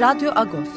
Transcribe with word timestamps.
Radyo 0.00 0.32
Agos. 0.34 0.68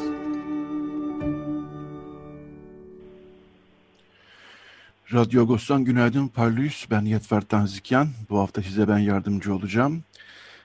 Radyo 5.14 5.42
Agos'tan 5.42 5.86
günaydın 5.86 6.28
Parlıyız. 6.28 6.86
Ben 6.92 7.02
Yetver 7.02 7.42
Tanzikyan. 7.42 8.10
Bu 8.30 8.40
hafta 8.40 8.62
size 8.62 8.88
ben 8.88 8.98
yardımcı 8.98 9.56
olacağım. 9.56 10.04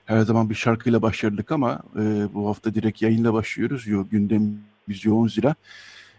Her 0.04 0.20
zaman 0.20 0.50
bir 0.50 0.54
şarkıyla 0.54 1.02
başladık 1.02 1.52
ama 1.52 1.82
e, 1.96 2.34
bu 2.34 2.48
hafta 2.48 2.74
direkt 2.74 3.02
yayınla 3.02 3.32
başlıyoruz. 3.32 3.86
Yo, 3.86 4.06
gündemimiz 4.10 5.04
yoğun 5.04 5.28
zira. 5.28 5.54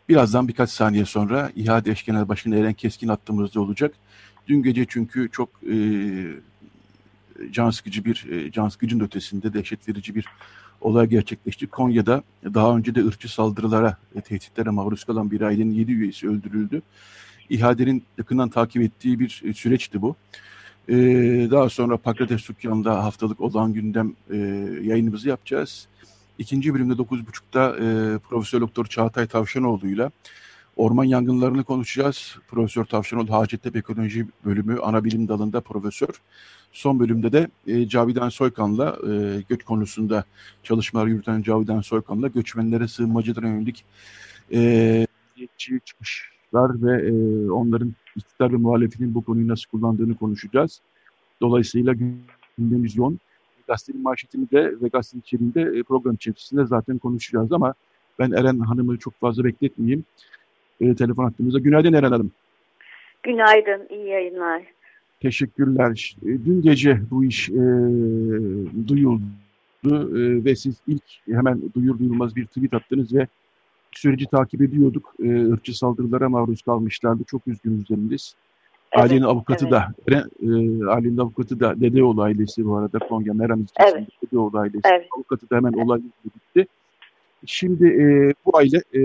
Birazdan 0.09 0.47
birkaç 0.47 0.69
saniye 0.69 1.05
sonra 1.05 1.51
İHA 1.55 1.81
Eş 1.85 2.05
Genel 2.05 2.27
Başkanı 2.27 2.55
Eren 2.55 2.73
Keskin 2.73 3.07
attığımızda 3.07 3.61
olacak. 3.61 3.95
Dün 4.47 4.63
gece 4.63 4.85
çünkü 4.89 5.29
çok 5.31 5.49
e, 5.63 5.77
can 7.51 7.69
sıkıcı 7.69 8.05
bir, 8.05 8.31
e, 8.31 8.51
can 8.51 8.69
sıkıcının 8.69 9.03
ötesinde 9.03 9.53
dehşet 9.53 9.89
verici 9.89 10.15
bir 10.15 10.25
olay 10.81 11.07
gerçekleşti. 11.07 11.67
Konya'da 11.67 12.23
daha 12.43 12.77
önce 12.77 12.95
de 12.95 13.05
ırkçı 13.05 13.33
saldırılara 13.33 13.97
tehditlere 14.23 14.69
maruz 14.69 15.03
kalan 15.03 15.31
bir 15.31 15.41
ailenin 15.41 15.73
7 15.73 15.91
üyesi 15.91 16.29
öldürüldü. 16.29 16.81
İHA'denin 17.49 18.03
yakından 18.17 18.49
takip 18.49 18.81
ettiği 18.81 19.19
bir 19.19 19.53
süreçti 19.53 20.01
bu. 20.01 20.15
Ee, 20.89 20.95
daha 21.51 21.69
sonra 21.69 21.97
Pakrates 21.97 22.49
Dükkan'da 22.49 23.03
haftalık 23.03 23.41
olan 23.41 23.73
gündem 23.73 24.13
e, 24.31 24.37
yayınımızı 24.83 25.29
yapacağız. 25.29 25.87
İkinci 26.37 26.73
bölümde 26.73 26.93
9.30'da 26.93 27.75
e, 27.75 28.17
Profesör 28.17 28.61
Doktor 28.61 28.85
Çağatay 28.85 29.27
Tavşanoğlu'yla 29.27 30.11
orman 30.77 31.03
yangınlarını 31.03 31.63
konuşacağız. 31.63 32.37
Profesör 32.47 32.85
Tavşanoğlu 32.85 33.31
Hacettepe 33.31 33.79
Ekoloji 33.79 34.25
Bölümü 34.45 34.79
ana 34.79 35.03
bilim 35.03 35.27
dalında 35.27 35.61
profesör. 35.61 36.21
Son 36.71 36.99
bölümde 36.99 37.31
de 37.31 37.47
e, 37.67 37.87
Cavidan 37.87 38.29
Soykan'la 38.29 38.97
e, 39.07 39.41
göç 39.49 39.63
konusunda 39.63 40.23
çalışmalar 40.63 41.07
yürüten 41.07 41.41
Cavidan 41.41 41.81
Soykan'la 41.81 42.27
göçmenlere 42.27 42.87
sığınmacılara 42.87 43.47
yönelik 43.47 43.85
e, 44.53 45.07
çıkmışlar 45.57 46.81
ve 46.83 47.07
e, 47.07 47.11
onların 47.49 47.93
iktidar 48.15 48.51
ve 48.51 48.57
muhalefetin 48.57 49.15
bu 49.15 49.23
konuyu 49.23 49.47
nasıl 49.47 49.69
kullandığını 49.69 50.15
konuşacağız. 50.15 50.81
Dolayısıyla 51.41 51.93
gündemimiz 52.57 52.97
yoğun. 52.97 53.19
Gazetenin 53.67 54.01
manşetini 54.01 54.51
de 54.51 54.81
ve 54.81 54.87
gazetenin 54.87 55.21
içeriğinde 55.21 55.79
e, 55.79 55.83
program 55.83 56.15
içerisinde 56.15 56.65
zaten 56.65 56.97
konuşacağız 56.97 57.51
ama 57.51 57.73
ben 58.19 58.31
Eren 58.31 58.59
Hanım'ı 58.59 58.97
çok 58.97 59.19
fazla 59.19 59.43
bekletmeyeyim. 59.43 60.03
E, 60.81 60.95
telefon 60.95 61.23
hattımıza. 61.23 61.59
Günaydın 61.59 61.93
Eren 61.93 62.11
Hanım. 62.11 62.31
Günaydın, 63.23 63.87
iyi 63.89 64.07
yayınlar. 64.07 64.61
Teşekkürler. 65.19 66.15
E, 66.23 66.25
dün 66.25 66.61
gece 66.61 67.01
bu 67.11 67.25
iş 67.25 67.49
e, 67.49 67.63
duyuldu 68.87 69.21
e, 69.85 70.45
ve 70.45 70.55
siz 70.55 70.75
ilk 70.87 71.03
hemen 71.31 71.61
duyur 71.75 71.99
duyulmaz 71.99 72.35
bir 72.35 72.45
tweet 72.45 72.73
attınız 72.73 73.13
ve 73.15 73.27
süreci 73.91 74.25
takip 74.25 74.61
ediyorduk. 74.61 75.13
E, 75.23 75.51
ırkçı 75.51 75.77
saldırılara 75.77 76.29
maruz 76.29 76.61
kalmışlardı. 76.61 77.23
Çok 77.23 77.47
üzgünüz 77.47 77.89
deminiz. 77.89 78.35
Evet, 78.91 79.03
ailenin 79.03 79.21
avukatı 79.21 79.65
evet. 79.65 79.71
da, 79.71 80.27
e, 80.41 80.87
ailenin 80.87 81.17
avukatı 81.17 81.59
da 81.59 81.81
Dedeoğlu 81.81 82.21
ailesi 82.21 82.65
bu 82.65 82.75
arada 82.75 82.99
Konya 82.99 83.33
Meram 83.33 83.61
ilçesinde 83.61 83.99
evet. 83.99 84.07
Dedeoğlu 84.25 84.57
ailesi. 84.57 84.81
Evet. 84.91 85.07
Avukatı 85.15 85.49
da 85.49 85.55
hemen 85.55 85.73
olayla 85.73 86.07
gitti. 86.23 86.67
Şimdi 87.45 87.87
e, 87.87 88.33
bu 88.45 88.57
aile 88.57 88.77
e, 88.77 89.01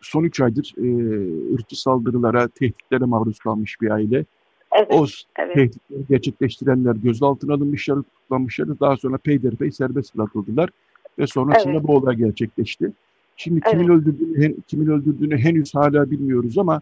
son 0.00 0.24
üç 0.24 0.40
aydır 0.40 0.74
e, 0.78 1.54
ırkçı 1.54 1.82
saldırılara, 1.82 2.48
tehditlere 2.48 3.04
maruz 3.04 3.38
kalmış 3.38 3.80
bir 3.80 3.90
aile. 3.90 4.24
Evet, 4.72 4.88
o 4.90 5.06
evet. 5.38 5.54
tehditleri 5.54 6.06
gerçekleştirenler 6.08 6.94
gözaltına 6.94 7.54
alınmışlar, 7.54 7.96
tutuklanmışlar. 7.96 8.80
Daha 8.80 8.96
sonra 8.96 9.18
peyderpey 9.18 9.72
serbest 9.72 10.16
bırakıldılar. 10.16 10.70
Ve 11.18 11.26
sonrasında 11.26 11.72
evet. 11.72 11.82
bu 11.82 11.96
olay 11.96 12.16
gerçekleşti. 12.16 12.92
Şimdi 13.36 13.60
kimin 13.60 13.88
evet. 13.88 13.90
öldürdüğünü 13.90 14.56
kimin 14.66 14.86
öldürdüğünü 14.86 15.38
henüz 15.38 15.74
hala 15.74 16.10
bilmiyoruz 16.10 16.58
ama 16.58 16.80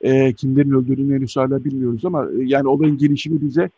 e, 0.00 0.32
kimlerin 0.32 0.70
öldürdüğünü 0.70 1.14
henüz 1.14 1.36
hala 1.36 1.64
bilmiyoruz 1.64 2.04
ama 2.04 2.24
e, 2.24 2.36
yani 2.38 2.68
olayın 2.68 2.98
gelişimi 2.98 3.40
bize 3.40 3.70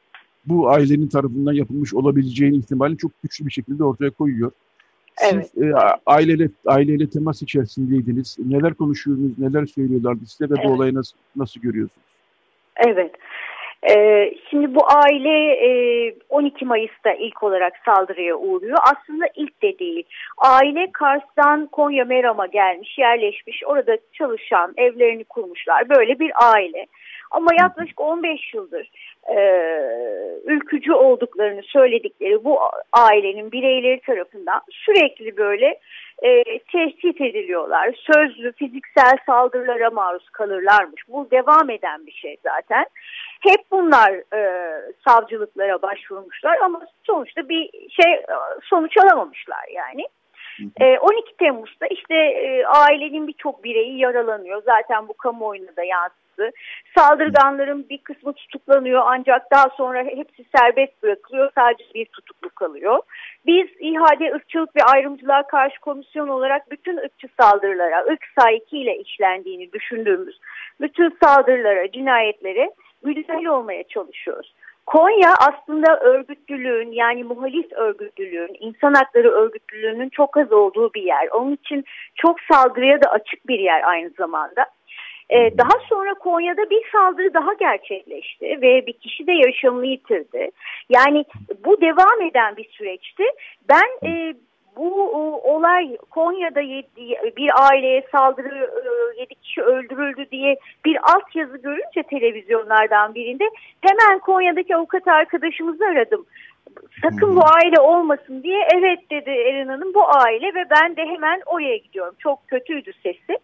bu 0.46 0.70
ailenin 0.70 1.08
tarafından 1.08 1.52
yapılmış 1.52 1.94
olabileceğini 1.94 2.56
ihtimalini 2.56 2.98
çok 2.98 3.22
güçlü 3.22 3.46
bir 3.46 3.50
şekilde 3.50 3.84
ortaya 3.84 4.10
koyuyor. 4.10 4.50
Siz 5.20 5.53
evet. 5.56 5.75
e, 5.75 6.00
aileyle 6.06 6.48
aileyle 6.66 7.10
temas 7.10 7.42
içerisindeydiniz. 7.42 8.36
Neler 8.38 8.75
konuşuyordunuz, 8.75 9.38
neler 9.38 9.66
söylüyorlardı 9.66 10.26
size 10.26 10.50
ve 10.50 10.54
evet. 10.58 10.69
bu 10.69 10.72
olayı 10.72 10.94
nasıl 10.94 11.16
nasıl 11.36 11.60
görüyorsunuz? 11.60 12.06
Evet. 12.76 13.12
Ee, 13.91 14.34
şimdi 14.50 14.75
bu 14.75 14.80
aile 14.86 15.53
e, 15.53 16.14
12 16.28 16.64
Mayıs'ta 16.64 17.12
ilk 17.12 17.42
olarak 17.42 17.72
saldırıya 17.84 18.36
uğruyor. 18.36 18.78
Aslında 18.82 19.25
ilk 19.34 19.62
de 19.62 19.78
değil. 19.78 20.04
Aile 20.38 20.92
Kars'tan 20.92 21.66
Konya 21.66 22.04
Meram'a 22.04 22.47
gelmiş, 22.47 22.98
yerleşmiş. 22.98 23.62
Orada 23.66 23.98
çalışan, 24.12 24.75
evlerini 24.76 25.25
kurmuşlar. 25.25 25.88
Böyle 25.88 26.19
bir 26.19 26.32
aile. 26.34 26.86
Ama 27.30 27.50
yaklaşık 27.58 28.00
15 28.00 28.54
yıldır 28.54 28.91
e, 29.28 29.38
ülkücü 30.44 30.92
olduklarını 30.92 31.62
söyledikleri 31.62 32.44
bu 32.44 32.58
ailenin 32.92 33.52
bireyleri 33.52 34.00
tarafından 34.00 34.60
sürekli 34.70 35.36
böyle 35.36 35.78
e, 36.22 36.58
tehdit 36.58 37.20
ediliyorlar. 37.20 37.94
Sözlü, 38.12 38.52
fiziksel 38.52 39.16
saldırılara 39.26 39.91
maruz 39.91 40.28
kalırlarmış. 40.30 41.02
Bu 41.08 41.30
devam 41.30 41.70
eden 41.70 42.06
bir 42.06 42.12
şey 42.12 42.36
zaten. 42.42 42.84
Hep 43.41 43.60
bunlar 43.70 44.34
e, 44.36 44.72
savcılıklara 45.08 45.82
başvurmuşlar 45.82 46.58
ama 46.58 46.86
sonuçta 47.06 47.48
bir 47.48 47.70
şey 47.72 48.12
e, 48.12 48.24
sonuç 48.62 48.97
alamamışlar 48.97 49.64
yani. 49.74 50.06
12 51.00 51.36
Temmuz'da 51.36 51.86
işte 51.86 52.14
e, 52.14 52.66
ailenin 52.66 53.26
birçok 53.26 53.64
bireyi 53.64 53.98
yaralanıyor. 53.98 54.62
Zaten 54.62 55.08
bu 55.08 55.14
kamuoyuna 55.14 55.76
da 55.76 55.84
yansıdı. 55.84 56.29
Saldırganların 56.98 57.88
bir 57.88 57.98
kısmı 57.98 58.32
tutuklanıyor 58.32 59.02
ancak 59.06 59.50
daha 59.50 59.68
sonra 59.68 60.04
hepsi 60.04 60.44
serbest 60.56 61.02
bırakılıyor. 61.02 61.50
Sadece 61.54 61.84
bir 61.94 62.04
tutuklu 62.04 62.50
kalıyor. 62.50 62.98
Biz 63.46 63.66
İHA'de 63.80 64.32
ırkçılık 64.32 64.76
ve 64.76 64.82
ayrımcılığa 64.82 65.46
karşı 65.46 65.80
komisyon 65.80 66.28
olarak 66.28 66.70
bütün 66.70 66.96
ırkçı 66.96 67.28
saldırılara, 67.40 68.04
ırk 68.04 68.24
sahiki 68.40 68.78
ile 68.78 68.98
işlendiğini 68.98 69.72
düşündüğümüz 69.72 70.40
bütün 70.80 71.16
saldırılara, 71.22 71.90
cinayetlere 71.90 72.70
müdahil 73.03 73.47
olmaya 73.47 73.84
çalışıyoruz. 73.84 74.54
Konya 74.86 75.34
aslında 75.34 76.00
örgütlülüğün 76.00 76.92
yani 76.92 77.24
muhalif 77.24 77.72
örgütlülüğün, 77.72 78.56
insan 78.60 78.94
hakları 78.94 79.30
örgütlülüğünün 79.30 80.09
çok 80.09 80.36
az 80.36 80.53
olduğu 80.53 80.94
bir 80.94 81.03
yer. 81.03 81.28
Onun 81.32 81.53
için 81.53 81.84
çok 82.15 82.36
saldırıya 82.53 83.03
da 83.03 83.10
açık 83.10 83.48
bir 83.48 83.59
yer 83.59 83.82
aynı 83.82 84.10
zamanda. 84.10 84.66
Ee, 85.30 85.59
daha 85.59 85.78
sonra 85.88 86.15
Konya'da 86.15 86.71
bir 86.71 86.82
saldırı 86.92 87.34
daha 87.34 87.53
gerçekleşti 87.54 88.59
ve 88.62 88.86
bir 88.86 88.92
kişi 88.92 89.27
de 89.27 89.32
yaşamını 89.32 89.86
yitirdi. 89.86 90.50
Yani 90.88 91.24
bu 91.65 91.80
devam 91.80 92.22
eden 92.30 92.56
bir 92.56 92.68
süreçti. 92.68 93.24
Ben 93.68 94.09
e, 94.09 94.34
bu 94.77 95.15
olay 95.54 95.97
Konya'da 96.10 96.60
bir 97.36 97.50
aileye 97.71 98.03
saldırı 98.12 98.71
e, 98.84 99.21
yedi 99.21 99.34
kişi 99.34 99.62
öldürüldü 99.62 100.30
diye 100.30 100.56
bir 100.84 100.98
altyazı 101.15 101.56
görünce 101.56 102.03
televizyonlardan 102.03 103.15
birinde 103.15 103.44
hemen 103.80 104.18
Konya'daki 104.18 104.77
avukat 104.77 105.09
arkadaşımızı 105.09 105.84
aradım. 105.84 106.27
Sakın 107.03 107.36
bu 107.36 107.41
aile 107.44 107.80
olmasın 107.80 108.42
diye 108.42 108.68
evet 108.74 109.10
dedi 109.10 109.30
Eren 109.30 109.68
Hanım 109.68 109.94
bu 109.94 110.03
aile 110.09 110.54
ve 110.54 110.65
ben 110.71 110.97
de 110.97 111.06
hemen 111.06 111.42
oraya 111.47 111.77
gidiyorum. 111.77 112.15
Çok 112.18 112.48
kötüydü 112.48 112.92
sesi. 113.03 113.38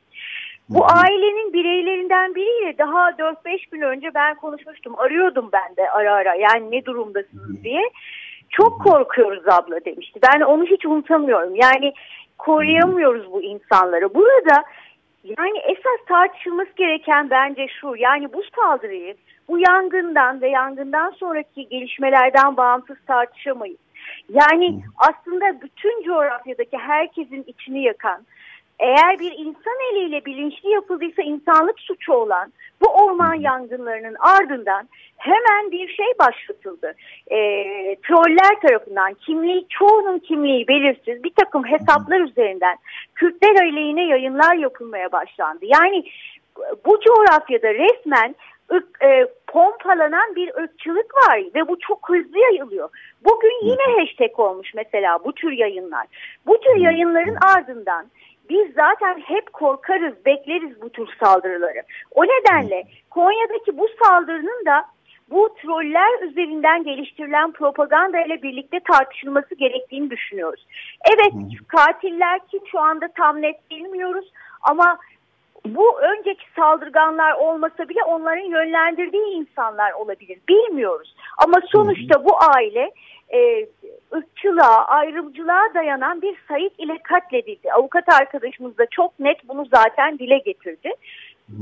Bu 0.68 0.84
ailenin 0.84 1.52
bireylerinden 1.52 2.34
biriyle 2.34 2.78
daha 2.78 3.10
4-5 3.10 3.70
gün 3.70 3.80
önce 3.80 4.14
ben 4.14 4.34
konuşmuştum. 4.34 4.98
Arıyordum 4.98 5.48
ben 5.52 5.76
de 5.76 5.90
ara 5.90 6.12
ara 6.12 6.34
yani 6.34 6.70
ne 6.70 6.84
durumdasınız 6.84 7.64
diye. 7.64 7.90
Çok 8.50 8.82
korkuyoruz 8.82 9.48
abla 9.48 9.84
demişti. 9.84 10.20
Ben 10.22 10.40
onu 10.40 10.64
hiç 10.64 10.86
unutamıyorum. 10.86 11.54
Yani 11.54 11.92
koruyamıyoruz 12.38 13.32
bu 13.32 13.42
insanları. 13.42 14.14
Burada 14.14 14.64
yani 15.24 15.58
esas 15.58 16.06
tartışılması 16.08 16.70
gereken 16.76 17.30
bence 17.30 17.66
şu. 17.80 17.94
Yani 17.96 18.32
bu 18.32 18.42
saldırıyı 18.56 19.14
bu 19.48 19.58
yangından 19.58 20.40
ve 20.40 20.48
yangından 20.48 21.10
sonraki 21.10 21.68
gelişmelerden 21.68 22.56
bağımsız 22.56 22.96
tartışamayız. 23.06 23.78
Yani 24.28 24.82
aslında 24.96 25.60
bütün 25.60 26.02
coğrafyadaki 26.02 26.78
herkesin 26.78 27.44
içini 27.46 27.82
yakan, 27.82 28.26
eğer 28.78 29.18
bir 29.18 29.32
insan 29.32 29.92
eliyle 29.92 30.24
bilinçli 30.24 30.70
yapıldıysa 30.70 31.22
insanlık 31.22 31.80
suçu 31.80 32.12
olan 32.12 32.52
bu 32.82 32.86
orman 32.88 33.34
yangınlarının 33.34 34.16
ardından 34.20 34.88
hemen 35.16 35.70
bir 35.70 35.88
şey 35.88 36.06
başlatıldı. 36.18 36.94
E, 37.30 37.38
troller 37.96 38.60
tarafından 38.62 39.14
kimliği, 39.14 39.66
çoğunun 39.68 40.18
kimliği 40.18 40.68
belirsiz 40.68 41.24
bir 41.24 41.32
takım 41.36 41.64
hesaplar 41.64 42.20
üzerinden 42.20 42.76
Kürtler 43.14 43.62
aleyhine 43.62 44.06
yayınlar 44.06 44.54
yapılmaya 44.54 45.12
başlandı. 45.12 45.64
Yani 45.80 46.04
bu 46.86 47.00
coğrafyada 47.00 47.74
resmen 47.74 48.34
ırk, 48.72 49.02
e, 49.02 49.26
pompalanan 49.46 50.36
bir 50.36 50.54
ırkçılık 50.54 51.14
var 51.14 51.42
ve 51.54 51.68
bu 51.68 51.78
çok 51.78 52.08
hızlı 52.08 52.38
yayılıyor. 52.38 52.88
Bugün 53.24 53.66
yine 53.66 54.00
hashtag 54.00 54.40
olmuş 54.40 54.74
mesela 54.74 55.24
bu 55.24 55.32
tür 55.32 55.52
yayınlar. 55.52 56.06
Bu 56.46 56.60
tür 56.60 56.76
yayınların 56.76 57.36
ardından 57.56 58.06
biz 58.50 58.74
zaten 58.74 59.20
hep 59.20 59.52
korkarız, 59.52 60.14
bekleriz 60.26 60.82
bu 60.82 60.90
tür 60.90 61.08
saldırıları. 61.24 61.82
O 62.10 62.24
nedenle 62.24 62.84
Konya'daki 63.10 63.78
bu 63.78 63.88
saldırının 64.02 64.66
da 64.66 64.84
bu 65.30 65.54
troller 65.62 66.22
üzerinden 66.22 66.84
geliştirilen 66.84 67.52
propaganda 67.52 68.20
ile 68.20 68.42
birlikte 68.42 68.80
tartışılması 68.80 69.54
gerektiğini 69.54 70.10
düşünüyoruz. 70.10 70.66
Evet 71.14 71.32
katiller 71.68 72.40
kim 72.50 72.60
şu 72.66 72.80
anda 72.80 73.08
tam 73.16 73.42
net 73.42 73.70
bilmiyoruz 73.70 74.32
ama 74.62 74.98
bu 75.64 76.00
önceki 76.00 76.44
saldırganlar 76.56 77.32
olmasa 77.32 77.88
bile 77.88 78.04
onların 78.04 78.50
yönlendirdiği 78.50 79.26
insanlar 79.26 79.92
olabilir. 79.92 80.38
Bilmiyoruz. 80.48 81.16
Ama 81.44 81.56
sonuçta 81.72 82.24
bu 82.24 82.30
aile 82.56 82.90
e, 83.34 83.68
ırkçılığa, 84.14 84.84
ayrımcılığa 84.84 85.74
dayanan 85.74 86.22
bir 86.22 86.36
sayit 86.48 86.72
ile 86.78 86.98
katledildi. 87.02 87.72
Avukat 87.72 88.08
arkadaşımız 88.08 88.78
da 88.78 88.86
çok 88.90 89.20
net 89.20 89.48
bunu 89.48 89.66
zaten 89.74 90.18
dile 90.18 90.38
getirdi. 90.38 90.92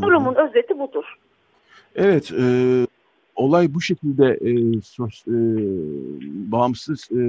Durumun 0.02 0.34
özeti 0.34 0.78
budur. 0.78 1.18
Evet, 1.96 2.32
e, 2.32 2.44
olay 3.36 3.74
bu 3.74 3.80
şekilde 3.80 4.26
e, 4.26 4.80
sos, 4.80 5.26
e, 5.26 5.34
bağımsız 6.52 7.08
e, 7.12 7.20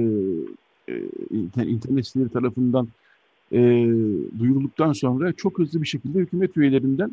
e, 0.92 1.64
internet 1.64 2.06
siteleri 2.06 2.28
tarafından 2.28 2.88
e, 3.52 3.58
duyurulduktan 4.38 4.92
sonra 4.92 5.32
çok 5.32 5.58
hızlı 5.58 5.82
bir 5.82 5.86
şekilde 5.86 6.18
hükümet 6.18 6.56
üyelerinden 6.56 7.10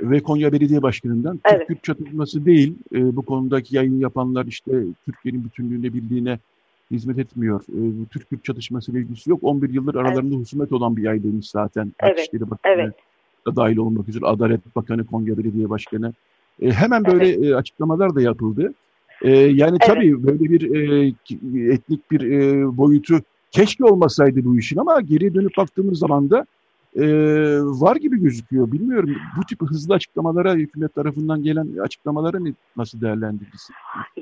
ve 0.00 0.20
Konya 0.20 0.52
Belediye 0.52 0.82
Başkanı'ndan 0.82 1.40
evet. 1.44 1.68
Türk 1.68 1.84
çatışması 1.84 2.44
değil 2.44 2.74
e, 2.94 3.16
bu 3.16 3.22
konudaki 3.22 3.76
yayın 3.76 4.00
yapanlar 4.00 4.46
işte 4.46 4.72
Türkiye'nin 5.04 5.44
bütünlüğüne 5.44 5.92
bildiğine 5.94 6.38
hizmet 6.90 7.18
etmiyor. 7.18 7.60
E, 7.60 8.06
Türk 8.10 8.30
Kürt 8.30 8.44
çatışması 8.44 8.92
ilgisi 8.92 9.30
yok. 9.30 9.40
11 9.42 9.70
yıldır 9.70 9.94
aralarında 9.94 10.34
evet. 10.34 10.44
husumet 10.44 10.72
olan 10.72 10.96
bir 10.96 11.02
yaydaymış 11.02 11.50
zaten. 11.50 11.92
Evet. 12.00 12.18
İşleri 12.18 12.50
Bakanı 12.50 12.72
evet. 12.72 12.94
da 13.46 13.56
dahil 13.56 13.76
olmak 13.76 14.08
üzere 14.08 14.26
Adalet 14.26 14.76
Bakanı, 14.76 15.06
Konya 15.06 15.38
Belediye 15.38 15.70
Başkanı. 15.70 16.12
E, 16.62 16.70
hemen 16.70 17.04
böyle 17.04 17.28
evet. 17.28 17.44
e, 17.44 17.56
açıklamalar 17.56 18.14
da 18.14 18.20
yapıldı. 18.20 18.74
E, 19.22 19.30
yani 19.30 19.70
evet. 19.70 19.82
tabii 19.86 20.26
böyle 20.26 20.40
bir 20.40 20.74
e, 20.74 21.06
etnik 21.72 22.10
bir 22.10 22.20
e, 22.20 22.76
boyutu 22.76 23.20
keşke 23.50 23.84
olmasaydı 23.84 24.44
bu 24.44 24.58
işin 24.58 24.76
ama 24.76 25.00
geriye 25.00 25.34
dönüp 25.34 25.56
baktığımız 25.56 25.98
zaman 25.98 26.30
da 26.30 26.46
e, 26.96 27.04
var 27.62 27.96
gibi 27.96 28.20
gözüküyor. 28.20 28.72
Bilmiyorum 28.72 29.16
bu 29.36 29.46
tip 29.46 29.60
hızlı 29.62 29.94
açıklamalara 29.94 30.52
hükümet 30.52 30.94
tarafından 30.94 31.42
gelen 31.42 31.78
açıklamalara 31.82 32.38
ne, 32.40 32.52
nasıl 32.76 33.00
değerlendirirsin? 33.00 33.74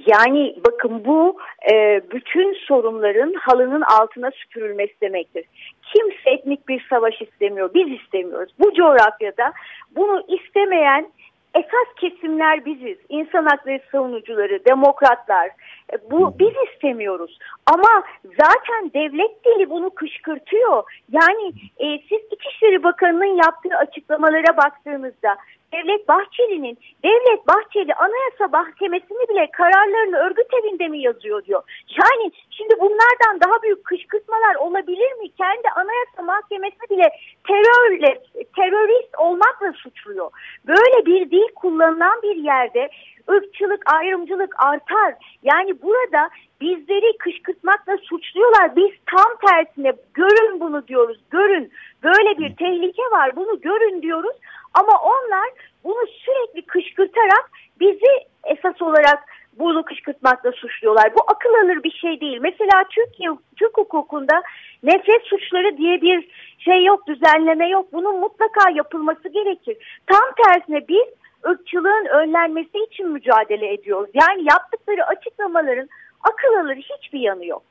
Yani 0.06 0.56
bakın 0.66 1.04
bu 1.04 1.36
e, 1.72 2.00
bütün 2.14 2.54
sorunların 2.66 3.34
halının 3.38 3.82
altına 3.82 4.30
süpürülmesi 4.30 4.94
demektir. 5.02 5.44
Kimse 5.82 6.30
etnik 6.30 6.68
bir 6.68 6.86
savaş 6.90 7.22
istemiyor. 7.22 7.70
Biz 7.74 8.00
istemiyoruz. 8.00 8.52
Bu 8.58 8.74
coğrafyada 8.74 9.52
bunu 9.96 10.24
istemeyen 10.28 11.08
esas 11.54 11.94
kesimler 11.96 12.64
biziz. 12.64 12.98
İnsan 13.08 13.46
hakları 13.46 13.80
savunucuları, 13.92 14.64
demokratlar. 14.64 15.46
E, 15.92 16.10
bu 16.10 16.38
biz 16.38 16.52
istemiyoruz. 16.72 17.38
Ama 17.66 18.02
zaten 18.24 18.90
devlet 18.94 19.44
dili 19.44 19.70
bunu 19.70 19.90
kışkırtıyor. 19.90 20.82
Yani 21.12 21.52
e, 21.78 21.98
siz 21.98 22.20
İçişleri 22.32 22.82
Bakanı'nın 22.82 23.36
yaptığı 23.44 23.76
açıklamalara 23.76 24.56
baktığınızda 24.56 25.36
Devlet 25.72 26.08
Bahçeli'nin 26.08 26.78
Devlet 27.04 27.46
Bahçeli 27.48 27.94
Anayasa 27.94 28.48
Mahkemesi'ni 28.52 29.28
bile 29.28 29.50
kararlarını 29.52 30.16
örgüt 30.16 30.54
evinde 30.54 30.88
mi 30.88 31.00
yazıyor 31.02 31.44
diyor. 31.44 31.62
Yani 31.90 32.32
şimdi 32.50 32.74
bunlardan 32.80 33.40
daha 33.44 33.62
büyük 33.62 33.84
kışkırtmalar 33.84 34.54
olabilir 34.54 35.12
mi? 35.12 35.28
Kendi 35.38 35.68
Anayasa 35.76 36.22
Mahkemesi 36.22 36.90
bile 36.90 37.08
terörle, 37.46 38.22
terörist 38.56 39.18
olmakla 39.18 39.72
suçluyor. 39.72 40.30
Böyle 40.66 41.06
bir 41.06 41.30
dil 41.30 41.54
kullanılan 41.54 42.22
bir 42.22 42.36
yerde 42.36 42.90
ırkçılık, 43.30 43.92
ayrımcılık 43.92 44.54
artar. 44.64 45.14
Yani 45.42 45.82
burada 45.82 46.30
bizleri 46.60 47.18
kışkırtmakla 47.18 47.96
suçluyorlar. 47.96 48.76
Biz 48.76 48.90
tam 49.06 49.36
tersine 49.46 49.92
görün 50.14 50.60
bunu 50.60 50.86
diyoruz, 50.88 51.18
görün. 51.30 51.72
Böyle 52.02 52.38
bir 52.38 52.56
tehlike 52.56 53.02
var, 53.02 53.36
bunu 53.36 53.60
görün 53.60 54.02
diyoruz. 54.02 54.36
Ama 54.74 54.92
onlar 55.02 55.50
bunu 55.84 56.06
sürekli 56.06 56.66
kışkırtarak 56.66 57.50
bizi 57.80 58.26
esas 58.44 58.82
olarak 58.82 59.24
bunu 59.58 59.82
kışkırtmakla 59.82 60.52
suçluyorlar. 60.52 61.14
Bu 61.14 61.20
akıl 61.26 61.50
alır 61.64 61.82
bir 61.82 61.90
şey 61.90 62.20
değil. 62.20 62.38
Mesela 62.40 62.84
Türkiye 62.90 63.30
Türk 63.56 63.78
hukukunda 63.78 64.42
nefret 64.82 65.22
suçları 65.24 65.76
diye 65.76 66.02
bir 66.02 66.28
şey 66.58 66.84
yok, 66.84 67.06
düzenleme 67.06 67.68
yok. 67.68 67.92
Bunun 67.92 68.20
mutlaka 68.20 68.70
yapılması 68.70 69.28
gerekir. 69.28 69.76
Tam 70.06 70.24
tersine 70.44 70.88
biz 70.88 71.08
ırkçılığın 71.46 72.06
önlenmesi 72.06 72.78
için 72.90 73.08
mücadele 73.08 73.72
ediyoruz. 73.72 74.10
Yani 74.14 74.44
yaptıkları 74.50 75.06
açıklamaların 75.06 75.88
akıl 76.20 76.54
alır 76.64 76.76
hiçbir 76.76 77.20
yanı 77.20 77.46
yok. 77.46 77.62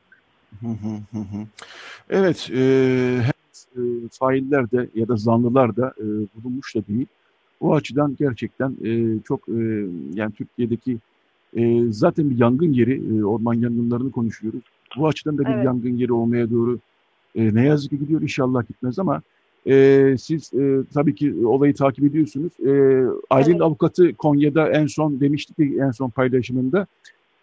evet, 2.10 2.50
e, 2.55 2.62
e, 3.77 4.07
failler 4.12 4.72
de 4.72 4.89
ya 4.96 5.07
da 5.07 5.15
zanlılar 5.15 5.75
da 5.75 5.93
e, 6.00 6.05
bulunmuş 6.36 6.75
da 6.75 6.81
değil. 6.88 7.05
O 7.60 7.75
açıdan 7.75 8.15
gerçekten 8.19 8.75
e, 8.86 9.19
çok 9.27 9.50
e, 9.50 9.88
yani 10.13 10.31
Türkiye'deki 10.31 10.98
e, 11.57 11.84
zaten 11.89 12.29
bir 12.29 12.39
yangın 12.39 12.74
yeri, 12.74 13.17
e, 13.17 13.24
orman 13.24 13.53
yangınlarını 13.53 14.12
konuşuyoruz. 14.12 14.62
Bu 14.98 15.07
açıdan 15.07 15.38
da 15.38 15.41
bir 15.41 15.53
evet. 15.53 15.65
yangın 15.65 15.98
yeri 15.98 16.13
olmaya 16.13 16.50
doğru 16.50 16.79
e, 17.36 17.55
ne 17.55 17.65
yazık 17.65 17.89
ki 17.89 18.00
gidiyor. 18.00 18.22
İnşallah 18.22 18.67
gitmez 18.67 19.00
ama 19.00 19.22
e, 19.67 20.15
siz 20.19 20.53
e, 20.53 20.79
tabii 20.93 21.15
ki 21.15 21.46
olayı 21.46 21.74
takip 21.74 22.03
ediyorsunuz. 22.03 22.51
E, 22.60 22.72
ailenin 23.29 23.55
evet. 23.55 23.62
avukatı 23.62 24.13
Konya'da 24.13 24.69
en 24.69 24.86
son 24.88 25.19
demişti 25.19 25.53
ki 25.53 25.77
en 25.81 25.91
son 25.91 26.10
paylaşımında 26.10 26.88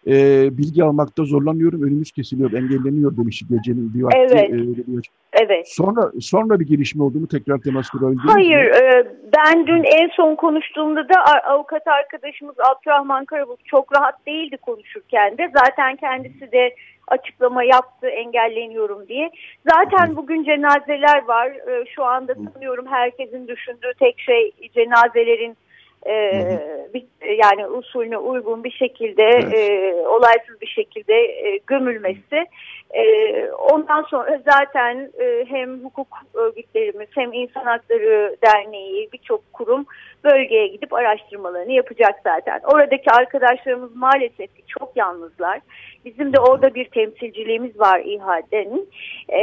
e, 0.07 0.49
bilgi 0.57 0.83
almakta 0.83 1.25
zorlanıyorum, 1.25 1.81
önümüz 1.81 2.11
kesiliyor, 2.11 2.51
engelleniyor 2.51 3.17
demişti 3.17 3.45
gecenin 3.49 3.93
bir 3.93 4.03
vakti. 4.03 4.17
Evet. 4.19 4.49
E, 4.53 4.57
bir 4.87 5.09
evet. 5.41 5.67
Sonra 5.67 6.11
sonra 6.21 6.59
bir 6.59 6.67
gelişme 6.67 7.03
olduğunu 7.03 7.27
tekrar 7.27 7.57
temas 7.57 7.89
kurabildiniz 7.89 8.33
Hayır, 8.33 8.65
e, 8.65 9.07
ben 9.37 9.67
dün 9.67 9.83
en 9.83 10.09
son 10.15 10.35
konuştuğumda 10.35 11.09
da 11.09 11.23
avukat 11.43 11.87
arkadaşımız 11.87 12.55
Abdurrahman 12.59 13.25
Karabuk 13.25 13.65
çok 13.65 13.95
rahat 13.95 14.25
değildi 14.25 14.57
konuşurken 14.57 15.37
de. 15.37 15.51
Zaten 15.53 15.95
kendisi 15.95 16.51
de 16.51 16.75
açıklama 17.07 17.63
yaptı 17.63 18.07
engelleniyorum 18.07 19.07
diye. 19.07 19.31
Zaten 19.71 20.15
bugün 20.15 20.43
cenazeler 20.43 21.23
var. 21.27 21.47
E, 21.47 21.85
şu 21.95 22.03
anda 22.03 22.35
sanıyorum 22.35 22.85
herkesin 22.87 23.47
düşündüğü 23.47 23.93
tek 23.99 24.19
şey 24.19 24.51
cenazelerin 24.75 25.57
e, 26.05 26.59
bir, 26.93 27.05
yani 27.43 27.67
usulüne 27.67 28.17
uygun 28.17 28.63
bir 28.63 28.71
şekilde 28.71 29.23
evet. 29.23 29.53
e, 29.53 29.93
olaysız 30.07 30.61
bir 30.61 30.67
şekilde 30.67 31.13
e, 31.13 31.59
gömülmesi. 31.67 32.45
E, 32.93 33.03
ondan 33.51 34.01
sonra 34.03 34.41
zaten 34.51 35.11
e, 35.19 35.45
hem 35.47 35.83
hukuk 35.83 36.07
örgütlerimiz 36.33 37.07
hem 37.11 37.33
insan 37.33 37.63
hakları 37.63 38.35
derneği 38.43 39.09
birçok 39.13 39.53
kurum 39.53 39.85
bölgeye 40.23 40.67
gidip 40.67 40.93
araştırmalarını 40.93 41.71
yapacak 41.71 42.15
zaten. 42.23 42.61
Oradaki 42.73 43.11
arkadaşlarımız 43.11 43.95
maalesef 43.95 44.49
çok 44.67 44.91
yalnızlar. 44.95 45.59
Bizim 46.05 46.33
de 46.33 46.39
orada 46.39 46.75
bir 46.75 46.85
temsilciliğimiz 46.85 47.79
var 47.79 47.99
İHA'den. 47.99 48.85
E, 49.29 49.41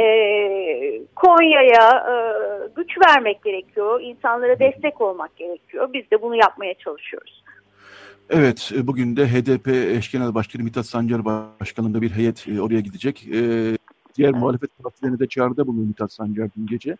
Konya'ya 1.15 2.05
e, 2.09 2.15
güç 2.75 2.97
vermek 3.07 3.43
gerekiyor. 3.43 4.01
insanlara 4.01 4.59
destek 4.59 5.01
olmak 5.01 5.35
gerekiyor. 5.37 5.89
Biz 5.93 6.11
de 6.11 6.21
bunu 6.21 6.35
yapmaya 6.53 6.73
çalışıyoruz. 6.73 7.43
Evet, 8.29 8.71
e, 8.75 8.87
bugün 8.87 9.15
de 9.15 9.27
HDP 9.27 9.67
eş 9.67 10.11
genel 10.11 10.35
başkanı 10.35 10.63
Mithat 10.63 10.85
Sancar 10.85 11.25
başkanında 11.25 12.01
bir 12.01 12.09
heyet 12.09 12.47
e, 12.47 12.61
oraya 12.61 12.79
gidecek. 12.79 13.27
E, 13.33 13.77
diğer 14.15 14.31
muhalefet 14.31 14.69
partilerine 14.83 15.19
de 15.19 15.27
çağrıda 15.27 15.67
bulunuyor 15.67 15.87
Mithat 15.87 16.13
Sancar 16.13 16.49
dün 16.57 16.67
gece. 16.67 16.97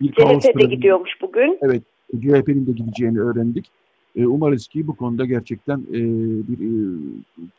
Bir 0.00 0.12
CHP 0.12 0.60
de 0.60 0.66
gidiyormuş 0.66 1.10
bugün. 1.22 1.58
Evet, 1.62 1.82
CHP'nin 2.20 2.66
de 2.66 2.72
gideceğini 2.72 3.20
öğrendik. 3.20 3.70
Umarız 4.16 4.68
ki 4.68 4.86
bu 4.86 4.96
konuda 4.96 5.24
gerçekten 5.24 5.78
e, 5.78 6.00
bir 6.48 6.58
e, 6.58 6.98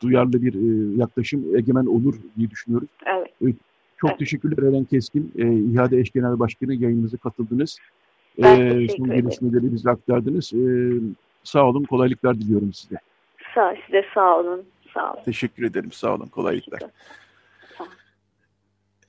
duyarlı 0.02 0.42
bir 0.42 0.54
e, 0.54 0.96
yaklaşım 0.96 1.56
egemen 1.56 1.86
olur 1.86 2.14
diye 2.36 2.50
düşünüyoruz. 2.50 2.88
Evet. 3.06 3.56
Çok 3.96 4.10
evet. 4.10 4.18
teşekkürler 4.18 4.68
Eren 4.68 4.84
Keskin. 4.84 5.32
E, 5.38 5.52
İHA'de 5.72 5.98
eş 5.98 6.10
genel 6.10 6.38
başkanı 6.38 6.74
yayınınıza 6.74 7.16
katıldınız. 7.16 7.78
Ben 8.38 8.60
e, 8.60 8.88
son 8.88 9.10
gelişmeleri 9.10 9.72
bize 9.72 9.90
aktardınız. 9.90 10.52
E, 10.52 10.60
sağ 11.44 11.64
olun, 11.64 11.84
kolaylıklar 11.84 12.34
diliyorum 12.34 12.72
size. 12.72 12.96
Sağ, 13.54 13.74
size 13.86 14.04
sağ 14.14 14.38
olun. 14.38 14.62
Sağ 14.94 15.12
olun. 15.12 15.22
Teşekkür 15.24 15.64
ederim, 15.64 15.92
sağ 15.92 16.14
olun, 16.14 16.26
kolaylıklar. 16.26 16.80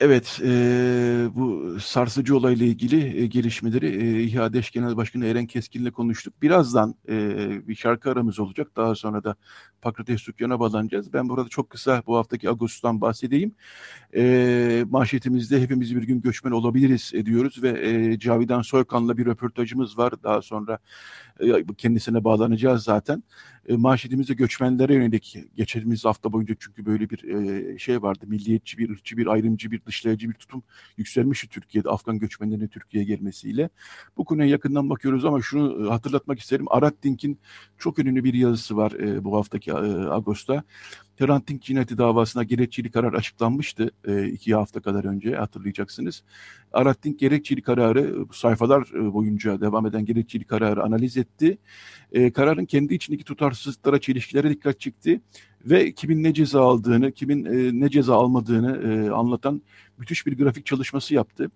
Evet, 0.00 0.40
e, 0.44 0.50
bu 1.34 1.76
sarsıcı 1.80 2.36
olayla 2.36 2.66
ilgili 2.66 3.22
e, 3.22 3.26
gelişmeleri 3.26 3.86
e, 3.86 4.22
İHA 4.22 4.48
Genel 4.72 4.96
Başkanı 4.96 5.26
Eren 5.26 5.46
Keskin'le 5.46 5.90
konuştuk. 5.90 6.42
Birazdan 6.42 6.94
e, 7.08 7.68
bir 7.68 7.74
şarkı 7.74 8.10
aramız 8.10 8.38
olacak. 8.38 8.68
Daha 8.76 8.94
sonra 8.94 9.24
da 9.24 9.36
Pakrates 9.82 10.26
Dükkan'a 10.26 10.60
bağlanacağız. 10.60 11.12
Ben 11.12 11.28
burada 11.28 11.48
çok 11.48 11.70
kısa 11.70 12.02
bu 12.06 12.16
haftaki 12.16 12.50
Ağustos'tan 12.50 13.00
bahsedeyim. 13.00 13.54
E, 14.16 14.84
manşetimizde 14.90 15.60
hepimiz 15.60 15.96
bir 15.96 16.02
gün 16.02 16.20
göçmen 16.20 16.50
olabiliriz 16.50 17.12
diyoruz 17.24 17.62
ve 17.62 17.88
e, 17.88 18.18
Cavidan 18.18 18.62
Soykan'la 18.62 19.16
bir 19.16 19.26
röportajımız 19.26 19.98
var. 19.98 20.12
Daha 20.22 20.42
sonra 20.42 20.78
e, 21.40 21.64
kendisine 21.78 22.24
bağlanacağız 22.24 22.84
zaten. 22.84 23.22
E, 23.68 23.76
manşetimizde 23.76 24.34
göçmenlere 24.34 24.94
yönelik 24.94 25.36
geçtiğimiz 25.56 26.04
hafta 26.04 26.32
boyunca 26.32 26.54
çünkü 26.60 26.86
böyle 26.86 27.10
bir 27.10 27.24
e, 27.24 27.78
şey 27.78 28.02
vardı. 28.02 28.24
Milliyetçi 28.26 28.78
bir, 28.78 28.90
ırkçı 28.90 29.16
bir, 29.16 29.26
ayrımcı 29.26 29.70
bir, 29.70 29.84
dışlayıcı 29.84 30.28
bir 30.28 30.34
tutum 30.34 30.62
yükselmişti 30.96 31.48
Türkiye'de 31.48 31.88
Afgan 31.88 32.18
göçmenlerin 32.18 32.68
Türkiye'ye 32.68 33.08
gelmesiyle. 33.08 33.70
Bu 34.16 34.24
konuya 34.24 34.48
yakından 34.48 34.90
bakıyoruz 34.90 35.24
ama 35.24 35.42
şunu 35.42 35.86
e, 35.86 35.88
hatırlatmak 35.88 36.38
isterim. 36.38 36.66
Arat 36.70 36.94
Dink'in 37.02 37.38
çok 37.78 37.98
önemli 37.98 38.24
bir 38.24 38.34
yazısı 38.34 38.76
var 38.76 38.92
e, 38.92 39.24
bu 39.24 39.36
haftaki 39.36 39.70
e, 39.70 39.74
Ağustos'ta. 39.74 40.64
Hrant 41.18 41.62
cinayeti 41.62 41.98
davasına 41.98 42.42
gerekçeli 42.42 42.90
karar 42.90 43.12
açıklanmıştı 43.12 43.90
e, 44.08 44.28
iki 44.28 44.54
hafta 44.54 44.80
kadar 44.80 45.04
önce 45.04 45.34
hatırlayacaksınız. 45.34 46.22
Arat 46.72 47.04
Dink 47.04 47.18
gerekçeli 47.18 47.62
kararı 47.62 48.26
sayfalar 48.32 48.88
e, 48.94 49.12
boyunca 49.12 49.60
devam 49.60 49.86
eden 49.86 50.04
gerekçeli 50.04 50.44
kararı 50.44 50.82
analiz 50.82 51.16
etti. 51.16 51.58
E, 52.12 52.32
kararın 52.32 52.64
kendi 52.64 52.94
içindeki 52.94 53.24
tutarsızlıklara, 53.24 54.00
çelişkilere 54.00 54.50
dikkat 54.50 54.80
çekti 54.80 55.20
ve 55.64 55.92
kimin 55.92 56.22
ne 56.22 56.34
ceza 56.34 56.62
aldığını, 56.62 57.12
kimin 57.12 57.44
e, 57.44 57.80
ne 57.80 57.88
ceza 57.90 58.14
almadığını 58.14 58.76
e, 58.76 59.10
anlatan 59.10 59.62
müthiş 59.98 60.26
bir 60.26 60.38
grafik 60.38 60.66
çalışması 60.66 61.14
yaptı. 61.14 61.50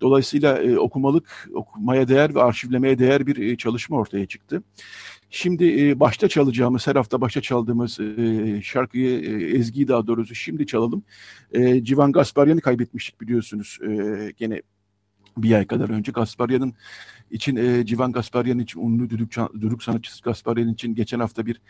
Dolayısıyla 0.00 0.62
e, 0.62 0.78
okumalık, 0.78 1.48
okumaya 1.54 2.08
değer 2.08 2.34
ve 2.34 2.42
arşivlemeye 2.42 2.98
değer 2.98 3.26
bir 3.26 3.36
e, 3.36 3.56
çalışma 3.56 3.96
ortaya 3.96 4.26
çıktı. 4.26 4.62
Şimdi 5.30 5.88
e, 5.88 6.00
başta 6.00 6.28
çalacağımız, 6.28 6.86
her 6.86 6.96
hafta 6.96 7.20
başta 7.20 7.40
çaldığımız 7.40 8.00
e, 8.00 8.62
şarkıyı, 8.62 9.20
e, 9.20 9.56
ezgiyi 9.56 9.88
daha 9.88 10.06
doğrusu 10.06 10.34
şimdi 10.34 10.66
çalalım. 10.66 11.02
E, 11.52 11.84
Civan 11.84 12.12
Gasparyan'ı 12.12 12.60
kaybetmiştik 12.60 13.20
biliyorsunuz 13.20 13.78
e, 13.82 14.32
gene 14.36 14.62
bir 15.36 15.52
ay 15.52 15.66
kadar 15.66 15.88
önce 15.88 16.12
Gasparyan'ın 16.12 16.74
için 17.30 17.56
e, 17.56 17.86
Civan 17.86 18.12
Gasparyan 18.12 18.58
için 18.58 18.80
ünlü 18.80 19.10
düdük, 19.10 19.36
düdük 19.60 19.82
sanatçısı 19.82 20.22
Gasparyan 20.22 20.68
için 20.68 20.94
geçen 20.94 21.20
hafta 21.20 21.46
bir 21.46 21.60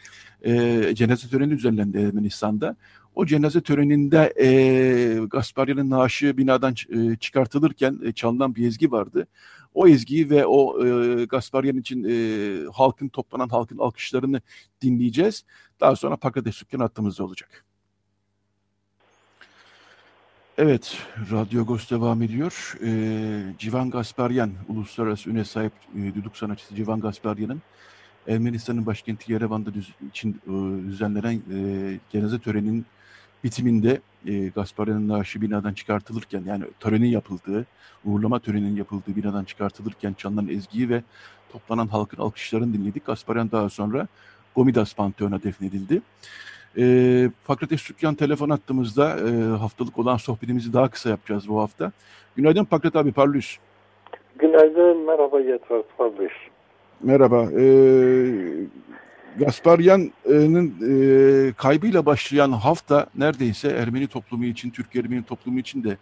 e, 0.45 0.95
cenaze 0.95 1.29
töreni 1.29 1.51
düzenlendi 1.51 1.99
Ermenistan'da. 1.99 2.77
O 3.17 3.27
cenaze 3.27 3.61
töreninde 3.61 4.35
e, 4.41 5.27
Gasparyan'ın 5.27 5.91
naaşı 5.91 6.37
binadan 6.37 6.75
e, 6.91 7.17
çıkartılırken 7.17 8.01
e, 8.05 8.13
çalınan 8.13 8.55
bir 8.55 8.67
ezgi 8.67 8.93
vardı. 8.93 9.27
O 9.75 9.89
ezgiyi 9.89 10.31
ve 10.31 10.47
o 10.47 10.87
e, 10.87 11.25
Gasparyan 11.25 11.77
için 11.77 12.05
e, 12.05 12.15
halkın 12.73 13.09
toplanan 13.09 13.49
halkın 13.49 13.79
alkışlarını 13.79 14.41
dinleyeceğiz. 14.83 15.45
Daha 15.81 15.97
sonra 15.97 16.17
Pakates 16.17 16.61
Dükkan 16.61 16.81
hattımızda 16.81 17.25
olacak. 17.25 17.65
Evet, 20.59 20.99
Radyo 21.33 21.63
Agos 21.63 21.91
devam 21.91 22.23
ediyor. 22.23 22.79
Ee, 22.85 23.43
Civan 23.59 23.91
Gasparyan, 23.91 24.51
uluslararası 24.69 25.31
üne 25.31 25.45
sahip 25.45 25.73
e, 25.95 26.15
düdük 26.15 26.37
sanatçısı 26.37 26.75
Civan 26.75 27.01
Gasparyan'ın 27.01 27.63
Ermenistan'ın 28.29 28.87
başkenti 28.87 29.33
Yerevan'da 29.33 29.75
düz, 29.75 29.95
için 30.11 30.41
e, 30.47 30.51
düzenlenen 30.89 31.35
e, 31.35 31.99
cenaze 32.13 32.39
töreninin 32.39 32.87
bitiminde 33.47 34.01
e, 34.27 34.49
Gasparyan'ın 34.49 35.09
naaşı 35.09 35.41
binadan 35.41 35.73
çıkartılırken, 35.73 36.43
yani 36.47 36.65
törenin 36.81 37.07
yapıldığı, 37.07 37.67
uğurlama 38.05 38.39
töreninin 38.39 38.77
yapıldığı 38.77 39.17
binadan 39.17 39.45
çıkartılırken 39.45 40.13
çalınan 40.13 40.49
ezgiyi 40.49 40.89
ve 40.89 41.03
toplanan 41.53 41.87
halkın 41.87 42.23
alkışlarını 42.23 42.73
dinledik. 42.73 43.07
Gasparyan 43.07 43.51
daha 43.51 43.69
sonra 43.69 44.07
Gomidas 44.57 44.95
Panteon'a 44.95 45.43
defnedildi. 45.43 46.03
E, 46.79 46.85
Pakrates 47.45 47.89
Dükkan 47.89 48.15
telefon 48.15 48.51
attığımızda 48.51 49.17
e, 49.29 49.31
haftalık 49.59 49.99
olan 49.99 50.17
sohbetimizi 50.17 50.73
daha 50.73 50.89
kısa 50.89 51.09
yapacağız 51.09 51.49
bu 51.49 51.61
hafta. 51.61 51.93
Günaydın 52.37 52.65
Pakrat 52.65 52.97
abi, 52.97 53.13
parlıyız. 53.13 53.59
Günaydın, 54.39 55.07
merhaba 55.07 55.41
Yetvar 55.41 55.83
Parlıyız. 55.99 56.33
Merhaba. 57.03 57.43
E, 57.61 57.65
Gasparyan'ın 59.39 60.75
e, 61.49 61.53
kaybıyla 61.53 62.07
başlayan 62.07 62.53
hafta 62.53 63.07
neredeyse 63.15 63.69
Ermeni 63.69 64.07
toplumu 64.07 64.45
için, 64.45 64.71
Türk 64.71 64.97
Ermeni 64.97 65.23
toplumu 65.23 65.59
için 65.59 65.85
de 65.85 65.97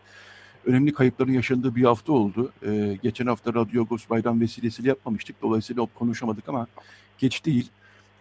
önemli 0.67 0.93
kayıpların 0.93 1.33
yaşandığı 1.33 1.75
bir 1.75 1.85
hafta 1.85 2.13
oldu. 2.13 2.53
E, 2.67 2.99
geçen 3.03 3.27
hafta 3.27 3.55
Radyo 3.55 3.83
Agos 3.83 4.07
vesilesiyle 4.11 4.89
yapmamıştık. 4.89 5.43
Dolayısıyla 5.43 5.87
konuşamadık 5.95 6.49
ama 6.49 6.67
geç 7.19 7.45
değil. 7.45 7.71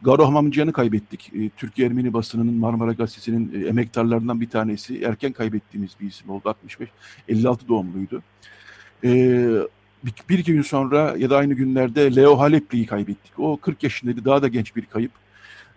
Garo 0.02 0.26
Hamamcıyan'ı 0.26 0.74
kaybettik. 0.74 1.32
E, 1.34 1.50
Türkiye 1.50 1.88
Ermeni 1.88 2.14
basınının 2.14 2.54
Marmara 2.54 2.94
Gazetesi'nin 2.94 3.64
e, 3.64 3.68
emektarlarından 3.68 4.42
bir 4.42 4.50
tanesi. 4.50 5.04
Erken 5.04 5.32
kaybettiğimiz 5.32 5.92
bir 6.02 6.08
isim 6.08 6.30
oldu. 6.30 6.50
65, 6.50 6.90
56 7.28 7.68
doğumluydu. 7.68 8.24
E, 9.04 9.50
bir, 10.04 10.14
bir 10.30 10.40
iki 10.40 10.54
gün 10.54 10.62
sonra 10.62 11.16
ya 11.18 11.30
da 11.30 11.38
aynı 11.38 11.54
günlerde 11.54 12.16
Leo 12.16 12.40
Halepli'yi 12.40 12.86
kaybettik. 12.86 13.40
O 13.40 13.58
40 13.58 13.84
yaşındaydı. 13.84 14.26
Daha 14.26 14.42
da 14.42 14.48
genç 14.48 14.76
bir 14.76 14.86
kayıp. 14.86 15.12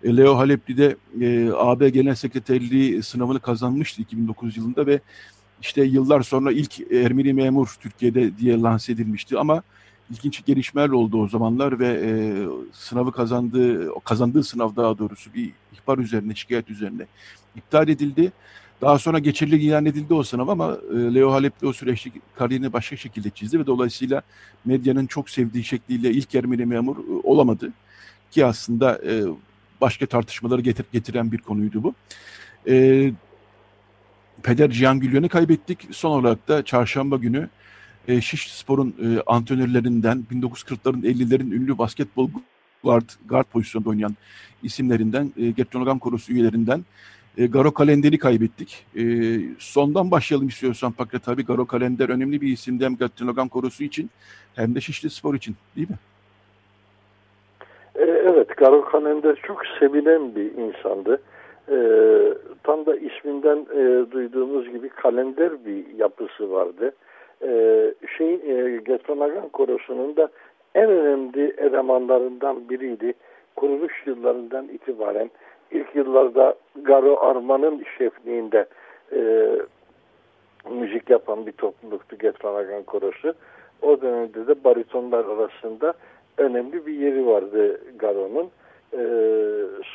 E, 0.04 0.16
Leo 0.16 0.36
Halepli 0.36 0.76
de 0.76 0.96
e, 1.20 1.50
AB 1.54 1.88
Genel 1.88 2.14
Sekreterliği 2.14 3.02
sınavını 3.02 3.40
kazanmıştı 3.40 4.02
2009 4.02 4.56
yılında 4.56 4.86
ve 4.86 5.00
işte 5.62 5.84
yıllar 5.84 6.22
sonra 6.22 6.52
ilk 6.52 6.92
Ermeni 6.92 7.32
memur 7.32 7.76
Türkiye'de 7.80 8.38
diye 8.38 8.60
lanse 8.60 8.92
edilmişti 8.92 9.38
ama 9.38 9.62
ilginç 10.10 10.44
gelişmeler 10.44 10.88
oldu 10.88 11.22
o 11.22 11.28
zamanlar 11.28 11.78
ve 11.78 11.88
e, 12.04 12.10
sınavı 12.72 13.12
kazandığı, 13.12 13.90
kazandığı 14.04 14.44
sınav 14.44 14.76
daha 14.76 14.98
doğrusu 14.98 15.34
bir 15.34 15.52
ihbar 15.72 15.98
üzerine, 15.98 16.34
şikayet 16.34 16.70
üzerine 16.70 17.06
iptal 17.56 17.88
edildi. 17.88 18.32
Daha 18.80 18.98
sonra 18.98 19.18
geçerli 19.18 19.56
ilan 19.56 19.86
edildi 19.86 20.14
o 20.14 20.22
sınav 20.22 20.48
ama 20.48 20.78
e, 20.92 21.14
Leo 21.14 21.32
Halep'te 21.32 21.66
o 21.66 21.72
süreçte 21.72 22.10
kariyerini 22.34 22.72
başka 22.72 22.96
şekilde 22.96 23.30
çizdi 23.30 23.60
ve 23.60 23.66
dolayısıyla 23.66 24.22
medyanın 24.64 25.06
çok 25.06 25.30
sevdiği 25.30 25.64
şekliyle 25.64 26.10
ilk 26.10 26.34
Ermeni 26.34 26.66
memur 26.66 26.96
e, 26.96 27.00
olamadı. 27.24 27.72
Ki 28.30 28.46
aslında 28.46 29.00
e, 29.06 29.22
başka 29.80 30.06
tartışmaları 30.06 30.60
getir, 30.60 30.86
getiren 30.92 31.32
bir 31.32 31.38
konuydu 31.38 31.82
bu. 31.82 31.94
E, 32.68 33.12
Peder 34.42 34.70
Cihan 34.70 35.00
Gülyen'i 35.00 35.28
kaybettik. 35.28 35.88
Son 35.90 36.10
olarak 36.10 36.48
da 36.48 36.64
çarşamba 36.64 37.16
günü 37.16 37.48
e, 38.08 38.20
Şiş 38.20 38.52
Spor'un 38.52 38.94
e, 39.02 39.22
antrenörlerinden 39.26 40.26
1940'ların 40.32 41.02
50'lerin 41.02 41.54
ünlü 41.54 41.78
basketbol 41.78 42.30
guard, 42.82 43.08
guard 43.28 43.46
pozisyonunda 43.46 43.90
oynayan 43.90 44.16
isimlerinden 44.62 45.32
e, 45.36 45.50
Gettonogan 45.50 45.98
Korosu 45.98 46.32
üyelerinden 46.32 46.84
e, 47.38 47.46
Garo 47.46 47.74
Kalender'i 47.74 48.18
kaybettik. 48.18 48.86
E, 48.96 49.02
sondan 49.58 50.10
başlayalım 50.10 50.48
istiyorsan 50.48 50.92
Pakrat 50.92 51.24
tabi 51.24 51.44
Garo 51.44 51.66
Kalender 51.66 52.08
önemli 52.08 52.40
bir 52.40 52.48
isimdi 52.48 52.84
hem 52.84 52.96
Gettonogan 52.96 53.48
Korosu 53.48 53.84
için 53.84 54.10
hem 54.54 54.74
de 54.74 54.80
Şişli 54.80 55.10
Spor 55.10 55.34
için 55.34 55.54
değil 55.76 55.90
mi? 55.90 55.96
E, 57.94 58.04
evet 58.04 58.56
Garo 58.56 58.84
Kalender 58.84 59.40
çok 59.42 59.62
sevilen 59.80 60.34
bir 60.34 60.52
insandı. 60.52 61.22
E, 61.68 61.76
tam 62.62 62.86
da 62.86 62.96
isminden 62.96 63.66
e, 63.74 64.10
duyduğumuz 64.10 64.72
gibi 64.72 64.88
kalender 64.88 65.64
bir 65.66 65.98
yapısı 65.98 66.50
vardı 66.50 66.92
e, 67.42 67.48
şey 68.18 68.34
e, 68.34 68.80
Getronagan 68.86 69.48
Korosu'nun 69.48 70.16
da 70.16 70.28
en 70.74 70.90
önemli 70.90 71.54
elemanlarından 71.58 72.68
biriydi. 72.68 73.14
Kuruluş 73.56 73.92
yıllarından 74.06 74.68
itibaren 74.68 75.30
ilk 75.70 75.96
yıllarda 75.96 76.54
Garo 76.82 77.20
Arman'ın 77.20 77.84
şefliğinde 77.98 78.66
e, 79.12 79.50
müzik 80.70 81.10
yapan 81.10 81.46
bir 81.46 81.52
topluluktu 81.52 82.18
Getronagan 82.18 82.82
Korosu. 82.82 83.34
O 83.82 84.00
dönemde 84.00 84.46
de 84.46 84.64
baritonlar 84.64 85.24
arasında 85.24 85.94
önemli 86.38 86.86
bir 86.86 86.92
yeri 86.92 87.26
vardı 87.26 87.80
Garo'nun. 87.98 88.50
E, 88.92 89.02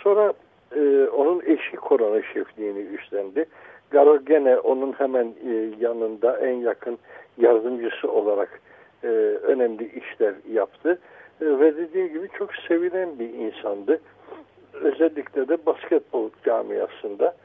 sonra 0.03 0.33
e, 0.75 1.07
onun 1.07 1.41
eşi 1.45 1.75
korona 1.75 2.21
şefliğini 2.21 2.79
üstlendi. 2.79 3.45
Garo 3.91 4.25
gene 4.25 4.57
onun 4.57 4.93
hemen 4.93 5.25
e, 5.25 5.69
yanında 5.79 6.39
en 6.39 6.53
yakın 6.53 6.97
yardımcısı 7.37 8.11
olarak 8.11 8.61
e, 9.03 9.07
önemli 9.43 9.99
işler 9.99 10.33
yaptı. 10.51 10.99
e, 11.41 11.45
ve 11.45 11.77
dediğim 11.77 12.07
gibi 12.07 12.27
çok 12.37 12.55
sevilen 12.55 13.19
bir 13.19 13.29
insandı. 13.29 13.99
Özellikle 14.81 15.47
de 15.47 15.65
basketbol 15.65 16.29
camiasında. 16.45 17.35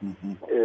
Hı 0.00 0.06
hı. 0.06 0.54
E, 0.54 0.58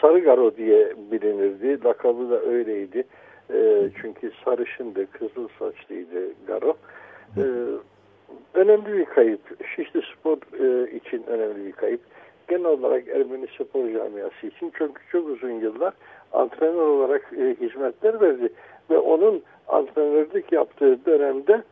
Sarı 0.00 0.18
Garo 0.18 0.56
diye 0.56 0.92
bilinirdi. 1.10 1.84
Lakabı 1.84 2.30
da 2.30 2.40
öyleydi. 2.40 3.04
E, 3.52 3.88
çünkü 4.02 4.32
sarışındı, 4.44 5.10
kızıl 5.10 5.48
saçlıydı 5.58 6.46
Garo. 6.46 6.76
E, 7.36 7.44
önemli 8.54 8.92
bir 8.92 9.04
kayıp. 9.04 9.40
Şişli 9.76 10.02
Spor 10.02 10.36
e, 10.36 10.90
için 10.90 11.24
önemli 11.26 11.66
bir 11.66 11.72
kayıp. 11.72 12.00
Genel 12.48 12.64
olarak 12.64 13.08
Ermeni 13.08 13.46
Spor 13.46 13.92
Camiası 13.92 14.46
için 14.46 14.72
çünkü 14.78 15.02
çok 15.12 15.28
uzun 15.28 15.50
yıllar 15.50 15.92
antrenör 16.32 16.88
olarak 16.88 17.32
e, 17.38 17.56
hizmetler 17.60 18.20
verdi. 18.20 18.48
Ve 18.90 18.98
onun 18.98 19.42
antrenörlük 19.68 20.52
yaptığı 20.52 21.06
dönemde 21.06 21.62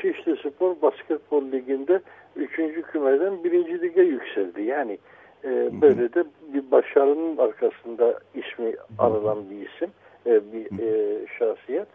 Şişli 0.00 0.36
Spor 0.36 0.74
Basketbol 0.82 1.44
Ligi'nde 1.52 2.00
3. 2.36 2.56
kümeden 2.92 3.44
1. 3.44 3.82
lige 3.82 4.02
yükseldi. 4.02 4.62
Yani 4.62 4.98
e, 5.44 5.80
böyle 5.80 6.12
de 6.14 6.24
bir 6.54 6.70
başarının 6.70 7.36
arkasında 7.36 8.18
ismi 8.34 8.74
anılan 8.98 9.38
bir 9.50 9.68
isim, 9.68 9.90
e, 10.26 10.40
bir 10.52 10.82
e, 10.82 11.18
şahsiyet. 11.38 11.88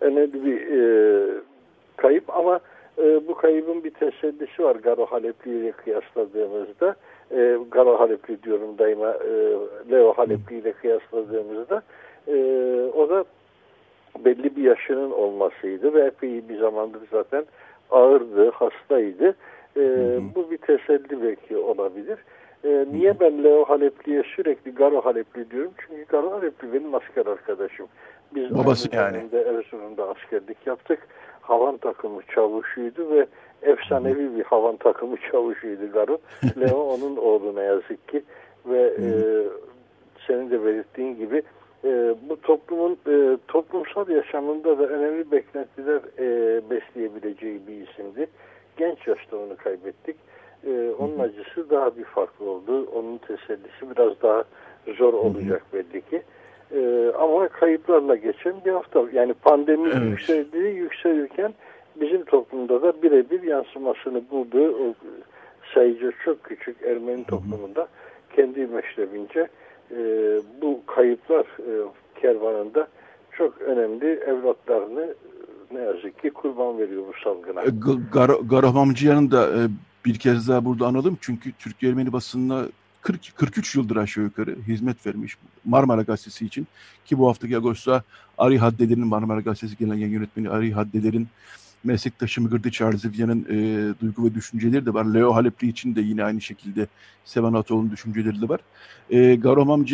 Önemli 0.00 0.44
bir 0.44 0.60
e, 0.78 1.40
kayıp 1.96 2.36
ama 2.36 2.60
e, 2.98 3.28
bu 3.28 3.34
kaybın 3.34 3.84
bir 3.84 3.90
tesellisi 3.90 4.64
var 4.64 4.76
Garo 4.76 5.06
Halepli 5.06 5.50
ile 5.50 5.72
kıyasladığımızda. 5.72 6.96
E, 7.30 7.58
Garo 7.70 8.00
Halepli 8.00 8.42
diyorum 8.42 8.78
daima 8.78 9.10
e, 9.10 9.30
Leo 9.90 10.12
Halepli 10.12 10.58
ile 10.58 10.72
kıyasladığımızda 10.72 11.82
e, 12.28 12.34
o 12.94 13.08
da 13.08 13.24
belli 14.24 14.56
bir 14.56 14.62
yaşının 14.62 15.10
olmasıydı 15.10 15.94
ve 15.94 16.00
epey 16.00 16.48
bir 16.48 16.58
zamandır 16.58 17.00
zaten 17.10 17.44
ağırdı, 17.90 18.50
hastaydı. 18.50 19.34
E, 19.76 19.80
hı 19.80 20.16
hı. 20.16 20.22
Bu 20.34 20.50
bir 20.50 20.58
teselli 20.58 21.22
belki 21.22 21.56
olabilir. 21.56 22.18
E, 22.64 22.86
niye 22.92 23.20
ben 23.20 23.44
Leo 23.44 23.64
Halepli'ye 23.64 24.22
sürekli 24.36 24.74
Garo 24.74 25.00
Halepli 25.00 25.50
diyorum? 25.50 25.72
Çünkü 25.78 26.04
Garo 26.04 26.32
Halepli 26.32 26.72
benim 26.72 26.94
asker 26.94 27.26
arkadaşım. 27.26 27.86
Biz 28.34 28.58
Babası 28.58 28.88
yani. 28.92 29.16
Erzurum'da 29.32 30.08
askerlik 30.08 30.66
yaptık. 30.66 30.98
Havan 31.40 31.76
takımı 31.76 32.22
çavuşuydu 32.34 33.10
ve 33.10 33.26
efsanevi 33.62 34.36
bir 34.36 34.44
havan 34.44 34.76
takımı 34.76 35.16
çavuşuydu 35.30 35.92
Garo. 35.92 36.18
Leo 36.60 36.78
onun 36.78 37.16
oğlu 37.16 37.56
ne 37.56 37.62
yazık 37.62 38.08
ki 38.08 38.22
ve 38.66 38.80
e, 38.80 39.06
senin 40.26 40.50
de 40.50 40.64
belirttiğin 40.64 41.16
gibi 41.16 41.42
e, 41.84 42.14
bu 42.28 42.40
toplumun 42.40 42.98
e, 43.08 43.38
toplumsal 43.48 44.08
yaşamında 44.08 44.78
da 44.78 44.86
önemli 44.86 45.30
beklentiler 45.30 46.00
e, 46.18 46.60
besleyebileceği 46.70 47.60
bir 47.66 47.88
isimdi. 47.88 48.26
Genç 48.76 49.06
yaşta 49.06 49.36
onu 49.36 49.56
kaybettik. 49.56 50.16
E, 50.66 50.90
onun 50.98 51.18
acısı 51.18 51.70
daha 51.70 51.96
bir 51.96 52.04
farklı 52.04 52.50
oldu. 52.50 52.88
Onun 52.94 53.18
tesellisi 53.18 53.96
biraz 53.96 54.22
daha 54.22 54.44
zor 54.98 55.12
olacak 55.14 55.62
belli 55.72 56.02
ki. 56.02 56.22
E, 56.74 57.10
ama 57.18 57.48
kayıplarla 57.48 58.16
geçen 58.16 58.54
bir 58.64 58.72
hafta. 58.72 59.04
Yani 59.12 59.34
pandemi 59.34 59.88
evet. 59.88 60.02
yükseldiği 60.02 60.74
yükselirken 60.74 61.54
bizim 61.96 62.24
toplumda 62.24 62.82
da 62.82 63.02
birebir 63.02 63.42
yansımasını 63.42 64.22
buldu. 64.30 64.76
O 64.80 64.94
sayıca 65.74 66.12
çok 66.24 66.44
küçük 66.44 66.82
Ermeni 66.82 67.24
toplumunda 67.24 67.88
kendi 68.36 68.66
meşrebince 68.66 69.48
e, 69.90 69.98
bu 70.62 70.80
kayıplar 70.86 71.44
e, 71.44 71.72
kervanında 72.20 72.88
çok 73.32 73.62
önemli 73.62 74.06
evlatlarını 74.06 75.14
ne 75.72 75.80
yazık 75.80 76.22
ki 76.22 76.30
kurban 76.30 76.78
veriyor 76.78 77.02
bu 77.08 77.12
salgına. 77.24 77.62
E, 77.62 77.70
Gar 78.12 78.28
Garahmamcıyan'ın 78.28 79.30
da 79.30 79.48
e, 79.48 79.68
bir 80.04 80.18
kez 80.18 80.48
daha 80.48 80.64
burada 80.64 80.86
analım. 80.86 81.18
Çünkü 81.20 81.52
Türk 81.52 81.82
Ermeni 81.82 82.12
basınına 82.12 82.66
40, 83.02 83.36
43 83.36 83.74
yıldır 83.74 83.96
aşağı 83.96 84.24
yukarı 84.24 84.56
hizmet 84.68 85.06
vermiş 85.06 85.36
Marmara 85.64 86.02
Gazetesi 86.02 86.46
için. 86.46 86.66
Ki 87.04 87.18
bu 87.18 87.28
haftaki 87.28 87.56
Ağustos'ta 87.56 88.02
Ari 88.38 88.58
Haddeler'in 88.58 89.06
Marmara 89.06 89.40
Gazetesi 89.40 89.76
genel 89.76 89.98
yayın 89.98 90.12
yönetmeni 90.12 90.50
Ari 90.50 90.72
Haddeler'in 90.72 91.28
meslektaşım 91.84 92.48
Gırdı 92.48 92.70
Çarzivya'nın 92.70 93.46
e, 93.50 94.00
duygu 94.00 94.24
ve 94.24 94.34
düşünceleri 94.34 94.86
de 94.86 94.94
var. 94.94 95.04
Leo 95.04 95.34
Halepli 95.34 95.68
için 95.68 95.94
de 95.94 96.00
yine 96.00 96.24
aynı 96.24 96.40
şekilde 96.40 96.86
Sevan 97.24 97.54
Atoğlu'nun 97.54 97.90
düşünceleri 97.90 98.40
de 98.40 98.48
var. 98.48 98.60
E, 99.10 99.34
Garom 99.34 99.86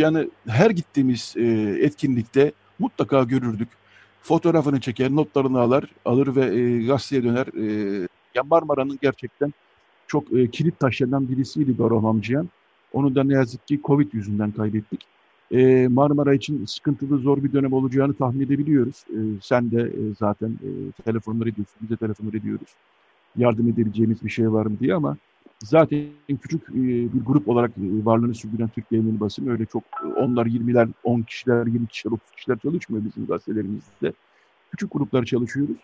her 0.46 0.70
gittiğimiz 0.70 1.34
e, 1.36 1.44
etkinlikte 1.80 2.52
mutlaka 2.78 3.22
görürdük. 3.22 3.68
Fotoğrafını 4.22 4.80
çeker, 4.80 5.10
notlarını 5.10 5.60
alır, 5.60 5.90
alır 6.04 6.36
ve 6.36 6.54
e, 6.54 6.86
gazeteye 6.86 7.24
döner. 7.24 7.46
E, 7.46 8.08
ya 8.34 8.42
Marmara'nın 8.42 8.98
gerçekten 9.02 9.52
çok 10.06 10.32
e, 10.32 10.50
kilit 10.50 10.78
taşlarından 10.78 11.28
birisiydi 11.28 11.76
Garom 11.76 12.22
Onu 12.92 13.14
da 13.14 13.24
ne 13.24 13.34
yazık 13.34 13.68
ki 13.68 13.80
Covid 13.84 14.12
yüzünden 14.12 14.50
kaybettik 14.50 15.06
e, 15.52 15.88
Marmara 15.88 16.34
için 16.34 16.64
sıkıntılı 16.64 17.18
zor 17.18 17.44
bir 17.44 17.52
dönem 17.52 17.72
olacağını 17.72 18.14
tahmin 18.14 18.46
edebiliyoruz. 18.46 19.04
E, 19.10 19.18
sen 19.42 19.70
de 19.70 19.80
e, 19.80 20.14
zaten 20.18 20.48
e, 20.48 21.02
telefonlar 21.04 21.46
ediyorsun, 21.46 21.76
biz 21.82 21.90
de 21.90 21.96
telefonlar 21.96 22.34
ediyoruz. 22.34 22.68
Yardım 23.36 23.68
edebileceğimiz 23.68 24.24
bir 24.24 24.30
şey 24.30 24.52
var 24.52 24.66
mı 24.66 24.78
diye 24.80 24.94
ama 24.94 25.16
zaten 25.64 26.06
küçük 26.42 26.62
e, 26.70 26.74
bir 27.12 27.24
grup 27.26 27.48
olarak 27.48 27.70
e, 27.70 28.04
varlığını 28.04 28.34
sürdüren 28.34 28.68
Türkiye 28.68 29.00
Yeni 29.00 29.20
Basın 29.20 29.46
öyle 29.46 29.66
çok 29.66 29.82
e, 30.04 30.06
onlar 30.06 30.46
20'ler, 30.46 30.88
10 31.04 31.22
kişiler, 31.22 31.66
20 31.66 31.86
kişiler, 31.86 32.12
30 32.12 32.30
kişiler 32.30 32.58
çalışmıyor 32.58 33.04
bizim 33.04 33.26
gazetelerimizde. 33.26 34.12
Küçük 34.70 34.92
gruplar 34.92 35.24
çalışıyoruz. 35.24 35.76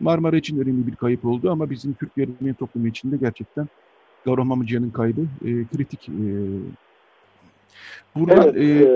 Marmara 0.00 0.36
için 0.36 0.60
önemli 0.60 0.86
bir 0.86 0.96
kayıp 0.96 1.24
oldu 1.24 1.50
ama 1.50 1.70
bizim 1.70 1.92
Türkiye 1.92 2.26
Ermeni 2.26 2.54
toplumu 2.54 2.86
için 2.86 3.12
de 3.12 3.16
gerçekten 3.16 3.68
Gavram 4.24 4.46
Mamıcı'nın 4.46 4.90
kaybı 4.90 5.20
e, 5.44 5.64
kritik 5.64 6.08
e, 6.08 6.28
Buradan, 8.16 8.42
evet, 8.44 8.56
e, 8.56 8.84
e, 8.84 8.88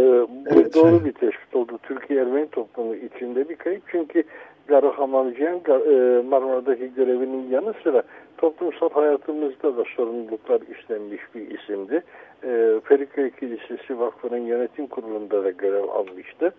bu 0.54 0.60
evet. 0.60 0.74
doğru 0.74 1.04
bir 1.04 1.12
tespit 1.12 1.54
oldu. 1.54 1.78
Türkiye 1.82 2.20
Ermeni 2.20 2.48
toplumu 2.48 2.94
içinde 2.94 3.48
bir 3.48 3.56
kayıp. 3.56 3.82
Çünkü 3.86 4.22
Garo 4.68 4.92
Hamamciyan 4.92 5.56
e, 5.56 6.22
Marmara'daki 6.28 6.94
görevinin 6.94 7.50
yanı 7.50 7.74
sıra 7.82 8.02
toplumsal 8.38 8.90
hayatımızda 8.90 9.76
da 9.76 9.84
sorumluluklar 9.96 10.60
üstlenmiş 10.70 11.20
bir 11.34 11.58
isimdi. 11.58 12.02
E, 12.44 12.80
Feriköy 12.84 13.30
Kilisesi 13.30 13.98
Vakfı'nın 13.98 14.46
yönetim 14.46 14.86
kurulunda 14.86 15.44
da 15.44 15.50
görev 15.50 15.88
almıştı. 15.88 16.52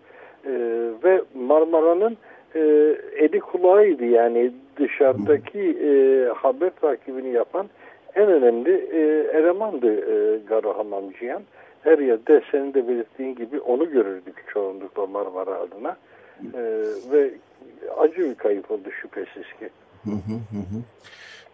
E, 0.44 0.52
ve 1.04 1.22
Marmara'nın 1.34 2.16
e, 2.54 2.60
eli 3.16 3.40
kulağıydı 3.40 4.04
yani 4.04 4.52
dışarıdaki 4.76 5.60
e, 5.60 6.24
haber 6.34 6.70
takibini 6.80 7.32
yapan 7.32 7.66
en 8.14 8.28
önemli 8.28 8.88
e, 8.92 9.00
elemandı 9.38 9.94
e, 9.94 10.38
Garo 10.48 10.78
Hamamciyan 10.78 11.42
her 11.82 11.98
yerde 11.98 12.42
senin 12.50 12.74
de 12.74 12.88
belirttiğin 12.88 13.34
gibi 13.34 13.60
onu 13.60 13.90
görürdük 13.90 14.44
çoğunlukla 14.52 15.06
Marmara 15.06 15.54
adına. 15.54 15.96
E, 16.54 16.60
ve 17.12 17.30
acı 17.98 18.18
bir 18.18 18.34
kayıp 18.34 18.70
oldu 18.70 18.88
şüphesiz 19.02 19.44
ki. 19.58 19.70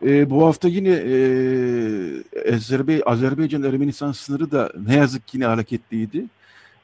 E, 0.03 0.31
bu 0.31 0.47
hafta 0.47 0.69
yine 0.69 0.89
e, 0.89 2.55
Azerbe 2.55 3.03
Azerbaycan-Ermenistan 3.07 4.12
sınırı 4.12 4.51
da 4.51 4.71
ne 4.87 4.97
yazık 4.97 5.29
ki 5.29 5.37
yine 5.37 5.47
hareketliydi. 5.47 6.25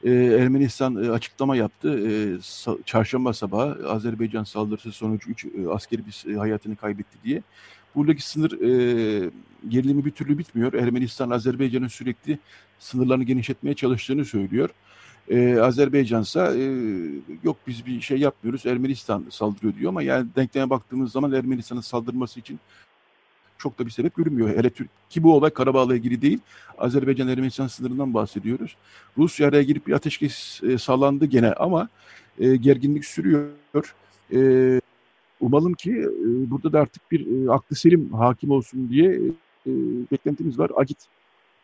E, 0.03 0.11
Ermenistan 0.11 1.03
e, 1.03 1.11
açıklama 1.11 1.55
yaptı. 1.55 1.99
E, 2.09 2.11
sa 2.41 2.77
çarşamba 2.85 3.33
sabahı 3.33 3.89
Azerbaycan 3.89 4.43
saldırısı 4.43 4.91
sonucu 4.91 5.29
3 5.29 5.45
e, 5.45 5.49
askeri 5.69 6.01
bir 6.05 6.33
e, 6.33 6.37
hayatını 6.37 6.75
kaybetti 6.75 7.17
diye. 7.23 7.41
Buradaki 7.95 8.29
sınır 8.29 8.51
e, 8.51 9.29
gerilimi 9.69 10.05
bir 10.05 10.11
türlü 10.11 10.37
bitmiyor. 10.37 10.73
Ermenistan 10.73 11.29
Azerbaycan'ın 11.29 11.87
sürekli 11.87 12.39
sınırlarını 12.79 13.23
genişletmeye 13.23 13.75
çalıştığını 13.75 14.25
söylüyor. 14.25 14.69
Ee, 15.29 15.59
Azerbaycan 15.59 16.21
ise 16.21 16.39
yok 17.43 17.57
biz 17.67 17.85
bir 17.85 18.01
şey 18.01 18.17
yapmıyoruz 18.17 18.65
Ermenistan 18.65 19.25
saldırıyor 19.29 19.75
diyor 19.75 19.89
ama 19.89 20.03
yani 20.03 20.27
denkleme 20.35 20.69
baktığımız 20.69 21.11
zaman 21.11 21.31
Ermenistan'ın 21.31 21.81
saldırması 21.81 22.39
için 22.39 22.59
çok 23.57 23.79
da 23.79 23.85
bir 23.85 23.91
sebep 23.91 24.15
görünmüyor. 24.15 24.57
Hele 24.57 24.69
ki 25.09 25.23
bu 25.23 25.35
olay 25.35 25.49
Karabağ'la 25.49 25.95
ilgili 25.95 26.21
değil. 26.21 26.39
Azerbaycan-Ermenistan 26.77 27.67
sınırından 27.67 28.13
bahsediyoruz. 28.13 28.75
Rusya 29.17 29.47
araya 29.47 29.63
girip 29.63 29.87
bir 29.87 29.93
ateşkes 29.93 30.63
e, 30.63 30.77
sağlandı 30.77 31.25
gene 31.25 31.53
ama 31.53 31.89
e, 32.39 32.55
gerginlik 32.55 33.05
sürüyor. 33.05 33.95
E, 34.33 34.81
umalım 35.45 35.73
ki 35.73 35.91
e, 35.91 36.51
burada 36.51 36.73
da 36.73 36.79
artık 36.79 37.11
bir 37.11 37.47
e, 37.47 37.51
aklı 37.51 37.75
selim 37.75 38.13
hakim 38.13 38.51
olsun 38.51 38.89
diye 38.89 39.11
e, 39.67 39.71
beklentimiz 40.11 40.59
var. 40.59 40.71
Agit 40.75 40.97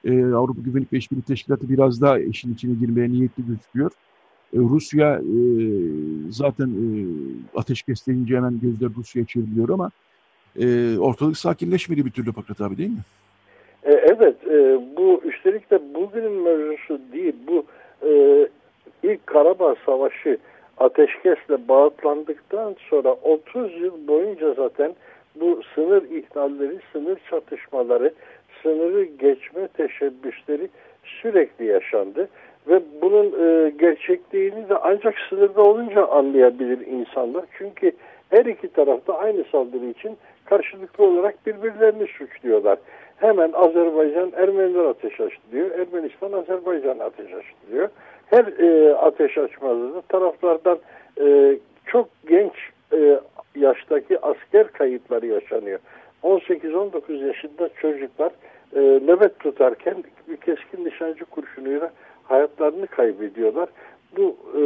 e, 0.06 0.24
Avrupa 0.24 0.62
Güvenlik 0.62 0.94
ve 0.94 0.98
İşbirliği 0.98 1.24
Teşkilatı 1.24 1.70
biraz 1.70 2.02
daha 2.02 2.20
işin 2.20 2.54
içine 2.54 2.74
girmeye 2.74 3.10
niyetli 3.10 3.46
gözüküyor. 3.48 3.92
E, 4.54 4.58
Rusya 4.58 5.16
e, 5.16 5.38
zaten 6.30 6.68
e, 6.68 6.80
ateşkes 7.56 8.08
deyince 8.08 8.36
hemen 8.36 8.60
gözler 8.60 8.90
Rusya'ya 8.98 9.26
çevriliyor 9.26 9.70
ama 9.70 9.92
e, 10.60 10.98
ortalık 10.98 11.38
sakinleşmedi 11.38 12.06
bir 12.06 12.12
türlü 12.12 12.34
Pakrat 12.34 12.62
abi 12.62 12.78
değil 12.78 12.90
mi? 12.90 13.04
E, 13.84 13.92
evet, 13.92 14.36
e, 14.48 14.82
bu 14.98 15.22
üstelik 15.24 15.72
de 15.72 15.82
bugünün 15.96 16.32
mevzusu 16.32 17.00
değil. 17.14 17.36
Bu 17.48 17.66
e, 18.08 18.12
ilk 19.04 19.28
Karabağ 19.28 19.76
Savaşı 19.86 20.38
ateşkesle 20.80 21.68
bağıtlandıktan 21.68 22.76
sonra 22.90 23.14
30 23.14 23.82
yıl 23.82 24.08
boyunca 24.08 24.54
zaten 24.54 24.94
bu 25.36 25.62
sınır 25.76 26.04
ihlalleri, 26.04 26.80
sınır 26.94 27.20
çatışmaları, 27.30 28.14
sınırı 28.64 29.04
geçme 29.04 29.68
teşebbüsleri 29.68 30.70
sürekli 31.04 31.66
yaşandı. 31.66 32.30
Ve 32.68 32.82
bunun 33.02 33.26
e, 33.26 33.70
gerçekliğini 33.70 34.70
de 34.70 34.78
ancak 34.82 35.16
sınırda 35.30 35.62
olunca 35.64 36.08
anlayabilir 36.08 36.88
insanlar. 36.88 37.46
Çünkü 37.58 37.92
her 38.30 38.46
iki 38.46 38.68
tarafta 38.68 39.18
aynı 39.18 39.44
saldırı 39.52 39.86
için 39.86 40.18
karşılıklı 40.46 41.04
olarak 41.04 41.46
birbirlerini 41.48 42.08
suçluyorlar. 42.08 42.78
Hemen 43.18 43.52
Azerbaycan 43.54 44.32
Ermeniler 44.36 44.86
ateş 44.86 45.20
açtı 45.20 45.42
diyor. 45.52 45.72
Ermenistan 45.72 46.32
Azerbaycan 46.32 47.00
ateş 47.00 47.34
açtı 47.34 47.58
diyor. 47.72 47.90
Her 48.30 48.46
e, 48.46 48.94
ateş 48.94 49.38
açmada 49.38 50.02
taraflardan 50.02 50.80
e, 51.22 51.58
çok 51.86 52.10
genç 52.28 52.54
e, 52.94 53.20
yaştaki 53.56 54.20
asker 54.22 54.68
kayıpları 54.68 55.28
yaşanıyor. 55.28 55.80
18-19 56.24 57.26
yaşında 57.28 57.70
çocuklar 57.70 58.32
e, 58.76 58.80
nöbet 58.80 59.40
tutarken 59.40 60.04
bir 60.30 60.38
keskin 60.38 60.86
nişancı 60.86 61.26
kurşunuyla 61.26 61.92
hayatlarını 62.24 62.88
kaybediyorlar. 62.88 63.70
Bu 64.18 64.38
e, 64.54 64.62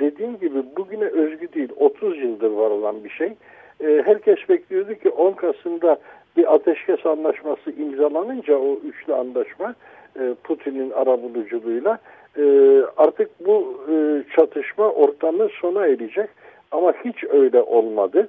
dediğim 0.00 0.38
gibi 0.38 0.62
bugüne 0.76 1.04
özgü 1.04 1.52
değil 1.52 1.68
30 1.76 2.18
yıldır 2.18 2.50
var 2.50 2.70
olan 2.70 3.04
bir 3.04 3.10
şey. 3.10 3.32
E, 3.80 4.02
herkes 4.04 4.48
bekliyordu 4.48 4.94
ki 4.94 5.10
10 5.10 5.32
Kasım'da 5.32 5.98
bir 6.36 6.54
ateşkes 6.54 7.06
anlaşması 7.06 7.70
imzalanınca 7.70 8.58
o 8.58 8.74
üçlü 8.74 9.14
anlaşma 9.14 9.74
e, 10.20 10.34
Putin'in 10.44 10.90
arabuluculuğuyla 10.90 11.98
e, 12.38 12.44
artık 12.96 13.46
bu 13.46 13.84
e, 13.92 13.94
çatışma 14.36 14.90
ortamı 14.90 15.48
sona 15.60 15.86
erecek 15.86 16.30
ama 16.70 16.92
hiç 17.04 17.24
öyle 17.24 17.62
olmadı. 17.62 18.28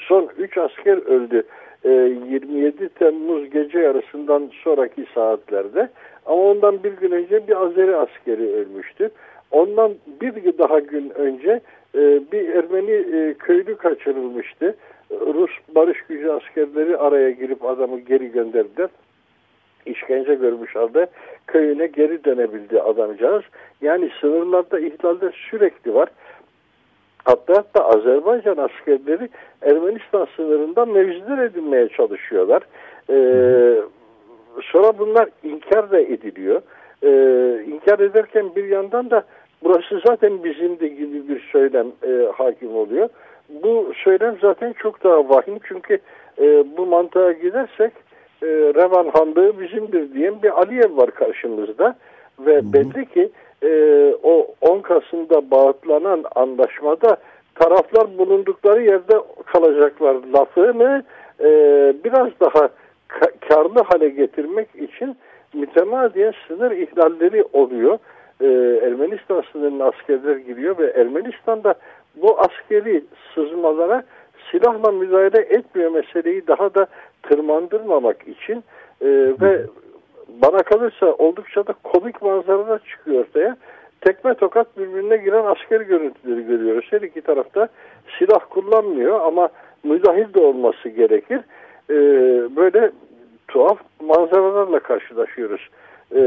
Son 0.00 0.28
3 0.38 0.58
asker 0.58 0.96
öldü. 0.96 1.42
27 1.84 2.84
e, 2.84 2.88
Temmuz 2.88 3.50
gece 3.50 3.78
yarısından 3.78 4.50
sonraki 4.64 5.06
saatlerde 5.14 5.88
ama 6.26 6.42
ondan 6.42 6.82
bir 6.84 6.92
gün 6.92 7.10
önce 7.10 7.48
bir 7.48 7.62
Azeri 7.62 7.96
askeri 7.96 8.52
ölmüştü. 8.52 9.10
Ondan 9.50 9.94
bir 10.20 10.58
daha 10.58 10.78
gün 10.78 11.10
önce 11.10 11.60
bir 12.32 12.48
Ermeni 12.48 13.34
köylü 13.34 13.76
kaçırılmıştı. 13.76 14.76
Rus 15.10 15.50
barış 15.74 16.02
gücü 16.08 16.30
askerleri 16.30 16.96
araya 16.96 17.30
girip 17.30 17.64
adamı 17.64 18.00
geri 18.00 18.32
gönderdiler. 18.32 18.88
İşkence 19.86 20.34
görmüş 20.34 20.76
halde 20.76 21.06
köyüne 21.46 21.86
geri 21.86 22.24
dönebildi 22.24 22.82
adamcağız. 22.82 23.42
Yani 23.80 24.10
sınırlarda 24.20 24.80
ihlaller 24.80 25.46
sürekli 25.50 25.94
var. 25.94 26.08
Hatta 27.24 27.54
hatta 27.56 27.84
Azerbaycan 27.84 28.56
askerleri 28.56 29.28
Ermenistan 29.62 30.28
sınırından 30.36 30.88
mevziler 30.88 31.38
edinmeye 31.38 31.88
çalışıyorlar. 31.88 32.62
Ee, 33.10 33.76
sonra 34.62 34.98
bunlar 34.98 35.28
inkar 35.42 35.90
da 35.90 36.00
ediliyor. 36.00 36.62
Ee, 37.02 37.64
inkar 37.66 37.98
ederken 37.98 38.56
bir 38.56 38.64
yandan 38.64 39.10
da 39.10 39.24
burası 39.64 40.00
zaten 40.06 40.44
bizim 40.44 40.80
de 40.80 40.88
gibi 40.88 41.28
bir 41.28 41.48
söylem 41.52 41.86
e, 42.02 42.28
hakim 42.32 42.76
oluyor. 42.76 43.08
Bu 43.48 43.92
söylem 44.04 44.36
zaten 44.40 44.72
çok 44.72 45.04
daha 45.04 45.28
vahim 45.28 45.58
çünkü 45.68 45.98
e, 46.38 46.64
bu 46.76 46.86
mantığa 46.86 47.32
gidersek 47.32 47.92
e, 48.42 48.46
Revan 48.46 49.08
Hanlığı 49.08 49.60
bizimdir 49.60 50.14
diyen 50.14 50.42
bir 50.42 50.60
Aliyev 50.60 50.96
var 50.96 51.10
karşımızda 51.10 51.96
ve 52.38 52.56
Hı. 52.56 52.72
belli 52.72 53.06
ki 53.06 53.30
e, 53.62 53.70
o 54.22 54.54
10 54.60 54.80
Kasım'da 54.80 55.50
bağıtlanan 55.50 56.24
anlaşmada 56.34 57.16
taraflar 57.54 58.18
bulundukları 58.18 58.82
yerde 58.82 59.20
kalacaklar 59.46 60.16
lafını 60.34 61.04
e, 61.40 61.48
biraz 62.04 62.28
daha 62.40 62.68
ka 63.08 63.26
karlı 63.48 63.82
hale 63.82 64.08
getirmek 64.08 64.68
için 64.74 65.16
mütemadiyen 65.54 66.32
sınır 66.48 66.70
ihlalleri 66.70 67.44
oluyor. 67.52 67.98
E, 68.40 68.46
Ermenistan 68.86 69.42
sınırına 69.52 69.84
askerler 69.84 70.36
giriyor 70.36 70.78
ve 70.78 70.86
Ermenistan'da 70.86 71.74
bu 72.16 72.40
askeri 72.40 73.04
sızmalara 73.34 74.02
silahla 74.50 74.92
müdahale 74.92 75.40
etmiyor 75.40 75.90
meseleyi 75.90 76.46
daha 76.46 76.74
da 76.74 76.86
tırmandırmamak 77.28 78.28
için 78.28 78.64
e, 79.00 79.08
ve 79.40 79.66
bana 80.28 80.58
kalırsa 80.58 81.06
oldukça 81.06 81.66
da 81.66 81.74
komik 81.82 82.22
manzaralar 82.22 82.78
çıkıyor 82.78 83.20
ortaya. 83.20 83.56
Tekme 84.00 84.34
tokat 84.34 84.78
birbirine 84.78 85.16
giren 85.16 85.44
asker 85.44 85.80
görüntüleri 85.80 86.46
görüyoruz. 86.46 86.86
Her 86.90 87.00
iki 87.00 87.20
tarafta 87.20 87.68
silah 88.18 88.40
kullanmıyor 88.50 89.20
ama 89.20 89.48
müdahil 89.84 90.34
de 90.34 90.40
olması 90.40 90.88
gerekir. 90.88 91.40
E, 91.90 91.96
böyle 92.56 92.90
tuhaf 93.48 93.78
manzaralarla 94.00 94.78
karşılaşıyoruz. 94.78 95.68
E, 96.14 96.20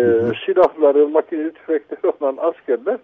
silahları, 0.46 1.08
makineli 1.08 1.52
tüfekleri 1.52 2.14
olan 2.20 2.38
askerler 2.38 2.98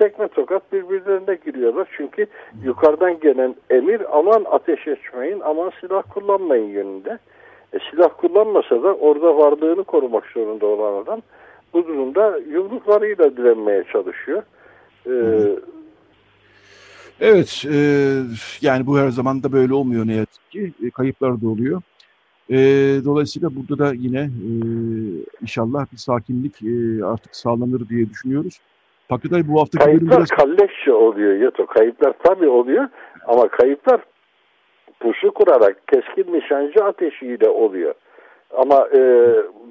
tekme 0.00 0.28
tokat 0.28 0.72
birbirlerine 0.72 1.38
giriyorlar. 1.44 1.88
Çünkü 1.96 2.26
yukarıdan 2.64 3.20
gelen 3.20 3.54
emir 3.70 4.18
aman 4.18 4.44
ateş 4.50 4.88
etmeyin, 4.88 5.40
aman 5.40 5.72
silah 5.80 6.02
kullanmayın 6.14 6.68
yönünde. 6.68 7.18
E, 7.72 7.78
silah 7.90 8.08
kullanmasa 8.16 8.82
da 8.82 8.94
orada 8.94 9.36
varlığını 9.36 9.84
korumak 9.84 10.26
zorunda 10.26 10.66
olan 10.66 11.02
adam 11.02 11.22
bu 11.72 11.86
durumda 11.86 12.38
yumruklarıyla 12.38 13.36
direnmeye 13.36 13.84
çalışıyor. 13.92 14.42
Ee, 15.06 15.12
evet, 17.20 17.64
e, 17.72 17.78
yani 18.60 18.86
bu 18.86 18.98
her 18.98 19.08
zaman 19.08 19.42
da 19.42 19.52
böyle 19.52 19.74
olmuyor 19.74 20.06
ne 20.06 20.14
yazık 20.14 20.50
ki. 20.50 20.72
E, 20.86 20.90
kayıplar 20.90 21.42
da 21.42 21.48
oluyor. 21.48 21.82
E, 22.50 22.56
dolayısıyla 23.04 23.50
burada 23.56 23.84
da 23.84 23.92
yine 23.94 24.20
e, 24.20 24.50
inşallah 25.42 25.86
bir 25.92 25.96
sakinlik 25.96 26.62
e, 26.62 27.04
artık 27.04 27.36
sağlanır 27.36 27.88
diye 27.88 28.10
düşünüyoruz. 28.10 28.60
Pakıtay 29.08 29.48
bu 29.48 29.60
hafta 29.60 29.78
kayıplar 29.78 30.18
biraz... 30.18 30.28
kalleşçe 30.28 30.92
oluyor 30.92 31.34
Yato. 31.34 31.66
Kayıplar 31.66 32.14
tabii 32.22 32.48
oluyor 32.48 32.88
ama 33.26 33.48
kayıplar 33.48 34.00
pusu 35.00 35.30
kurarak 35.30 35.88
keskin 35.88 36.32
nişancı 36.32 36.84
ateşiyle 36.84 37.48
oluyor. 37.48 37.94
Ama 38.50 38.88
e, 38.94 39.00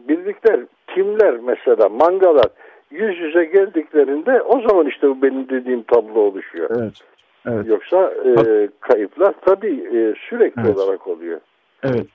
birlikler, 0.07 0.59
kimler 0.95 1.37
mesela 1.37 1.89
mangalar 1.89 2.47
yüz 2.91 3.19
yüze 3.19 3.45
geldiklerinde 3.45 4.41
o 4.41 4.61
zaman 4.69 4.87
işte 4.87 5.09
bu 5.09 5.21
benim 5.21 5.49
dediğim 5.49 5.83
tablo 5.83 6.19
oluşuyor. 6.19 6.69
Evet. 6.79 6.93
Evet. 7.47 7.67
Yoksa 7.67 8.13
e, 8.25 8.69
kayıplar 8.79 9.33
tabii 9.45 9.87
e, 9.93 10.13
sürekli 10.29 10.61
evet. 10.61 10.77
olarak 10.77 11.07
oluyor. 11.07 11.39
Evet. 11.83 12.07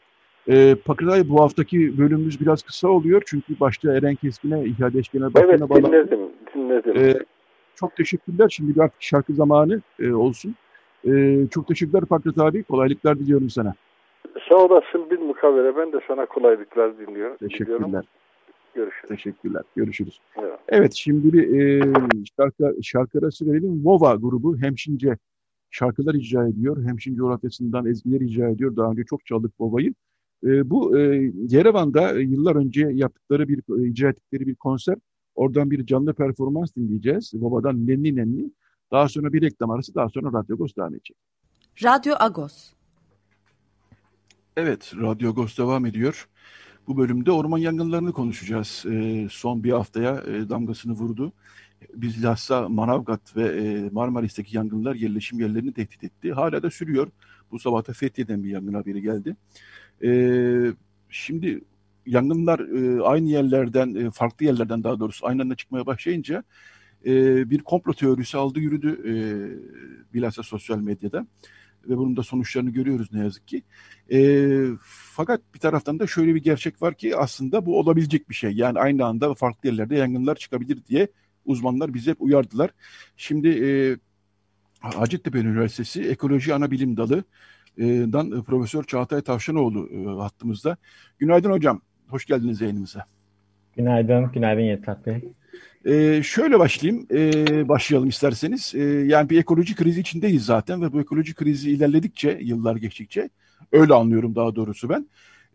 E, 0.49 0.75
Pakırday 0.75 1.29
bu 1.29 1.41
haftaki 1.41 1.99
bölümümüz 1.99 2.41
biraz 2.41 2.63
kısa 2.63 2.89
oluyor 2.89 3.23
çünkü 3.27 3.61
başta 3.61 3.97
Eren 3.97 4.15
Keskin'e, 4.15 4.65
İhade 4.65 4.99
Eşkin'e 4.99 5.35
başına 5.35 5.51
Evet 5.51 5.85
dinledim, 5.85 6.21
dinledim. 6.55 6.97
E, 6.97 7.15
çok 7.75 7.97
teşekkürler. 7.97 8.49
Şimdi 8.49 8.83
artık 8.83 9.03
şarkı 9.03 9.33
zamanı 9.33 9.81
e, 10.01 10.13
olsun. 10.13 10.55
E, 11.07 11.47
çok 11.51 11.69
teşekkürler 11.69 12.05
Pakrat 12.05 12.39
abi. 12.39 12.63
Kolaylıklar 12.63 13.19
diliyorum 13.19 13.51
sana. 13.51 13.75
Sağ 14.49 14.57
olasın 14.57 15.11
bir 15.11 15.19
mukavele. 15.19 15.77
Ben 15.77 15.93
de 15.93 16.01
sana 16.09 16.27
kolaylıklar 16.27 16.99
diliyorum. 16.99 17.37
Teşekkürler. 17.37 17.77
Diliyorum. 17.77 18.07
Görüşürüz. 18.75 19.09
Teşekkürler. 19.09 19.63
Görüşürüz. 19.77 20.21
Evet, 20.39 20.59
evet 20.69 20.95
şimdi 20.95 21.33
bir 21.33 21.61
e, 21.61 21.93
şarkı, 22.37 22.77
şarkı 22.83 23.19
arası 23.19 23.47
verelim. 23.47 23.85
Vova 23.85 24.15
grubu 24.15 24.59
Hemşince 24.59 25.17
şarkılar 25.71 26.15
icra 26.15 26.49
ediyor. 26.49 26.85
Hemşin 26.85 27.15
coğrafyasından 27.15 27.87
ezgiler 27.87 28.21
icra 28.21 28.51
ediyor. 28.51 28.77
Daha 28.77 28.91
önce 28.91 29.05
çok 29.05 29.27
çaldık 29.27 29.53
Vova'yı. 29.61 29.95
E, 30.45 30.71
bu 30.71 30.99
e, 30.99 31.33
Yerevan'da 31.35 32.21
yıllar 32.21 32.57
önce 32.57 32.89
yaptıkları 32.93 33.49
bir 33.49 33.59
e, 33.79 33.89
icra 33.89 34.09
ettikleri 34.09 34.47
bir 34.47 34.55
konser. 34.55 34.97
Oradan 35.35 35.71
bir 35.71 35.87
canlı 35.87 36.15
performans 36.15 36.77
dinleyeceğiz. 36.77 37.33
Vova'dan 37.35 37.87
Nenni 37.87 38.17
Nenni. 38.17 38.51
Daha 38.93 39.09
sonra 39.09 39.33
bir 39.33 39.43
reklam 39.43 39.71
arası, 39.71 39.95
daha 39.95 40.09
sonra 40.09 40.39
Radyo 40.39 40.57
Agos 40.57 40.77
devam 40.77 40.95
edecek. 40.95 41.17
Radyo 41.85 42.15
Agos. 42.19 42.73
Evet, 44.57 44.93
Radyo 44.97 45.31
Agos 45.31 45.59
devam 45.59 45.87
ediyor. 45.87 46.29
Bu 46.87 46.97
bölümde 46.97 47.33
orman 47.33 47.59
yangınlarını 47.59 48.13
konuşacağız. 48.13 48.85
E, 48.91 49.27
son 49.31 49.65
bir 49.65 49.73
haftaya 49.73 50.23
e, 50.27 50.49
damgasını 50.49 50.93
vurdu. 50.93 51.33
Bilhassa 51.95 52.69
Manavgat 52.69 53.37
ve 53.37 53.43
e, 53.43 53.91
Marmaris'teki 53.91 54.57
yangınlar 54.57 54.95
yerleşim 54.95 55.41
yerlerini 55.41 55.73
tehdit 55.73 56.05
etti. 56.05 56.33
Hala 56.33 56.63
da 56.63 56.71
sürüyor. 56.71 57.09
Bu 57.51 57.59
sabah 57.59 57.89
da 57.89 57.93
Fethiye'den 57.93 58.45
bir 58.45 58.51
yangın 58.51 58.75
haberi 58.75 59.03
geldi. 59.03 59.37
E, 60.05 60.11
şimdi 61.11 61.61
yangınlar 62.07 62.59
e, 62.59 63.03
aynı 63.03 63.29
yerlerden, 63.29 63.95
e, 63.95 64.11
farklı 64.11 64.47
yerlerden 64.47 64.85
daha 64.85 65.01
doğrusu 65.01 65.27
aynı 65.27 65.43
anda 65.43 65.55
çıkmaya 65.55 65.87
başlayınca 65.87 66.45
e, 67.07 67.51
bir 67.51 67.59
komplo 67.59 67.93
teorisi 67.93 68.37
aldı 68.37 68.61
yürüdü 68.61 69.01
e, 69.05 69.15
bilhassa 70.15 70.43
sosyal 70.43 70.79
medyada 70.79 71.27
ve 71.89 71.97
bunun 71.97 72.17
da 72.17 72.23
sonuçlarını 72.23 72.71
görüyoruz 72.71 73.13
ne 73.13 73.19
yazık 73.19 73.49
ki. 73.49 73.63
E, 74.13 74.49
fakat 75.13 75.41
bir 75.55 75.59
taraftan 75.59 75.99
da 75.99 76.07
şöyle 76.07 76.35
bir 76.35 76.43
gerçek 76.43 76.83
var 76.83 76.95
ki 76.95 77.17
aslında 77.17 77.67
bu 77.67 77.79
olabilecek 77.79 78.29
bir 78.31 78.35
şey. 78.35 78.53
Yani 78.53 78.79
aynı 78.79 79.05
anda 79.05 79.35
farklı 79.35 79.69
yerlerde 79.69 79.97
yangınlar 79.97 80.35
çıkabilir 80.35 80.79
diye 80.89 81.09
uzmanlar 81.45 81.95
bize 81.95 82.11
hep 82.11 82.23
uyardılar. 82.23 82.71
Şimdi 83.17 83.49
e, 83.49 83.97
Hacettepe 84.81 85.39
Üniversitesi 85.39 86.03
Ekoloji 86.03 86.55
Anabilim 86.55 86.97
Dalı'dan 86.97 88.43
Profesör 88.43 88.85
Çağatay 88.85 89.21
Tavşanoğlu 89.21 90.23
hattımızda. 90.23 90.77
Günaydın 91.19 91.51
hocam, 91.51 91.81
hoş 92.09 92.25
geldiniz 92.25 92.61
yayınımıza. 92.61 93.07
Günaydın, 93.77 94.33
günaydın 94.33 94.61
Yethat 94.61 95.07
Bey. 95.07 95.23
Ee, 95.87 96.23
şöyle 96.25 96.59
başlayayım, 96.59 97.07
ee, 97.11 97.69
başlayalım 97.69 98.09
isterseniz. 98.09 98.73
Ee, 98.75 98.83
yani 98.83 99.31
bir 99.31 99.39
ekoloji 99.39 99.75
krizi 99.75 100.01
içindeyiz 100.01 100.45
zaten 100.45 100.83
ve 100.83 100.93
bu 100.93 101.01
ekoloji 101.01 101.35
krizi 101.35 101.71
ilerledikçe, 101.71 102.39
yıllar 102.43 102.77
geçtikçe, 102.77 103.31
öyle 103.73 103.95
anlıyorum 103.95 104.35
daha 104.35 104.55
doğrusu 104.57 104.89
ben. 104.89 105.09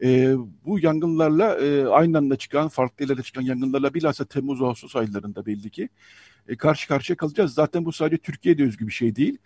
Ee, 0.04 0.36
bu 0.66 0.80
yangınlarla 0.80 1.56
e, 1.56 1.86
aynı 1.86 2.18
anda 2.18 2.36
çıkan, 2.36 2.68
farklı 2.68 3.04
yerlerde 3.04 3.22
çıkan 3.22 3.42
yangınlarla 3.42 3.94
bilhassa 3.94 4.26
Temmuz-Ağustos 4.26 4.96
aylarında 4.96 5.46
belli 5.46 5.70
ki 5.70 5.90
e, 6.48 6.58
karşı 6.58 6.88
karşıya 6.88 7.18
kalacağız. 7.18 7.54
Zaten 7.54 7.86
bu 7.86 7.92
sadece 7.92 8.18
Türkiye'de 8.18 8.64
özgü 8.64 8.88
bir 8.88 8.92
şey 8.92 9.16
değil. 9.16 9.38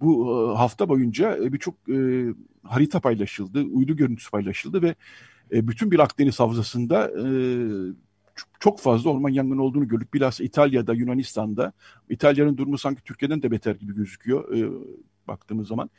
Bu 0.00 0.32
e, 0.52 0.56
hafta 0.56 0.88
boyunca 0.88 1.36
e, 1.36 1.52
birçok 1.52 1.74
e, 1.88 2.26
harita 2.62 3.00
paylaşıldı, 3.00 3.62
uydu 3.62 3.96
görüntüsü 3.96 4.30
paylaşıldı 4.30 4.82
ve 4.82 4.94
e, 5.52 5.68
bütün 5.68 5.90
bir 5.90 5.98
Akdeniz 5.98 6.40
havzasında 6.40 7.10
e, 7.10 7.24
çok 8.60 8.80
fazla 8.80 9.10
orman 9.10 9.30
yangını 9.30 9.62
olduğunu 9.62 9.88
gördük. 9.88 10.14
Bilhassa 10.14 10.44
İtalya'da, 10.44 10.94
Yunanistan'da. 10.94 11.72
İtalya'nın 12.08 12.56
durumu 12.56 12.78
sanki 12.78 13.04
Türkiye'den 13.04 13.42
de 13.42 13.50
beter 13.50 13.74
gibi 13.74 13.94
gözüküyor 13.94 14.56
e, 14.56 14.70
baktığımız 15.28 15.68
zaman. 15.68 15.90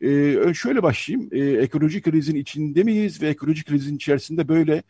E, 0.00 0.08
şöyle 0.54 0.82
başlayayım. 0.82 1.28
E, 1.32 1.40
ekolojik 1.40 2.04
krizin 2.04 2.36
içinde 2.36 2.82
miyiz 2.82 3.22
ve 3.22 3.28
ekolojik 3.28 3.66
krizin 3.66 3.96
içerisinde 3.96 4.48
böyle 4.48 4.82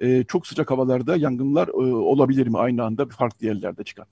e, 0.00 0.24
çok 0.24 0.46
sıcak 0.46 0.70
havalarda 0.70 1.16
yangınlar 1.16 1.68
e, 1.68 1.94
olabilir 1.94 2.46
mi 2.46 2.58
aynı 2.58 2.84
anda 2.84 3.06
farklı 3.06 3.46
yerlerde 3.46 3.84
çıkan? 3.84 4.06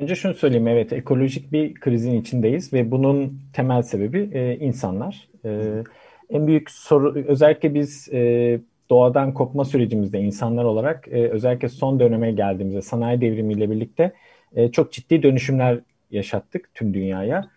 Önce 0.00 0.14
şunu 0.14 0.34
söyleyeyim, 0.34 0.68
evet 0.68 0.92
ekolojik 0.92 1.52
bir 1.52 1.74
krizin 1.74 2.20
içindeyiz 2.20 2.72
ve 2.72 2.90
bunun 2.90 3.40
temel 3.52 3.82
sebebi 3.82 4.30
e, 4.32 4.56
insanlar. 4.56 5.28
E, 5.44 5.82
en 6.30 6.46
büyük 6.46 6.70
soru, 6.70 7.24
özellikle 7.26 7.74
biz 7.74 8.08
e, 8.12 8.60
doğadan 8.92 9.34
kopma 9.34 9.64
sürecimizde 9.64 10.20
insanlar 10.20 10.64
olarak 10.64 11.08
e, 11.08 11.28
özellikle 11.28 11.68
son 11.68 12.00
döneme 12.00 12.32
geldiğimizde 12.32 12.82
sanayi 12.82 13.20
devrimiyle 13.20 13.70
birlikte 13.70 14.12
e, 14.56 14.70
çok 14.70 14.92
ciddi 14.92 15.22
dönüşümler 15.22 15.78
yaşattık 16.10 16.74
tüm 16.74 16.94
dünyaya. 16.94 17.50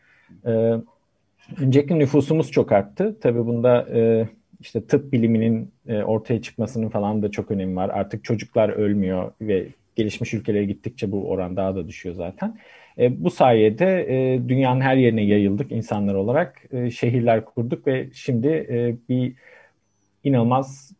E, 0.45 0.73
öncelikle 1.61 1.99
nüfusumuz 1.99 2.51
çok 2.51 2.71
arttı. 2.71 3.17
Tabii 3.21 3.45
bunda 3.45 3.87
e, 3.93 4.27
işte 4.61 4.85
tıp 4.85 5.11
biliminin 5.11 5.71
e, 5.87 6.03
ortaya 6.03 6.41
çıkmasının 6.41 6.89
falan 6.89 7.23
da 7.23 7.31
çok 7.31 7.51
önemi 7.51 7.75
var. 7.75 7.89
Artık 7.89 8.23
çocuklar 8.23 8.69
ölmüyor 8.69 9.31
ve 9.41 9.67
gelişmiş 9.95 10.33
ülkelere 10.33 10.65
gittikçe 10.65 11.11
bu 11.11 11.29
oran 11.29 11.55
daha 11.55 11.75
da 11.75 11.87
düşüyor 11.87 12.15
zaten. 12.15 12.57
E, 12.97 13.23
bu 13.23 13.31
sayede 13.31 14.05
e, 14.09 14.49
dünyanın 14.49 14.81
her 14.81 14.95
yerine 14.95 15.23
yayıldık 15.23 15.71
insanlar 15.71 16.13
olarak. 16.13 16.61
E, 16.71 16.91
şehirler 16.91 17.45
kurduk 17.45 17.87
ve 17.87 18.07
şimdi 18.13 18.47
e, 18.47 18.95
bir 19.09 19.33
inanılmaz 20.23 20.91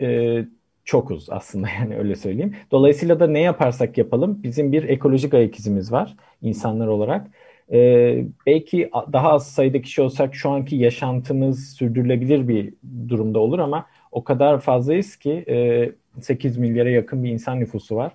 e, 0.00 0.38
çokuz 0.84 1.30
aslında 1.30 1.68
yani 1.80 1.96
öyle 1.96 2.14
söyleyeyim. 2.14 2.56
Dolayısıyla 2.70 3.20
da 3.20 3.26
ne 3.26 3.40
yaparsak 3.40 3.98
yapalım 3.98 4.42
bizim 4.42 4.72
bir 4.72 4.82
ekolojik 4.82 5.34
ayak 5.34 5.58
izimiz 5.58 5.92
var 5.92 6.16
insanlar 6.42 6.86
olarak. 6.86 7.26
Ee, 7.72 8.24
belki 8.46 8.90
daha 9.12 9.32
az 9.32 9.52
sayıda 9.52 9.82
kişi 9.82 10.02
olsak 10.02 10.34
şu 10.34 10.50
anki 10.50 10.76
yaşantımız 10.76 11.76
sürdürülebilir 11.76 12.48
bir 12.48 12.74
durumda 13.08 13.38
olur 13.38 13.58
ama 13.58 13.86
o 14.12 14.24
kadar 14.24 14.60
fazlayız 14.60 15.16
ki 15.16 15.44
e, 15.48 15.90
8 16.20 16.58
milyara 16.58 16.90
yakın 16.90 17.24
bir 17.24 17.30
insan 17.30 17.60
nüfusu 17.60 17.96
var. 17.96 18.12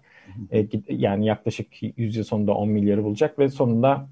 E, 0.53 0.65
yani 0.89 1.25
yaklaşık 1.25 1.67
100 1.97 2.15
yıl 2.15 2.23
sonunda 2.23 2.53
10 2.53 2.69
milyarı 2.69 3.03
bulacak 3.03 3.39
ve 3.39 3.49
sonunda 3.49 4.07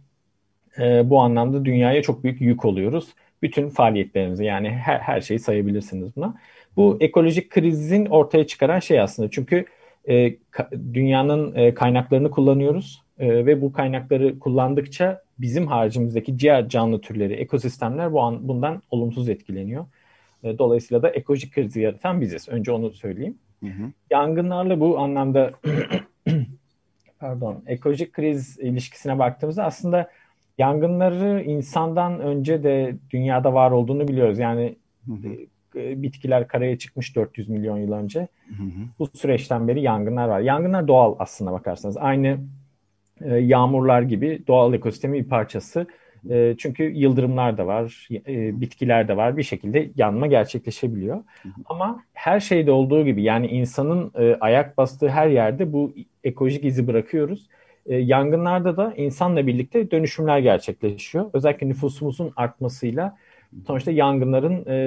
e, 0.80 1.10
bu 1.10 1.20
anlamda 1.20 1.66
dünyaya 1.66 2.02
çok 2.02 2.24
büyük 2.24 2.42
yük 2.42 2.66
oluyoruz. 2.66 3.10
Bütün 3.42 3.70
faaliyetlerimizi 3.70 4.46
yani 4.46 4.70
her, 4.70 5.00
her 5.00 5.22
şeyi 5.22 5.40
sayabilirsiniz 5.40 6.16
buna. 6.16 6.38
Bu 6.78 6.98
ekolojik 7.00 7.50
krizin 7.50 8.06
ortaya 8.06 8.48
çıkaran 8.48 8.80
şey 8.80 9.00
aslında. 9.00 9.30
Çünkü 9.32 9.66
e, 10.10 10.36
dünyanın 10.94 11.56
e, 11.56 11.74
kaynaklarını 11.74 12.32
kullanıyoruz 12.32 13.02
e, 13.20 13.46
ve 13.46 13.62
bu 13.62 13.74
kaynakları 13.74 14.40
kullandıkça 14.40 15.22
bizim 15.40 15.68
haricimizdeki 15.68 16.40
diğer 16.40 16.70
canlı 16.70 17.02
türleri, 17.02 17.34
ekosistemler 17.34 18.14
bu 18.14 18.22
an, 18.22 18.48
bundan 18.48 18.82
olumsuz 18.92 19.30
etkileniyor. 19.30 19.86
E, 20.44 20.58
dolayısıyla 20.58 21.02
da 21.02 21.10
ekolojik 21.10 21.54
krizi 21.54 21.82
yaratan 21.82 22.22
biziz. 22.22 22.50
Önce 22.50 22.72
onu 22.72 22.92
söyleyeyim. 22.92 23.38
Hı 23.64 23.70
hı. 23.70 23.92
Yangınlarla 24.12 24.80
bu 24.80 25.00
anlamda 25.00 25.52
pardon 27.20 27.64
ekolojik 27.68 28.14
kriz 28.14 28.60
ilişkisine 28.60 29.20
baktığımızda 29.20 29.64
aslında 29.64 30.10
yangınları 30.58 31.44
insandan 31.44 32.20
önce 32.20 32.64
de 32.64 32.96
dünyada 33.10 33.54
var 33.54 33.72
olduğunu 33.72 34.08
biliyoruz. 34.08 34.40
Yani 34.40 34.76
hı 35.06 35.14
hı. 35.14 35.38
E, 35.80 36.02
bitkiler 36.02 36.48
karaya 36.48 36.78
çıkmış 36.78 37.16
400 37.16 37.50
milyon 37.50 37.78
yıl 37.78 37.92
önce. 37.92 38.20
Hı 38.48 38.64
hı. 38.64 38.70
Bu 39.00 39.08
süreçten 39.14 39.68
beri 39.68 39.82
yangınlar 39.82 40.28
var. 40.28 40.40
Yangınlar 40.40 40.88
doğal 40.88 41.16
aslında 41.20 41.52
bakarsanız. 41.52 41.98
Aynı 41.98 42.38
e, 43.22 43.36
yağmurlar 43.36 44.02
gibi 44.02 44.42
doğal 44.48 44.74
ekosistemin 44.74 45.24
bir 45.24 45.30
parçası. 45.30 45.88
E, 46.30 46.56
çünkü 46.58 46.84
yıldırımlar 46.84 47.58
da 47.58 47.68
var, 47.68 48.08
e, 48.28 48.62
bitkiler 48.62 49.08
de 49.08 49.18
var. 49.18 49.38
Bir 49.38 49.44
şekilde 49.44 49.90
yanma 49.96 50.28
gerçekleşebiliyor. 50.28 51.16
Hı 51.16 51.50
hı. 51.50 51.52
Ama 51.66 52.04
her 52.14 52.40
şeyde 52.40 52.72
olduğu 52.72 53.06
gibi 53.06 53.24
yani 53.24 53.48
insanın 53.48 54.12
e, 54.16 54.38
ayak 54.40 54.78
bastığı 54.78 55.10
her 55.10 55.28
yerde 55.28 55.74
bu 55.74 55.94
ekolojik 56.24 56.66
izi 56.66 56.88
bırakıyoruz. 56.88 57.48
E, 57.86 57.96
yangınlarda 57.96 58.78
da 58.78 58.94
insanla 58.98 59.48
birlikte 59.48 59.92
dönüşümler 59.92 60.40
gerçekleşiyor. 60.40 61.30
Özellikle 61.34 61.70
nüfusumuzun 61.70 62.32
artmasıyla 62.36 63.18
sonuçta 63.68 63.92
yangınların 63.92 64.66
e, 64.68 64.78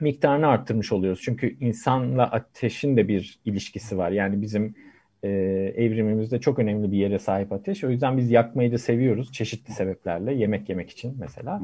miktarını 0.00 0.46
arttırmış 0.46 0.92
oluyoruz. 0.92 1.20
Çünkü 1.22 1.56
insanla 1.60 2.22
ateşin 2.22 2.96
de 2.96 3.08
bir 3.08 3.38
ilişkisi 3.44 3.98
var. 3.98 4.10
Yani 4.10 4.42
bizim 4.42 4.74
e, 5.22 5.28
evrimimizde 5.76 6.40
çok 6.40 6.58
önemli 6.58 6.92
bir 6.92 6.98
yere 6.98 7.18
sahip 7.18 7.52
ateş. 7.52 7.84
O 7.84 7.90
yüzden 7.90 8.16
biz 8.16 8.30
yakmayı 8.30 8.72
da 8.72 8.78
seviyoruz 8.78 9.32
çeşitli 9.32 9.72
sebeplerle. 9.72 10.34
Yemek 10.34 10.68
yemek 10.68 10.90
için 10.90 11.16
mesela. 11.20 11.60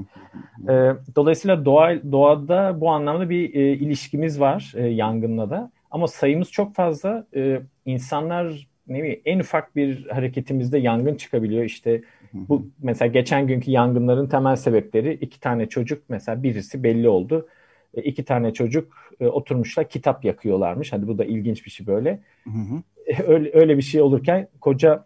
E, 0.68 0.73
dolayısıyla 1.16 1.64
doğa, 1.64 2.12
doğada 2.12 2.81
bu 2.81 2.90
anlamda 2.90 3.31
bir 3.31 3.55
e, 3.55 3.73
ilişkimiz 3.73 4.40
var 4.40 4.73
e, 4.77 4.87
yangınla 4.87 5.51
da. 5.51 5.70
Ama 5.90 6.07
sayımız 6.07 6.51
çok 6.51 6.75
fazla. 6.75 7.27
E, 7.37 7.61
insanlar 7.87 8.68
ne 8.88 8.99
bileyim 8.99 9.20
en 9.25 9.38
ufak 9.38 9.77
bir 9.77 10.07
hareketimizde 10.07 10.79
yangın 10.79 11.14
çıkabiliyor. 11.14 11.64
İşte 11.64 12.03
bu 12.33 12.66
mesela 12.83 13.12
geçen 13.12 13.47
günkü 13.47 13.70
yangınların 13.70 14.27
temel 14.27 14.57
sebepleri 14.57 15.12
iki 15.12 15.40
tane 15.40 15.68
çocuk 15.68 16.03
mesela 16.09 16.42
birisi 16.42 16.83
belli 16.83 17.09
oldu 17.09 17.49
e, 17.96 18.02
iki 18.02 18.24
tane 18.24 18.52
çocuk 18.52 18.92
e, 19.20 19.26
oturmuşlar 19.26 19.88
kitap 19.88 20.24
yakıyorlarmış. 20.24 20.92
Hadi 20.92 21.07
bu 21.07 21.18
da 21.18 21.24
ilginç 21.24 21.66
bir 21.66 21.70
şey 21.70 21.87
böyle. 21.87 22.20
Hı 22.44 22.50
hı. 22.50 22.83
E, 23.07 23.22
öyle, 23.22 23.50
öyle 23.54 23.76
bir 23.76 23.83
şey 23.83 24.02
olurken 24.02 24.48
koca 24.61 25.04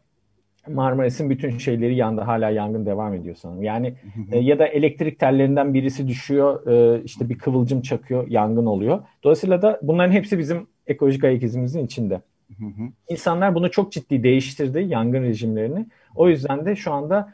Marmaris'in 0.68 1.30
bütün 1.30 1.58
şeyleri 1.58 1.96
yandı. 1.96 2.20
Hala 2.20 2.50
yangın 2.50 2.86
devam 2.86 3.14
ediyor 3.14 3.36
sanırım. 3.36 3.62
Yani 3.62 3.94
hı 4.30 4.36
hı. 4.36 4.40
ya 4.40 4.58
da 4.58 4.66
elektrik 4.66 5.18
tellerinden 5.18 5.74
birisi 5.74 6.08
düşüyor. 6.08 6.60
işte 7.04 7.28
bir 7.28 7.38
kıvılcım 7.38 7.82
çakıyor. 7.82 8.28
Yangın 8.28 8.66
oluyor. 8.66 9.00
Dolayısıyla 9.24 9.62
da 9.62 9.80
bunların 9.82 10.12
hepsi 10.12 10.38
bizim 10.38 10.66
ekolojik 10.86 11.24
ayak 11.24 11.42
izimizin 11.42 11.84
içinde. 11.86 12.20
Hı 12.58 12.64
hı. 12.64 12.88
İnsanlar 13.08 13.54
bunu 13.54 13.70
çok 13.70 13.92
ciddi 13.92 14.22
değiştirdi. 14.22 14.84
Yangın 14.88 15.22
rejimlerini. 15.22 15.86
O 16.14 16.28
yüzden 16.28 16.66
de 16.66 16.76
şu 16.76 16.92
anda 16.92 17.32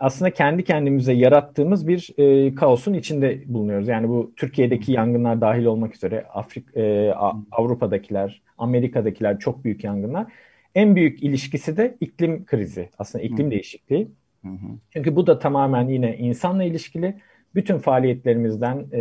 aslında 0.00 0.30
kendi 0.30 0.64
kendimize 0.64 1.12
yarattığımız 1.12 1.88
bir 1.88 2.10
e, 2.18 2.54
kaosun 2.54 2.94
içinde 2.94 3.42
bulunuyoruz. 3.46 3.88
Yani 3.88 4.08
bu 4.08 4.32
Türkiye'deki 4.36 4.92
yangınlar 4.92 5.40
dahil 5.40 5.64
olmak 5.64 5.94
üzere 5.94 6.26
Afrik, 6.34 6.76
e, 6.76 7.12
Avrupa'dakiler, 7.50 8.42
Amerika'dakiler 8.58 9.38
çok 9.38 9.64
büyük 9.64 9.84
yangınlar. 9.84 10.26
En 10.74 10.96
büyük 10.96 11.22
ilişkisi 11.22 11.76
de 11.76 11.96
iklim 12.00 12.44
krizi. 12.44 12.88
Aslında 12.98 13.24
iklim 13.24 13.46
hı. 13.46 13.50
değişikliği. 13.50 14.08
Hı 14.42 14.48
hı. 14.48 14.68
Çünkü 14.90 15.16
bu 15.16 15.26
da 15.26 15.38
tamamen 15.38 15.88
yine 15.88 16.16
insanla 16.16 16.64
ilişkili. 16.64 17.14
Bütün 17.54 17.78
faaliyetlerimizden 17.78 18.86
e, 18.92 19.00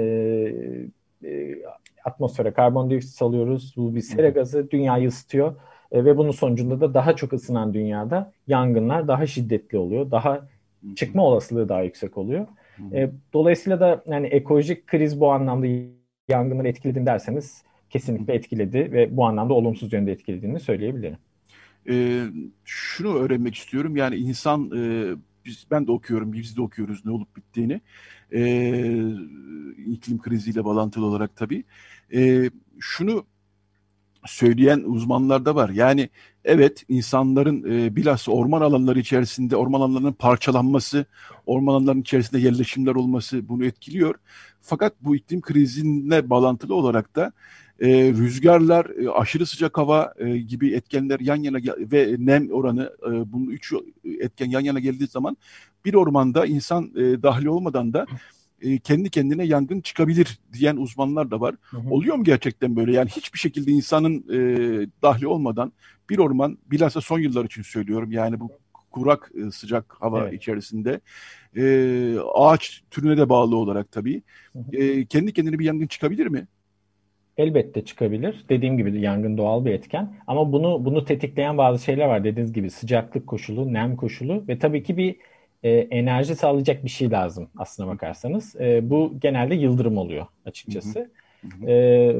e, 1.24 1.56
atmosfere 2.06 2.52
karbondioksit 2.52 3.12
salıyoruz. 3.12 3.74
Bu 3.78 3.96
bir 3.96 4.02
sera 4.02 4.30
gazı 4.30 4.72
dünyayı 4.72 5.08
ısıtıyor. 5.08 5.56
E, 5.92 6.06
ve 6.06 6.18
bunun 6.18 6.32
sonucunda 6.32 6.82
da 6.82 6.94
daha 6.94 7.16
çok 7.16 7.34
ısınan 7.34 7.74
dünyada 7.74 8.32
yangınlar 8.48 9.08
daha 9.08 9.26
şiddetli 9.26 9.78
oluyor. 9.78 10.12
Daha 10.12 10.48
çıkma 10.96 11.24
olasılığı 11.24 11.70
daha 11.70 11.82
yüksek 11.82 12.18
oluyor. 12.18 12.48
E, 12.94 13.12
dolayısıyla 13.34 13.80
da 13.80 14.04
yani 14.08 14.28
ekolojik 14.28 14.88
kriz 14.88 15.20
bu 15.20 15.32
anlamda 15.32 15.68
yangınları 16.30 16.68
etkiledi 16.68 17.06
derseniz 17.06 17.64
kesinlikle 17.90 18.34
etkiledi 18.34 18.92
ve 18.92 19.18
bu 19.18 19.26
anlamda 19.26 19.54
olumsuz 19.54 19.94
yönde 19.94 20.12
etkilediğini 20.12 20.60
söyleyebilirim. 20.60 21.18
E, 21.90 22.24
şunu 22.66 23.14
öğrenmek 23.14 23.56
istiyorum 23.56 23.96
yani 23.96 24.16
insan 24.16 24.72
e, 24.78 25.16
biz 25.46 25.68
ben 25.72 25.88
de 25.88 25.92
okuyorum 25.92 26.34
biz 26.34 26.58
de 26.58 26.62
okuyoruz 26.62 27.06
ne 27.06 27.12
olup 27.12 27.36
bittiğini 27.36 27.82
e, 28.32 28.42
iklim 29.88 30.22
kriziyle 30.22 30.66
bağlantılı 30.66 31.06
olarak 31.06 31.36
tabii. 31.36 31.64
E, 32.14 32.50
şunu 32.80 33.26
söyleyen 34.26 34.80
uzmanlar 34.80 35.46
da 35.46 35.56
var. 35.56 35.70
Yani 35.70 36.10
evet 36.48 36.84
insanların 36.90 37.64
e, 37.72 37.96
bilhassa 37.96 38.32
orman 38.32 38.62
alanları 38.62 39.00
içerisinde 39.00 39.56
orman 39.56 39.80
alanlarının 39.80 40.14
parçalanması, 40.14 41.06
orman 41.46 41.74
alanlarının 41.74 42.02
içerisinde 42.02 42.42
yerleşimler 42.42 42.96
olması 42.96 43.50
bunu 43.50 43.66
etkiliyor. 43.66 44.16
Fakat 44.62 44.94
bu 45.02 45.16
iklim 45.16 45.42
krizine 45.42 46.30
bağlantılı 46.30 46.76
olarak 46.76 47.16
da 47.16 47.32
e, 47.80 47.88
rüzgarlar, 47.90 48.86
e, 48.86 49.10
aşırı 49.10 49.46
sıcak 49.46 49.78
hava 49.78 50.14
e, 50.18 50.38
gibi 50.38 50.74
etkenler 50.74 51.20
yan 51.20 51.36
yana 51.36 51.58
ve 51.80 52.16
nem 52.20 52.52
oranı 52.52 52.92
e, 53.08 53.32
bunun 53.34 53.48
üç 53.48 53.74
etken 54.20 54.50
yan 54.50 54.62
yana 54.62 54.80
geldiği 54.80 55.08
zaman 55.08 55.38
bir 55.86 55.94
ormanda 55.94 56.46
insan 56.46 56.92
e, 56.96 57.24
dahil 57.24 57.46
olmadan 57.46 57.94
da 57.94 58.06
e, 58.62 58.80
kendi 58.80 59.10
kendine 59.10 59.46
yangın 59.46 59.82
çıkabilir 59.82 60.40
diyen 60.54 60.78
uzmanlar 60.78 61.32
da 61.32 61.42
var. 61.42 61.56
Hı 61.62 61.78
hı. 61.78 61.90
Oluyor 61.90 62.16
mu 62.16 62.24
gerçekten 62.24 62.76
böyle? 62.76 62.94
Yani 62.94 63.10
hiçbir 63.10 63.40
şekilde 63.40 63.72
insanın 63.72 64.26
e, 64.34 64.38
dahli 65.02 65.28
olmadan 65.28 65.72
bir 66.10 66.18
orman, 66.18 66.58
bilhassa 66.72 67.02
son 67.02 67.20
yıllar 67.20 67.46
için 67.46 67.62
söylüyorum 67.62 68.12
yani 68.12 68.40
bu 68.40 68.52
kurak 68.92 69.32
e, 69.48 69.52
sıcak 69.52 69.96
hava 70.00 70.22
evet. 70.24 70.34
içerisinde 70.34 71.00
e, 71.58 71.64
ağaç 72.34 72.84
türüne 72.92 73.18
de 73.18 73.30
bağlı 73.30 73.56
olarak 73.56 73.92
tabii 73.92 74.22
e, 74.74 75.06
kendi 75.06 75.34
kendine 75.34 75.60
bir 75.60 75.66
yangın 75.66 75.88
çıkabilir 75.88 76.28
mi? 76.28 76.48
Elbette 77.38 77.86
çıkabilir. 77.86 78.46
Dediğim 78.50 78.78
gibi 78.78 79.02
yangın 79.02 79.38
doğal 79.38 79.66
bir 79.66 79.72
etken. 79.72 80.14
Ama 80.28 80.52
bunu 80.52 80.86
bunu 80.86 81.06
tetikleyen 81.06 81.58
bazı 81.58 81.84
şeyler 81.84 82.08
var. 82.08 82.24
Dediğiniz 82.24 82.54
gibi 82.54 82.70
sıcaklık 82.70 83.28
koşulu, 83.28 83.74
nem 83.74 83.96
koşulu 83.96 84.44
ve 84.48 84.60
tabii 84.60 84.84
ki 84.84 84.98
bir 84.98 85.16
e, 85.64 85.70
enerji 85.72 86.36
sağlayacak 86.36 86.84
bir 86.84 86.90
şey 86.90 87.12
lazım 87.12 87.50
aslına 87.58 87.88
bakarsanız. 87.88 88.56
E, 88.56 88.90
bu 88.90 89.14
genelde 89.22 89.56
yıldırım 89.56 89.98
oluyor 89.98 90.26
açıkçası. 90.46 91.00
Hı 91.42 91.48
hı. 91.48 91.70
E, 91.70 92.16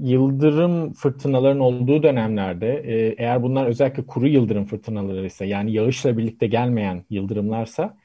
yıldırım 0.00 0.92
fırtınaların 0.92 1.60
olduğu 1.60 2.02
dönemlerde 2.02 2.74
e, 2.76 3.14
eğer 3.18 3.42
bunlar 3.42 3.66
özellikle 3.66 4.06
kuru 4.06 4.28
yıldırım 4.28 4.64
fırtınaları 4.64 5.26
ise 5.26 5.46
yani 5.46 5.72
yağışla 5.72 6.18
birlikte 6.18 6.46
gelmeyen 6.46 7.04
yıldırımlarsa 7.10 7.96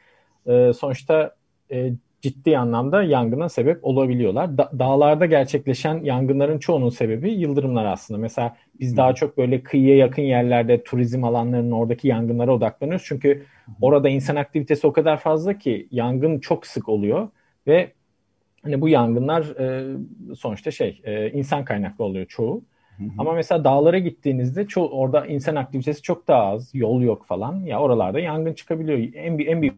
e, 0.45 0.73
sonuçta 0.73 1.35
e, 1.71 1.93
ciddi 2.21 2.57
anlamda 2.57 3.03
yangına 3.03 3.49
sebep 3.49 3.85
olabiliyorlar. 3.85 4.57
Da- 4.57 4.71
dağlarda 4.79 5.25
gerçekleşen 5.25 6.03
yangınların 6.03 6.59
çoğunun 6.59 6.89
sebebi 6.89 7.31
yıldırımlar 7.31 7.85
aslında. 7.85 8.19
Mesela 8.19 8.55
biz 8.79 8.97
daha 8.97 9.15
çok 9.15 9.37
böyle 9.37 9.63
kıyıya 9.63 9.97
yakın 9.97 10.21
yerlerde 10.21 10.83
turizm 10.83 11.23
alanlarının 11.23 11.71
oradaki 11.71 12.07
yangınlara 12.07 12.53
odaklanıyoruz. 12.53 13.05
Çünkü 13.05 13.43
orada 13.81 14.09
insan 14.09 14.35
aktivitesi 14.35 14.87
o 14.87 14.93
kadar 14.93 15.17
fazla 15.17 15.57
ki 15.57 15.87
yangın 15.91 16.39
çok 16.39 16.67
sık 16.67 16.89
oluyor 16.89 17.27
ve 17.67 17.91
hani 18.63 18.81
bu 18.81 18.89
yangınlar 18.89 19.43
e, 19.59 19.95
sonuçta 20.35 20.71
şey 20.71 21.01
e, 21.03 21.31
insan 21.31 21.65
kaynaklı 21.65 22.03
oluyor 22.03 22.25
çoğu. 22.25 22.63
Hı 22.97 23.03
hı. 23.03 23.09
Ama 23.17 23.33
mesela 23.33 23.63
dağlara 23.63 23.99
gittiğinizde 23.99 24.61
ço- 24.61 24.89
orada 24.89 25.25
insan 25.25 25.55
aktivitesi 25.55 26.01
çok 26.01 26.27
daha 26.27 26.43
az, 26.43 26.75
yol 26.75 27.01
yok 27.01 27.25
falan. 27.25 27.65
Ya 27.65 27.79
oralarda 27.79 28.19
yangın 28.19 28.53
çıkabiliyor. 28.53 28.99
En, 29.13 29.37
en 29.39 29.61
büyük 29.61 29.75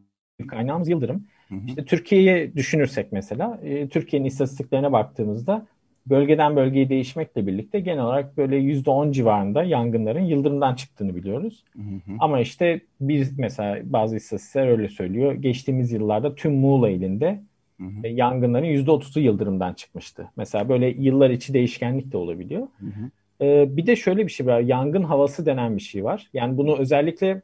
kaynağımız 0.49 0.89
yıldırım. 0.89 1.23
Hı 1.49 1.55
hı. 1.55 1.59
İşte 1.67 1.85
Türkiye'yi 1.85 2.55
düşünürsek 2.55 3.11
mesela, 3.11 3.59
e, 3.63 3.87
Türkiye'nin 3.89 4.27
istatistiklerine 4.27 4.91
baktığımızda 4.91 5.65
bölgeden 6.07 6.55
bölgeye 6.55 6.89
değişmekle 6.89 7.47
birlikte 7.47 7.79
genel 7.79 8.03
olarak 8.03 8.37
böyle 8.37 8.55
%10 8.57 9.11
civarında 9.11 9.63
yangınların 9.63 10.25
yıldırımdan 10.25 10.75
çıktığını 10.75 11.15
biliyoruz. 11.15 11.63
Hı 11.75 11.81
hı. 11.81 12.15
Ama 12.19 12.39
işte 12.39 12.81
bir 13.01 13.27
mesela 13.37 13.79
bazı 13.83 14.15
istatistikler 14.15 14.67
öyle 14.67 14.89
söylüyor. 14.89 15.33
Geçtiğimiz 15.33 15.91
yıllarda 15.91 16.35
tüm 16.35 16.53
Muğla 16.53 16.89
ilinde 16.89 17.41
hı 17.79 17.83
hı. 17.83 18.07
E, 18.07 18.09
yangınların 18.09 18.65
%30'u 18.65 19.21
yıldırımdan 19.21 19.73
çıkmıştı. 19.73 20.31
Mesela 20.37 20.69
böyle 20.69 20.87
yıllar 20.87 21.29
içi 21.29 21.53
değişkenlik 21.53 22.11
de 22.11 22.17
olabiliyor. 22.17 22.67
Hı 22.79 22.85
hı. 22.85 23.09
Ee, 23.41 23.77
bir 23.77 23.87
de 23.87 23.95
şöyle 23.95 24.25
bir 24.25 24.31
şey 24.31 24.45
var. 24.45 24.59
Yangın 24.59 25.03
havası 25.03 25.45
denen 25.45 25.77
bir 25.77 25.81
şey 25.81 26.03
var. 26.03 26.29
Yani 26.33 26.57
bunu 26.57 26.77
özellikle 26.77 27.41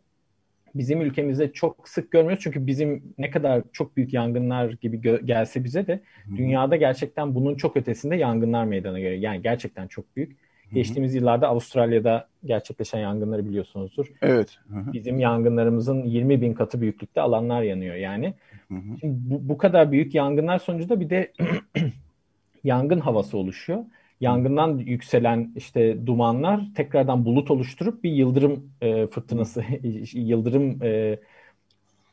bizim 0.75 1.01
ülkemizde 1.01 1.51
çok 1.51 1.89
sık 1.89 2.11
görmüyoruz. 2.11 2.43
Çünkü 2.43 2.67
bizim 2.67 3.13
ne 3.17 3.29
kadar 3.29 3.63
çok 3.73 3.97
büyük 3.97 4.13
yangınlar 4.13 4.71
gibi 4.71 5.25
gelse 5.25 5.63
bize 5.63 5.87
de 5.87 6.01
Hı-hı. 6.25 6.37
dünyada 6.37 6.75
gerçekten 6.75 7.35
bunun 7.35 7.55
çok 7.55 7.77
ötesinde 7.77 8.15
yangınlar 8.15 8.65
meydana 8.65 8.99
geliyor. 8.99 9.21
Yani 9.21 9.41
gerçekten 9.41 9.87
çok 9.87 10.15
büyük. 10.15 10.31
Hı-hı. 10.31 10.75
Geçtiğimiz 10.75 11.15
yıllarda 11.15 11.47
Avustralya'da 11.47 12.27
gerçekleşen 12.45 12.99
yangınları 12.99 13.45
biliyorsunuzdur. 13.45 14.11
Evet. 14.21 14.57
Hı-hı. 14.69 14.93
Bizim 14.93 15.19
yangınlarımızın 15.19 16.03
20 16.03 16.41
bin 16.41 16.53
katı 16.53 16.81
büyüklükte 16.81 17.21
alanlar 17.21 17.61
yanıyor 17.61 17.95
yani. 17.95 18.33
Şimdi 18.99 19.17
bu, 19.29 19.49
bu 19.49 19.57
kadar 19.57 19.91
büyük 19.91 20.15
yangınlar 20.15 20.59
sonucunda 20.59 20.99
bir 20.99 21.09
de 21.09 21.33
yangın 22.63 22.99
havası 22.99 23.37
oluşuyor 23.37 23.85
yangından 24.21 24.77
yükselen 24.77 25.51
işte 25.55 26.07
dumanlar 26.07 26.61
tekrardan 26.75 27.25
bulut 27.25 27.51
oluşturup 27.51 28.03
bir 28.03 28.11
yıldırım 28.11 28.71
e, 28.81 29.07
fırtınası, 29.07 29.63
yıldırım 30.13 30.83
e, 30.83 31.19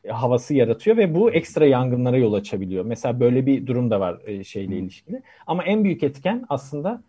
havası 0.09 0.55
yaratıyor 0.55 0.97
ve 0.97 1.15
bu 1.15 1.31
ekstra 1.31 1.67
yangınlara 1.67 2.17
yol 2.17 2.33
açabiliyor. 2.33 2.85
Mesela 2.85 3.21
böyle 3.21 3.47
bir 3.47 3.67
durum 3.67 3.91
da 3.91 4.01
var 4.01 4.19
e, 4.27 4.45
şeyle 4.45 4.77
hmm. 4.77 4.79
ilişkili. 4.79 5.23
Ama 5.47 5.65
en 5.65 5.85
büyük 5.85 6.03
etken 6.03 6.47
aslında 6.49 7.03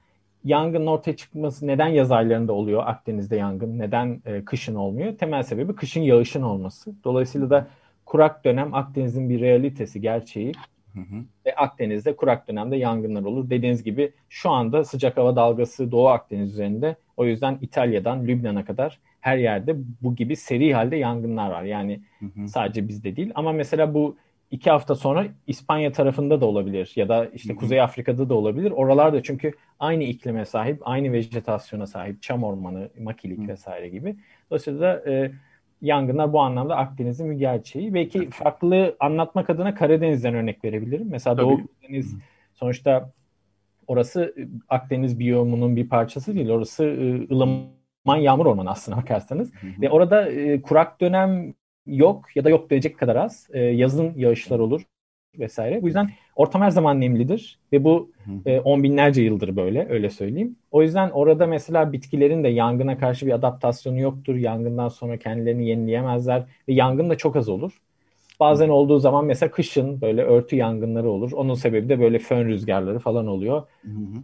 yangının 0.44 0.88
ortaya 0.88 1.16
çıkması 1.16 1.68
neden 1.68 1.88
yaz 1.88 2.12
aylarında 2.12 2.54
oluyor 2.54 2.84
Akdeniz'de 2.86 3.36
yangın, 3.36 3.80
neden 3.80 4.22
e, 4.26 4.46
kışın 4.46 4.76
olmuyor? 4.76 5.18
Temel 5.18 5.44
sebebi 5.44 5.76
kışın 5.76 6.02
yağışın 6.02 6.42
olması. 6.42 6.92
Dolayısıyla 7.04 7.50
da 7.50 7.68
kurak 8.10 8.45
dönem 8.45 8.74
Akdeniz'in 8.74 9.30
bir 9.30 9.41
realitesi, 9.41 10.02
gerçeği. 10.02 10.52
Hı 10.93 11.00
hı. 11.00 11.24
Ve 11.45 11.56
Akdeniz'de 11.56 12.15
kurak 12.15 12.48
dönemde 12.48 12.78
yangınlar 12.78 13.24
olur. 13.24 13.50
Dediğiniz 13.50 13.84
gibi 13.84 14.12
şu 14.30 14.50
anda 14.50 14.84
sıcak 14.84 15.17
hava 15.17 15.36
dalgası 15.36 15.91
Doğu 15.91 16.08
Akdeniz 16.08 16.54
üzerinde. 16.54 16.95
O 17.17 17.26
yüzden 17.26 17.58
İtalya'dan 17.62 18.28
Lübnan'a 18.28 18.65
kadar 18.65 19.00
her 19.19 19.38
yerde 19.38 19.76
bu 20.02 20.15
gibi 20.15 20.36
seri 20.36 20.74
halde 20.74 20.95
yangınlar 20.95 21.52
var. 21.52 21.63
Yani 21.63 22.02
hı 22.19 22.26
hı. 22.26 22.48
sadece 22.48 22.88
bizde 22.88 23.15
değil. 23.15 23.32
Ama 23.36 23.52
mesela 23.52 23.93
bu 23.93 24.17
iki 24.52 24.69
hafta 24.69 24.95
sonra 24.95 25.26
İspanya 25.48 25.91
tarafında 25.91 26.41
da 26.41 26.45
olabilir 26.45 26.93
ya 26.95 27.10
da 27.10 27.26
işte 27.26 27.50
hı 27.50 27.54
hı. 27.54 27.60
Kuzey 27.60 27.82
Afrika'da 27.82 28.30
da 28.30 28.34
olabilir. 28.34 28.72
Oralarda 28.72 29.24
çünkü 29.24 29.54
aynı 29.80 30.04
iklime 30.04 30.45
sahip, 30.45 30.82
aynı 30.82 31.12
vejetasyona 31.12 31.88
sahip, 31.88 32.22
çam 32.22 32.43
ormanı, 32.43 32.89
makilik 33.00 33.39
hı. 33.39 33.48
vesaire 33.48 33.89
gibi. 33.89 34.15
Dolayısıyla 34.50 34.82
da 34.82 35.12
e, 35.12 35.32
yangınlar 35.82 36.34
bu 36.34 36.42
anlamda 36.42 36.76
Akdeniz'in 36.76 37.32
bir 37.32 37.36
gerçeği. 37.36 37.94
Belki 37.94 38.30
farklı 38.30 38.96
anlatmak 39.00 39.50
adına 39.50 39.76
Karadeniz'den 39.76 40.36
örnek 40.36 40.63
verebilirim. 40.63 41.08
Mesela 41.10 41.36
Tabii. 41.36 41.46
Doğu 41.46 41.58
Karadeniz 41.58 42.15
sonuçta 42.54 43.12
orası 43.88 44.36
Akdeniz 44.70 45.20
biyomunun 45.20 45.76
bir 45.76 45.89
parçası 45.89 46.36
değil. 46.36 46.50
Orası 46.50 46.84
ıı, 46.84 47.28
ılıman 47.32 48.18
yağmur 48.18 48.46
ormanı 48.46 48.70
aslına 48.70 48.98
bakarsanız. 48.98 49.54
Hı 49.54 49.68
hı. 49.68 49.82
Ve 49.82 49.89
orada 49.89 50.30
kurak 50.62 51.02
dönem 51.02 51.54
yok 51.86 52.36
ya 52.36 52.44
da 52.44 52.50
yok 52.50 52.70
diyecek 52.70 52.98
kadar 52.98 53.15
az. 53.15 53.50
Yazın 53.54 54.13
yağışlar 54.15 54.60
olur 54.60 54.82
vesaire. 55.39 55.82
Bu 55.82 55.86
yüzden 55.86 56.10
ortam 56.36 56.62
her 56.62 56.70
zaman 56.70 57.02
nemlidir 57.02 57.60
ve 57.74 57.84
bu 57.84 58.12
e, 58.46 58.60
on 58.60 58.84
binlerce 58.84 59.22
yıldır 59.22 59.56
böyle 59.56 59.88
öyle 59.89 60.10
söyleyeyim. 60.10 60.56
O 60.72 60.82
yüzden 60.82 61.10
orada 61.10 61.48
mesela 61.48 61.92
bitkilerin 61.94 62.44
de 62.44 62.48
yangına 62.48 62.98
karşı 62.98 63.26
bir 63.26 63.32
adaptasyonu 63.32 64.00
yoktur. 64.00 64.36
Yangından 64.36 64.88
sonra 64.88 65.18
kendilerini 65.18 65.68
yenileyemezler 65.68 66.44
ve 66.68 66.74
yangın 66.74 67.10
da 67.10 67.18
çok 67.18 67.36
az 67.36 67.50
olur. 67.50 67.72
Bazen 68.39 68.70
olduğu 68.70 69.00
zaman 69.00 69.26
mesela 69.26 69.52
kışın 69.52 70.02
böyle 70.02 70.24
örtü 70.24 70.56
yangınları 70.56 71.10
olur. 71.10 71.32
Onun 71.32 71.54
sebebi 71.54 71.89
de 71.89 72.00
böyle 72.00 72.20
fön 72.20 72.46
rüzgarları 72.46 73.00
falan 73.00 73.28
oluyor. 73.28 73.63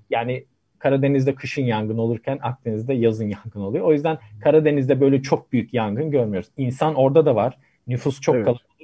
Yani 0.09 0.43
Karadeniz'de 0.79 1.35
kışın 1.35 1.61
yangın 1.63 1.97
olurken 1.97 2.39
Akdeniz'de 2.41 2.93
yazın 2.93 3.25
yangın 3.29 3.61
oluyor. 3.61 3.85
O 3.85 3.93
yüzden 3.93 4.17
Karadeniz'de 4.43 5.01
böyle 5.01 5.21
çok 5.21 5.51
büyük 5.51 5.73
yangın 5.73 6.11
görmüyoruz. 6.11 6.49
İnsan 6.57 6.95
orada 6.95 7.25
da 7.25 7.35
var. 7.35 7.57
Nüfus 7.87 8.21
çok 8.21 8.35
evet. 8.35 8.45
kalabalık. 8.45 8.74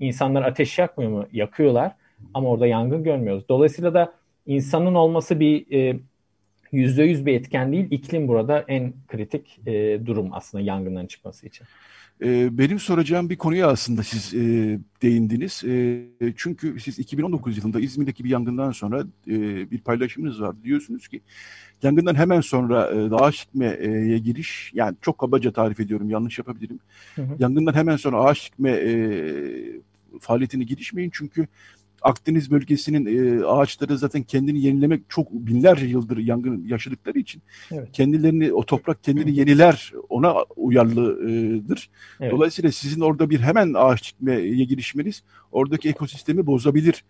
İnsanlar 0.00 0.42
ateş 0.42 0.78
yakmıyor 0.78 1.10
mu? 1.10 1.26
Yakıyorlar. 1.32 1.92
Ama 2.34 2.48
orada 2.48 2.66
yangın 2.66 3.04
görmüyoruz. 3.04 3.44
Dolayısıyla 3.48 3.94
da 3.94 4.12
insanın 4.46 4.94
olması 4.94 5.40
bir 5.40 5.72
e, 5.72 6.00
yüzde 6.72 7.02
yüz 7.02 7.26
bir 7.26 7.34
etken 7.34 7.72
değil. 7.72 7.86
İklim 7.90 8.28
burada 8.28 8.64
en 8.68 8.92
kritik 9.08 9.60
e, 9.66 10.06
durum 10.06 10.28
aslında 10.32 10.64
yangınların 10.64 11.06
çıkması 11.06 11.46
için. 11.46 11.66
E, 12.24 12.58
benim 12.58 12.78
soracağım 12.78 13.30
bir 13.30 13.36
konuya 13.36 13.68
aslında 13.68 14.02
siz 14.02 14.34
e, 14.34 14.38
değindiniz. 15.02 15.64
E, 15.64 16.02
çünkü 16.36 16.80
siz 16.80 16.98
2019 16.98 17.58
yılında 17.58 17.80
İzmir'deki 17.80 18.24
bir 18.24 18.30
yangından 18.30 18.72
sonra 18.72 19.04
e, 19.26 19.70
bir 19.70 19.78
paylaşımınız 19.78 20.42
var. 20.42 20.54
Diyorsunuz 20.64 21.08
ki 21.08 21.20
yangından 21.82 22.14
hemen 22.14 22.40
sonra 22.40 22.90
e, 22.90 23.14
ağaç 23.14 23.46
dikmeye 23.46 24.18
giriş, 24.18 24.70
yani 24.74 24.96
çok 25.00 25.18
kabaca 25.18 25.52
tarif 25.52 25.80
ediyorum 25.80 26.10
yanlış 26.10 26.38
yapabilirim. 26.38 26.78
Hı 27.14 27.22
hı. 27.22 27.36
Yangından 27.38 27.74
hemen 27.74 27.96
sonra 27.96 28.20
ağaç 28.20 28.52
dikme 28.52 28.70
e, 28.70 28.92
faaliyetine 30.20 30.64
girişmeyin 30.64 31.10
çünkü 31.14 31.46
Akdeniz 32.02 32.50
bölgesinin 32.50 33.06
e, 33.06 33.44
ağaçları 33.44 33.98
zaten 33.98 34.22
kendini 34.22 34.60
yenilemek 34.60 35.02
çok 35.08 35.32
binlerce 35.32 35.86
yıldır 35.86 36.16
yangın 36.16 36.64
yaşadıkları 36.64 37.18
için 37.18 37.42
evet. 37.72 37.88
kendilerini 37.92 38.52
o 38.52 38.66
toprak 38.66 39.04
kendini 39.04 39.36
yeniler 39.36 39.92
ona 40.08 40.34
uyarlıdır. 40.56 41.90
Evet. 42.20 42.32
Dolayısıyla 42.32 42.72
sizin 42.72 43.00
orada 43.00 43.30
bir 43.30 43.40
hemen 43.40 43.74
ağaç 43.74 44.12
dikmeye 44.12 44.64
girişmeniz 44.64 45.22
oradaki 45.52 45.88
ekosistemi 45.88 46.46
bozabilir 46.46 47.04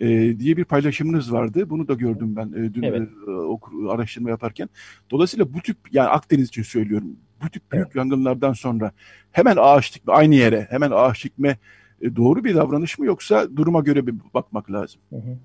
e, 0.00 0.38
diye 0.38 0.56
bir 0.56 0.64
paylaşımınız 0.64 1.32
vardı. 1.32 1.70
Bunu 1.70 1.88
da 1.88 1.94
gördüm 1.94 2.36
ben 2.36 2.46
e, 2.46 2.74
dün 2.74 2.82
evet. 2.82 3.08
e, 3.26 3.30
okur, 3.30 3.88
araştırma 3.88 4.30
yaparken. 4.30 4.68
Dolayısıyla 5.10 5.54
bu 5.54 5.60
tip 5.60 5.76
yani 5.92 6.08
Akdeniz 6.08 6.48
için 6.48 6.62
söylüyorum. 6.62 7.16
Bu 7.44 7.50
tip 7.50 7.72
büyük 7.72 7.86
evet. 7.86 7.96
yangınlardan 7.96 8.52
sonra 8.52 8.92
hemen 9.32 9.56
ağaç 9.60 9.94
dikme 9.94 10.12
aynı 10.12 10.34
yere 10.34 10.66
hemen 10.70 10.90
ağaç 10.90 11.24
dikme 11.24 11.58
e, 12.02 12.16
doğru 12.16 12.44
bir 12.44 12.54
davranış 12.54 12.98
mı 12.98 13.06
yoksa 13.06 13.56
duruma 13.56 13.80
göre 13.80 14.06
bir 14.06 14.14
bakmak 14.34 14.72
lazım? 14.72 15.00
Hı 15.10 15.16
hı. 15.16 15.36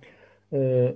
Ee, 0.54 0.96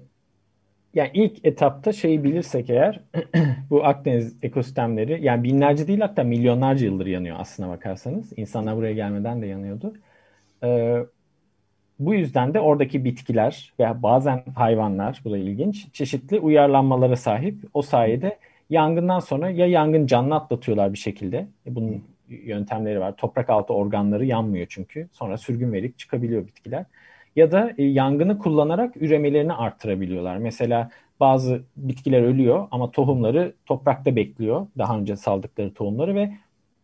yani 0.93 1.12
ilk 1.14 1.45
etapta 1.45 1.93
şeyi 1.93 2.24
bilirsek 2.24 2.70
eğer 2.70 2.99
bu 3.70 3.86
Akdeniz 3.86 4.36
ekosistemleri 4.41 5.24
yani 5.24 5.43
binlerce 5.43 5.88
değil 5.88 5.99
hatta 5.99 6.24
milyonlarca 6.24 6.86
yıldır 6.86 7.05
yanıyor 7.05 7.36
aslına 7.39 7.70
bakarsanız. 7.70 8.34
İnsanlar 8.38 8.78
buraya 8.78 8.93
gelmeden 8.93 9.41
de 9.41 9.45
yanıyordu. 9.45 9.93
Ee, 10.64 10.97
bu 11.99 12.14
yüzden 12.14 12.53
de 12.53 12.59
oradaki 12.59 13.05
bitkiler 13.05 13.74
veya 13.80 14.03
bazen 14.03 14.43
hayvanlar, 14.55 15.22
bu 15.26 15.32
da 15.32 15.38
ilginç, 15.38 15.93
çeşitli 15.93 16.39
uyarlanmalara 16.39 17.16
sahip. 17.16 17.55
O 17.74 17.82
sayede 17.82 18.38
yangından 18.70 19.20
sonra 19.20 19.49
ya 19.49 19.68
yangın 19.68 20.07
canlı 20.07 20.36
atlatıyorlar 20.36 20.93
bir 20.93 20.97
şekilde. 20.97 21.47
E, 21.68 21.76
bunun 21.76 22.03
yöntemleri 22.32 22.99
var. 22.99 23.15
Toprak 23.17 23.49
altı 23.49 23.73
organları 23.73 24.25
yanmıyor 24.25 24.67
çünkü. 24.69 25.09
Sonra 25.11 25.38
sürgün 25.38 25.73
verip 25.73 25.97
çıkabiliyor 25.97 26.47
bitkiler. 26.47 26.86
Ya 27.36 27.51
da 27.51 27.73
e, 27.77 27.84
yangını 27.84 28.38
kullanarak 28.38 29.01
üremelerini 29.01 29.53
arttırabiliyorlar. 29.53 30.38
Mesela 30.38 30.89
bazı 31.19 31.61
bitkiler 31.77 32.21
ölüyor 32.21 32.67
ama 32.71 32.91
tohumları 32.91 33.53
toprakta 33.65 34.15
bekliyor. 34.15 34.67
Daha 34.77 34.97
önce 34.97 35.15
saldıkları 35.15 35.73
tohumları 35.73 36.15
ve 36.15 36.34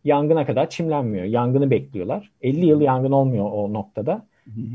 yangına 0.04 0.46
kadar 0.46 0.70
çimlenmiyor. 0.70 1.24
Yangını 1.24 1.70
bekliyorlar. 1.70 2.30
50 2.42 2.66
yıl 2.66 2.80
yangın 2.80 3.12
olmuyor 3.12 3.50
o 3.52 3.72
noktada. 3.72 4.26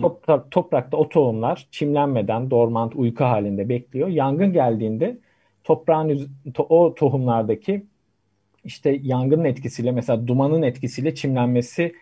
Toprak, 0.01 0.51
toprakta 0.51 0.97
o 0.97 1.09
tohumlar 1.09 1.67
çimlenmeden 1.71 2.51
dormant 2.51 2.95
uyku 2.95 3.24
halinde 3.24 3.69
bekliyor. 3.69 4.07
Yangın 4.07 4.53
geldiğinde 4.53 5.17
toprağın 5.63 6.28
to, 6.53 6.63
o 6.69 6.95
tohumlardaki 6.95 7.86
işte 8.64 8.99
yangının 9.03 9.43
etkisiyle 9.43 9.91
mesela 9.91 10.28
dumanın 10.28 10.61
etkisiyle 10.61 11.16
çimlenmesi 11.16 11.93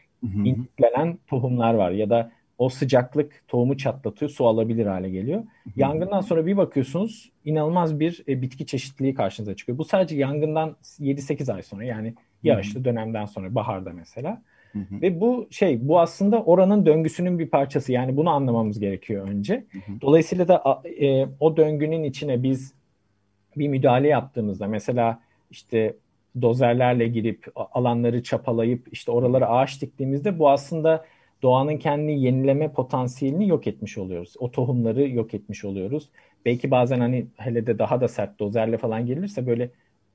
intiklenen 0.45 1.18
tohumlar 1.28 1.74
var 1.74 1.91
ya 1.91 2.09
da 2.09 2.32
o 2.57 2.70
sıcaklık 2.70 3.43
tohumu 3.47 3.78
çatlatıyor, 3.78 4.32
su 4.32 4.47
alabilir 4.47 4.86
hale 4.86 5.09
geliyor. 5.09 5.43
Yangından 5.76 6.22
sonra 6.22 6.45
bir 6.45 6.57
bakıyorsunuz 6.57 7.32
inanılmaz 7.45 7.99
bir 7.99 8.24
e, 8.28 8.41
bitki 8.41 8.66
çeşitliliği 8.66 9.14
karşınıza 9.14 9.55
çıkıyor. 9.55 9.78
Bu 9.78 9.86
sadece 9.86 10.16
yangından 10.16 10.76
7-8 10.99 11.53
ay 11.53 11.62
sonra 11.62 11.84
yani 11.84 12.14
yağışlı 12.43 12.86
dönemden 12.86 13.26
sonra 13.26 13.55
baharda 13.55 13.93
mesela. 13.93 14.41
Hı 14.72 14.80
hı. 14.80 15.01
Ve 15.01 15.22
bu 15.22 15.47
şey 15.51 15.88
bu 15.88 15.99
aslında 15.99 16.43
oranın 16.43 16.86
döngüsünün 16.86 17.39
bir 17.39 17.49
parçası. 17.49 17.91
Yani 17.91 18.18
bunu 18.18 18.30
anlamamız 18.30 18.80
gerekiyor 18.80 19.28
önce. 19.28 19.66
Hı 19.72 19.78
hı. 19.78 20.01
Dolayısıyla 20.01 20.47
da 20.47 20.82
e, 20.99 21.26
o 21.39 21.57
döngünün 21.57 22.03
içine 22.03 22.43
biz 22.43 22.74
bir 23.57 23.68
müdahale 23.68 24.07
yaptığımızda 24.07 24.68
mesela 24.68 25.20
işte 25.51 25.95
dozerlerle 26.41 27.07
girip 27.07 27.47
alanları 27.55 28.23
çapalayıp 28.23 28.88
işte 28.91 29.11
oralara 29.11 29.49
ağaç 29.49 29.82
diktiğimizde 29.82 30.39
bu 30.39 30.49
aslında 30.49 31.05
doğanın 31.41 31.77
kendi 31.77 32.11
yenileme 32.11 32.71
potansiyelini 32.71 33.47
yok 33.47 33.67
etmiş 33.67 33.97
oluyoruz. 33.97 34.34
O 34.39 34.51
tohumları 34.51 35.09
yok 35.09 35.34
etmiş 35.34 35.65
oluyoruz. 35.65 36.09
Belki 36.45 36.71
bazen 36.71 36.99
hani 36.99 37.25
hele 37.38 37.67
de 37.67 37.79
daha 37.79 38.01
da 38.01 38.07
sert 38.07 38.39
dozerle 38.39 38.77
falan 38.77 39.05
gelirse 39.05 39.47
böyle 39.47 39.71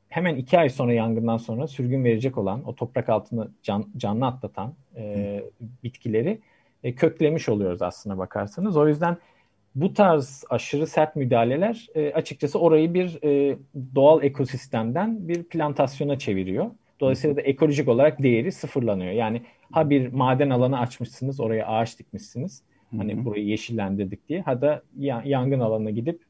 hemen 0.08 0.36
iki 0.36 0.58
ay 0.58 0.68
sonra 0.68 0.92
yangından 0.92 1.36
sonra 1.36 1.66
sürgün 1.66 2.04
verecek 2.04 2.38
olan 2.38 2.68
o 2.68 2.74
toprak 2.74 3.08
altını 3.08 3.48
can, 3.62 3.86
canlı 3.96 4.26
atlatan 4.26 4.74
e, 4.96 5.42
bitkileri 5.84 6.40
e, 6.84 6.94
köklemiş 6.94 7.48
oluyoruz 7.48 7.82
aslına 7.82 8.18
bakarsanız. 8.18 8.76
O 8.76 8.88
yüzden 8.88 9.16
bu 9.76 9.94
tarz 9.94 10.44
aşırı 10.50 10.86
sert 10.86 11.16
müdahaleler 11.16 11.86
e, 11.94 12.12
açıkçası 12.12 12.58
orayı 12.58 12.94
bir 12.94 13.18
e, 13.24 13.58
doğal 13.94 14.22
ekosistemden 14.22 15.28
bir 15.28 15.42
plantasyona 15.42 16.18
çeviriyor. 16.18 16.70
Dolayısıyla 17.00 17.36
da 17.36 17.40
ekolojik 17.40 17.88
olarak 17.88 18.22
değeri 18.22 18.52
sıfırlanıyor. 18.52 19.12
Yani 19.12 19.42
ha 19.72 19.90
bir 19.90 20.12
maden 20.12 20.50
alanı 20.50 20.78
açmışsınız, 20.78 21.40
oraya 21.40 21.66
ağaç 21.66 21.98
dikmişsiniz. 21.98 22.62
Hani 22.96 23.24
burayı 23.24 23.44
yeşillendirdik 23.44 24.28
diye. 24.28 24.40
Ha 24.40 24.60
da 24.60 24.82
yangın 25.24 25.60
alanına 25.60 25.90
gidip 25.90 26.22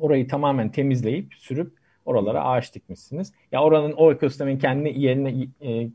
orayı 0.00 0.28
tamamen 0.28 0.70
temizleyip 0.70 1.34
sürüp 1.34 1.72
oralara 2.04 2.44
ağaç 2.44 2.74
dikmişsiniz. 2.74 3.32
Ya 3.52 3.62
oranın 3.62 3.92
o 3.92 4.12
ekosistemin 4.12 4.58
kendi 4.58 5.00
yerine 5.00 5.46
e, 5.62 5.90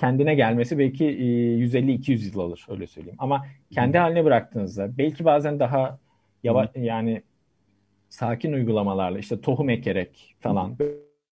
kendine 0.00 0.34
gelmesi 0.34 0.78
belki 0.78 1.04
e, 1.04 1.08
150-200 1.08 2.32
yıl 2.32 2.40
alır 2.40 2.66
öyle 2.68 2.86
söyleyeyim. 2.86 3.16
Ama 3.18 3.46
kendi 3.70 3.98
haline 3.98 4.24
bıraktığınızda 4.24 4.98
belki 4.98 5.24
bazen 5.24 5.60
daha 5.60 5.98
yavaş 6.44 6.68
yani 6.74 7.22
sakin 8.08 8.52
uygulamalarla 8.52 9.18
işte 9.18 9.40
tohum 9.40 9.70
ekerek 9.70 10.36
falan 10.40 10.76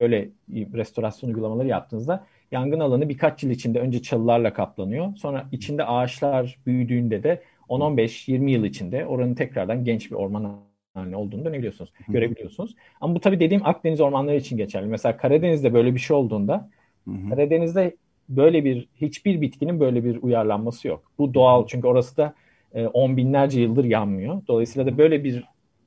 böyle 0.00 0.28
restorasyon 0.50 1.30
uygulamaları 1.30 1.68
yaptığınızda 1.68 2.26
yangın 2.50 2.80
alanı 2.80 3.08
birkaç 3.08 3.42
yıl 3.42 3.50
içinde 3.50 3.80
önce 3.80 4.02
çalılarla 4.02 4.52
kaplanıyor. 4.52 5.16
Sonra 5.16 5.48
içinde 5.52 5.84
ağaçlar 5.84 6.58
büyüdüğünde 6.66 7.22
de 7.22 7.42
10-15-20 7.68 8.50
yıl 8.50 8.64
içinde 8.64 9.06
oranın 9.06 9.34
tekrardan 9.34 9.84
genç 9.84 10.10
bir 10.10 10.16
orman 10.16 10.58
haline 10.94 11.16
olduğunu 11.16 11.44
dönebiliyorsunuz, 11.44 11.92
görebiliyorsunuz. 12.08 12.74
Ama 13.00 13.14
bu 13.14 13.20
tabii 13.20 13.40
dediğim 13.40 13.66
Akdeniz 13.66 14.00
ormanları 14.00 14.36
için 14.36 14.56
geçerli. 14.56 14.86
Mesela 14.86 15.16
Karadeniz'de 15.16 15.74
böyle 15.74 15.94
bir 15.94 16.00
şey 16.00 16.16
olduğunda 16.16 16.70
Hı-hı. 17.08 17.30
Karadeniz'de 17.30 17.96
böyle 18.28 18.64
bir 18.64 18.88
hiçbir 18.94 19.40
bitkinin 19.40 19.80
böyle 19.80 20.04
bir 20.04 20.22
uyarlanması 20.22 20.88
yok. 20.88 21.12
Bu 21.18 21.34
doğal 21.34 21.66
çünkü 21.66 21.86
orası 21.86 22.16
da 22.16 22.34
e, 22.74 22.86
on 22.86 23.16
binlerce 23.16 23.60
yıldır 23.60 23.84
yanmıyor. 23.84 24.42
Dolayısıyla 24.48 24.92
da 24.92 24.98
böyle 24.98 25.24
bir 25.24 25.44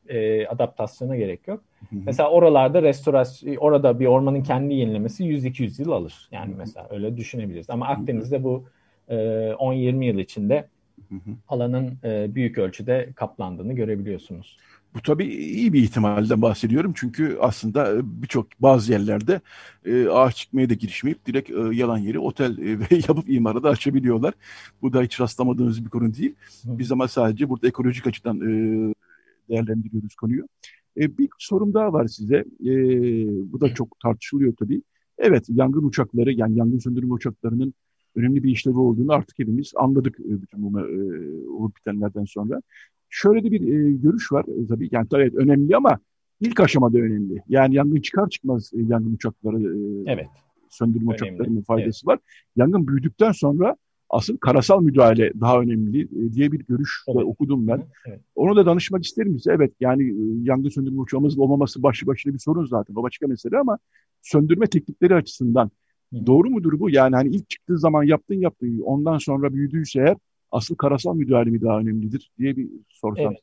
e, 0.09 0.47
adaptasyona 0.47 1.15
gerek 1.15 1.47
yok. 1.47 1.63
Hı 1.89 1.95
hı. 1.95 1.99
Mesela 2.05 2.29
oralarda 2.29 2.81
restorasyon, 2.81 3.55
orada 3.55 3.99
bir 3.99 4.05
ormanın 4.05 4.43
kendi 4.43 4.73
yenilemesi 4.73 5.23
100-200 5.23 5.81
yıl 5.81 5.91
alır. 5.91 6.29
Yani 6.31 6.49
hı 6.49 6.53
hı. 6.53 6.57
mesela 6.57 6.88
öyle 6.89 7.17
düşünebiliriz. 7.17 7.69
Ama 7.69 7.88
Akdeniz'de 7.88 8.43
bu 8.43 8.65
e, 9.09 9.15
10-20 9.15 10.05
yıl 10.05 10.19
içinde 10.19 10.67
hı 11.09 11.15
hı. 11.15 11.31
alanın 11.47 11.93
e, 12.03 12.36
büyük 12.36 12.57
ölçüde 12.57 13.09
kaplandığını 13.15 13.73
görebiliyorsunuz. 13.73 14.57
Bu 14.95 15.01
tabii 15.01 15.25
iyi 15.25 15.73
bir 15.73 15.83
ihtimalden 15.83 16.41
bahsediyorum 16.41 16.93
çünkü 16.95 17.37
aslında 17.41 17.95
e, 17.95 17.99
birçok 18.03 18.47
bazı 18.59 18.91
yerlerde 18.91 19.41
e, 19.85 20.07
ağaç 20.07 20.35
çıkmaya 20.37 20.69
da 20.69 20.73
girişmeyip 20.73 21.25
direkt 21.25 21.49
e, 21.49 21.53
yalan 21.53 21.97
yeri 21.97 22.19
otel 22.19 22.57
e, 22.57 22.79
ve 22.79 22.85
yapıp 22.91 23.29
imara 23.29 23.63
da 23.63 23.69
açabiliyorlar. 23.69 24.33
Bu 24.81 24.93
da 24.93 25.01
hiç 25.01 25.19
rastlamadığımız 25.21 25.85
bir 25.85 25.89
konu 25.89 26.13
değil. 26.13 26.35
Biz 26.65 26.91
ama 26.91 27.07
sadece 27.07 27.49
burada 27.49 27.67
ekolojik 27.67 28.07
açıdan 28.07 28.37
e, 28.41 28.93
değerlendiriyoruz 29.49 30.15
konuyu. 30.15 30.47
E, 30.97 31.17
bir 31.17 31.29
sorum 31.39 31.73
daha 31.73 31.93
var 31.93 32.07
size. 32.07 32.45
E, 32.65 32.71
bu 33.51 33.61
da 33.61 33.73
çok 33.73 33.99
tartışılıyor 33.99 34.53
tabii. 34.59 34.81
Evet 35.17 35.45
yangın 35.49 35.83
uçakları 35.83 36.31
yani 36.33 36.57
yangın 36.57 36.79
söndürme 36.79 37.13
uçaklarının 37.13 37.73
önemli 38.15 38.43
bir 38.43 38.51
işlevi 38.51 38.77
olduğunu 38.77 39.13
artık 39.13 39.39
hepimiz 39.39 39.71
anladık 39.75 40.19
e, 40.19 40.41
bütün 40.41 40.63
bu 40.63 40.79
e, 40.79 40.83
olup 41.49 41.75
bitenlerden 41.77 42.25
sonra. 42.25 42.61
Şöyle 43.10 43.43
de 43.43 43.51
bir 43.51 43.62
e, 43.62 43.91
görüş 43.91 44.32
var 44.32 44.45
e, 44.64 44.68
tabii. 44.68 44.89
Yani 44.91 45.08
tabii 45.10 45.32
önemli 45.36 45.76
ama 45.76 45.99
ilk 46.39 46.60
aşamada 46.60 46.97
önemli. 46.97 47.43
Yani 47.47 47.76
yangın 47.76 48.01
çıkar 48.01 48.30
çıkmaz 48.30 48.72
e, 48.74 48.82
yangın 48.82 49.14
uçakları 49.14 49.58
e, 49.58 50.12
evet. 50.12 50.28
söndürme 50.70 51.14
önemli. 51.14 51.16
uçaklarının 51.16 51.62
faydası 51.62 52.01
evet. 52.03 52.08
var. 52.08 52.20
Yangın 52.56 52.88
büyüdükten 52.88 53.32
sonra 53.32 53.76
asıl 54.10 54.38
karasal 54.38 54.82
müdahale 54.82 55.32
daha 55.41 55.60
önemli 55.60 56.01
e, 56.01 56.34
diye 56.34 56.51
bir 56.51 56.60
görüş 56.60 57.03
evet. 57.08 57.24
okudum 57.26 57.68
ben. 57.68 57.84
Evet. 58.06 58.20
Onu 58.36 58.56
da 58.56 58.66
danışmak 58.66 59.03
isterim 59.03 59.38
size. 59.38 59.53
Evet 59.53 59.74
yani 59.80 60.03
e, 60.03 60.43
yangın 60.43 60.70
söndürme 60.70 61.01
uçağımızın 61.01 61.41
olmaması 61.41 61.84
başlı 61.84 62.08
başına 62.08 62.34
bir 62.34 62.39
sorun 62.39 62.66
zaten. 62.66 62.95
O 62.95 63.03
başka 63.03 63.28
mesele 63.28 63.58
ama 63.58 63.78
söndürme 64.22 64.68
teknikleri 64.68 65.16
açısından 65.16 65.72
Hı. 66.14 66.26
doğru 66.26 66.49
mudur 66.49 66.80
bu? 66.80 66.89
Yani 66.89 67.16
hani 67.16 67.30
ilk 67.30 67.49
çıktığı 67.49 67.80
zaman 67.80 68.03
yaptın 68.03 68.36
yaptın 68.36 68.80
ondan 68.80 69.18
sonra 69.18 69.53
büyüdüyse 69.53 69.99
eğer 69.99 70.18
asıl 70.56 70.76
karasal 70.76 71.16
müdahale 71.16 71.49
mi 71.49 71.62
daha 71.62 71.80
önemlidir 71.80 72.32
diye 72.39 72.58
bir 72.58 72.70
sorsam. 72.89 73.32
Evet. 73.32 73.41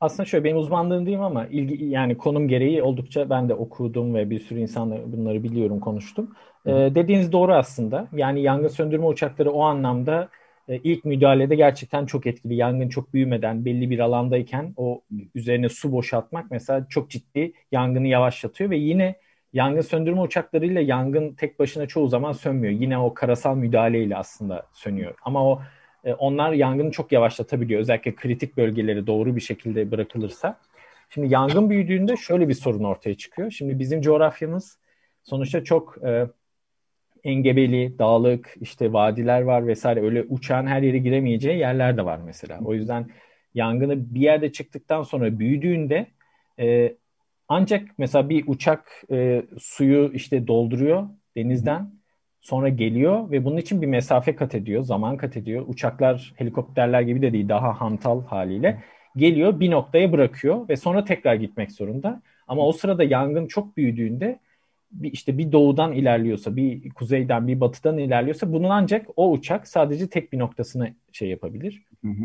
Aslında 0.00 0.24
şöyle 0.24 0.44
benim 0.44 0.56
uzmanlığım 0.56 1.06
diyeyim 1.06 1.22
ama 1.22 1.46
ilgi 1.46 1.84
yani 1.84 2.16
konum 2.16 2.48
gereği 2.48 2.82
oldukça 2.82 3.30
ben 3.30 3.48
de 3.48 3.54
okudum 3.54 4.14
ve 4.14 4.30
bir 4.30 4.38
sürü 4.38 4.60
insanla 4.60 5.12
bunları 5.12 5.42
biliyorum 5.42 5.80
konuştum. 5.80 6.30
Ee, 6.66 6.70
dediğiniz 6.70 7.32
doğru 7.32 7.54
aslında. 7.54 8.08
Yani 8.12 8.42
yangın 8.42 8.68
söndürme 8.68 9.06
uçakları 9.06 9.50
o 9.50 9.62
anlamda 9.62 10.28
e, 10.68 10.76
ilk 10.76 11.04
müdahalede 11.04 11.54
gerçekten 11.54 12.06
çok 12.06 12.26
etkili. 12.26 12.54
Yangın 12.54 12.88
çok 12.88 13.14
büyümeden 13.14 13.64
belli 13.64 13.90
bir 13.90 13.98
alandayken 13.98 14.74
o 14.76 15.02
üzerine 15.34 15.68
su 15.68 15.92
boşaltmak 15.92 16.50
mesela 16.50 16.86
çok 16.88 17.10
ciddi 17.10 17.52
yangını 17.72 18.06
yavaşlatıyor 18.06 18.70
ve 18.70 18.76
yine 18.76 19.16
yangın 19.52 19.80
söndürme 19.80 20.20
uçaklarıyla 20.20 20.80
yangın 20.80 21.34
tek 21.34 21.58
başına 21.58 21.86
çoğu 21.86 22.08
zaman 22.08 22.32
sönmüyor. 22.32 22.72
Yine 22.80 22.98
o 22.98 23.14
karasal 23.14 23.56
müdahaleyle 23.56 24.16
aslında 24.16 24.66
sönüyor. 24.72 25.14
Ama 25.24 25.46
o 25.46 25.60
e, 26.04 26.14
onlar 26.14 26.52
yangını 26.52 26.90
çok 26.90 27.12
yavaşlatabiliyor. 27.12 27.80
Özellikle 27.80 28.14
kritik 28.14 28.56
bölgeleri 28.56 29.06
doğru 29.06 29.36
bir 29.36 29.40
şekilde 29.40 29.90
bırakılırsa. 29.90 30.60
Şimdi 31.10 31.32
yangın 31.32 31.70
büyüdüğünde 31.70 32.16
şöyle 32.16 32.48
bir 32.48 32.54
sorun 32.54 32.84
ortaya 32.84 33.14
çıkıyor. 33.14 33.50
Şimdi 33.50 33.78
bizim 33.78 34.00
coğrafyamız 34.00 34.78
sonuçta 35.22 35.64
çok 35.64 35.98
e, 36.04 36.26
engebeli, 37.24 37.98
dağlık, 37.98 38.54
işte 38.60 38.92
vadiler 38.92 39.42
var 39.42 39.66
vesaire. 39.66 40.02
Öyle 40.02 40.22
uçağın 40.22 40.66
her 40.66 40.82
yere 40.82 40.98
giremeyeceği 40.98 41.58
yerler 41.58 41.96
de 41.96 42.04
var 42.04 42.18
mesela. 42.24 42.60
O 42.64 42.74
yüzden 42.74 43.10
yangını 43.54 44.14
bir 44.14 44.20
yerde 44.20 44.52
çıktıktan 44.52 45.02
sonra 45.02 45.38
büyüdüğünde 45.38 46.06
e, 46.60 46.96
ancak 47.48 47.88
mesela 47.98 48.28
bir 48.28 48.44
uçak 48.46 49.04
e, 49.10 49.42
suyu 49.58 50.12
işte 50.14 50.46
dolduruyor 50.46 51.08
denizden 51.36 51.92
sonra 52.44 52.68
geliyor 52.68 53.30
ve 53.30 53.44
bunun 53.44 53.56
için 53.56 53.82
bir 53.82 53.86
mesafe 53.86 54.36
kat 54.36 54.54
ediyor, 54.54 54.82
zaman 54.82 55.16
kat 55.16 55.36
ediyor. 55.36 55.64
Uçaklar, 55.68 56.32
helikopterler 56.36 57.00
gibi 57.00 57.22
de 57.22 57.32
değil 57.32 57.48
daha 57.48 57.80
hantal 57.80 58.24
haliyle 58.24 58.82
geliyor 59.16 59.60
bir 59.60 59.70
noktaya 59.70 60.12
bırakıyor 60.12 60.68
ve 60.68 60.76
sonra 60.76 61.04
tekrar 61.04 61.34
gitmek 61.34 61.72
zorunda. 61.72 62.22
Ama 62.48 62.66
o 62.66 62.72
sırada 62.72 63.04
yangın 63.04 63.46
çok 63.46 63.76
büyüdüğünde 63.76 64.38
bir, 64.92 65.12
işte 65.12 65.38
bir 65.38 65.52
doğudan 65.52 65.92
ilerliyorsa, 65.92 66.56
bir 66.56 66.90
kuzeyden, 66.90 67.48
bir 67.48 67.60
batıdan 67.60 67.98
ilerliyorsa 67.98 68.52
bunun 68.52 68.68
ancak 68.70 69.06
o 69.16 69.30
uçak 69.32 69.68
sadece 69.68 70.08
tek 70.08 70.32
bir 70.32 70.38
noktasına 70.38 70.88
şey 71.12 71.28
yapabilir. 71.28 71.82
Hı 72.04 72.10
hı. 72.10 72.24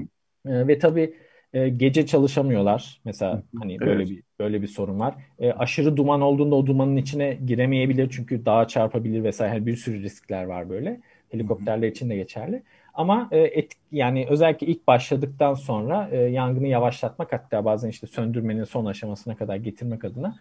E, 0.51 0.67
ve 0.67 0.79
tabii 0.79 1.13
e, 1.53 1.69
gece 1.69 2.05
çalışamıyorlar. 2.05 3.01
Mesela 3.05 3.43
hani 3.59 3.71
evet. 3.71 3.87
böyle 3.87 4.09
bir 4.09 4.23
böyle 4.39 4.61
bir 4.61 4.67
sorun 4.67 4.99
var. 4.99 5.15
E, 5.39 5.51
aşırı 5.51 5.97
duman 5.97 6.21
olduğunda 6.21 6.55
o 6.55 6.65
dumanın 6.65 6.97
içine 6.97 7.37
giremeyebilir 7.45 8.09
çünkü 8.11 8.45
dağa 8.45 8.67
çarpabilir 8.67 9.23
vesaire 9.23 9.53
yani 9.55 9.65
bir 9.65 9.75
sürü 9.75 10.03
riskler 10.03 10.43
var 10.43 10.69
böyle. 10.69 11.01
Helikopterler 11.29 11.87
için 11.87 12.09
de 12.09 12.15
geçerli. 12.15 12.63
Ama 12.93 13.27
e, 13.31 13.39
et, 13.39 13.71
yani 13.91 14.25
özellikle 14.29 14.67
ilk 14.67 14.87
başladıktan 14.87 15.53
sonra 15.53 16.09
e, 16.11 16.17
yangını 16.17 16.67
yavaşlatmak 16.67 17.33
hatta 17.33 17.65
bazen 17.65 17.89
işte 17.89 18.07
söndürmenin 18.07 18.63
son 18.63 18.85
aşamasına 18.85 19.35
kadar 19.35 19.55
getirmek 19.55 20.05
adına 20.05 20.39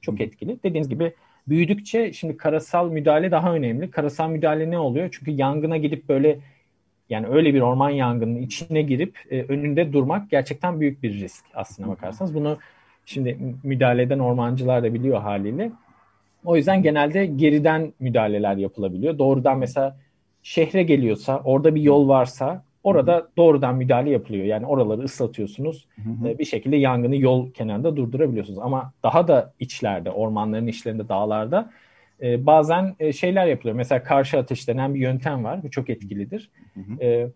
çok 0.00 0.20
etkili. 0.20 0.62
Dediğiniz 0.62 0.88
gibi 0.88 1.14
büyüdükçe 1.48 2.12
şimdi 2.12 2.36
karasal 2.36 2.90
müdahale 2.90 3.30
daha 3.30 3.54
önemli. 3.54 3.90
Karasal 3.90 4.28
müdahale 4.30 4.70
ne 4.70 4.78
oluyor? 4.78 5.08
Çünkü 5.12 5.30
yangına 5.30 5.76
gidip 5.76 6.08
böyle 6.08 6.40
yani 7.10 7.26
öyle 7.26 7.54
bir 7.54 7.60
orman 7.60 7.90
yangının 7.90 8.36
içine 8.36 8.82
girip 8.82 9.18
e, 9.30 9.42
önünde 9.42 9.92
durmak 9.92 10.30
gerçekten 10.30 10.80
büyük 10.80 11.02
bir 11.02 11.20
risk 11.20 11.44
aslına 11.54 11.88
bakarsanız. 11.88 12.34
Bunu 12.34 12.58
şimdi 13.06 13.38
müdahale 13.62 14.02
eden 14.02 14.18
ormancılar 14.18 14.82
da 14.82 14.94
biliyor 14.94 15.20
haliyle. 15.20 15.72
O 16.44 16.56
yüzden 16.56 16.82
genelde 16.82 17.26
geriden 17.26 17.92
müdahaleler 18.00 18.56
yapılabiliyor. 18.56 19.18
Doğrudan 19.18 19.58
mesela 19.58 19.96
şehre 20.42 20.82
geliyorsa, 20.82 21.40
orada 21.44 21.74
bir 21.74 21.82
yol 21.82 22.08
varsa 22.08 22.64
orada 22.84 23.28
doğrudan 23.36 23.76
müdahale 23.76 24.10
yapılıyor. 24.10 24.44
Yani 24.44 24.66
oraları 24.66 25.02
ıslatıyorsunuz. 25.02 25.86
Hı 25.94 26.10
hı. 26.10 26.28
E, 26.28 26.38
bir 26.38 26.44
şekilde 26.44 26.76
yangını 26.76 27.16
yol 27.16 27.50
kenarında 27.50 27.96
durdurabiliyorsunuz. 27.96 28.58
Ama 28.58 28.92
daha 29.02 29.28
da 29.28 29.52
içlerde, 29.60 30.10
ormanların 30.10 30.66
içlerinde, 30.66 31.08
dağlarda 31.08 31.70
e, 32.24 32.46
bazen 32.46 32.94
e, 33.00 33.12
şeyler 33.12 33.46
yapılıyor. 33.46 33.76
Mesela 33.76 34.02
karşı 34.02 34.38
ateş 34.38 34.68
denen 34.68 34.94
bir 34.94 35.00
yöntem 35.00 35.44
var. 35.44 35.62
Bu 35.62 35.70
çok 35.70 35.90
etkilidir. 35.90 36.50
Hı 36.74 36.80
hı. 36.80 37.04
E, 37.04 37.28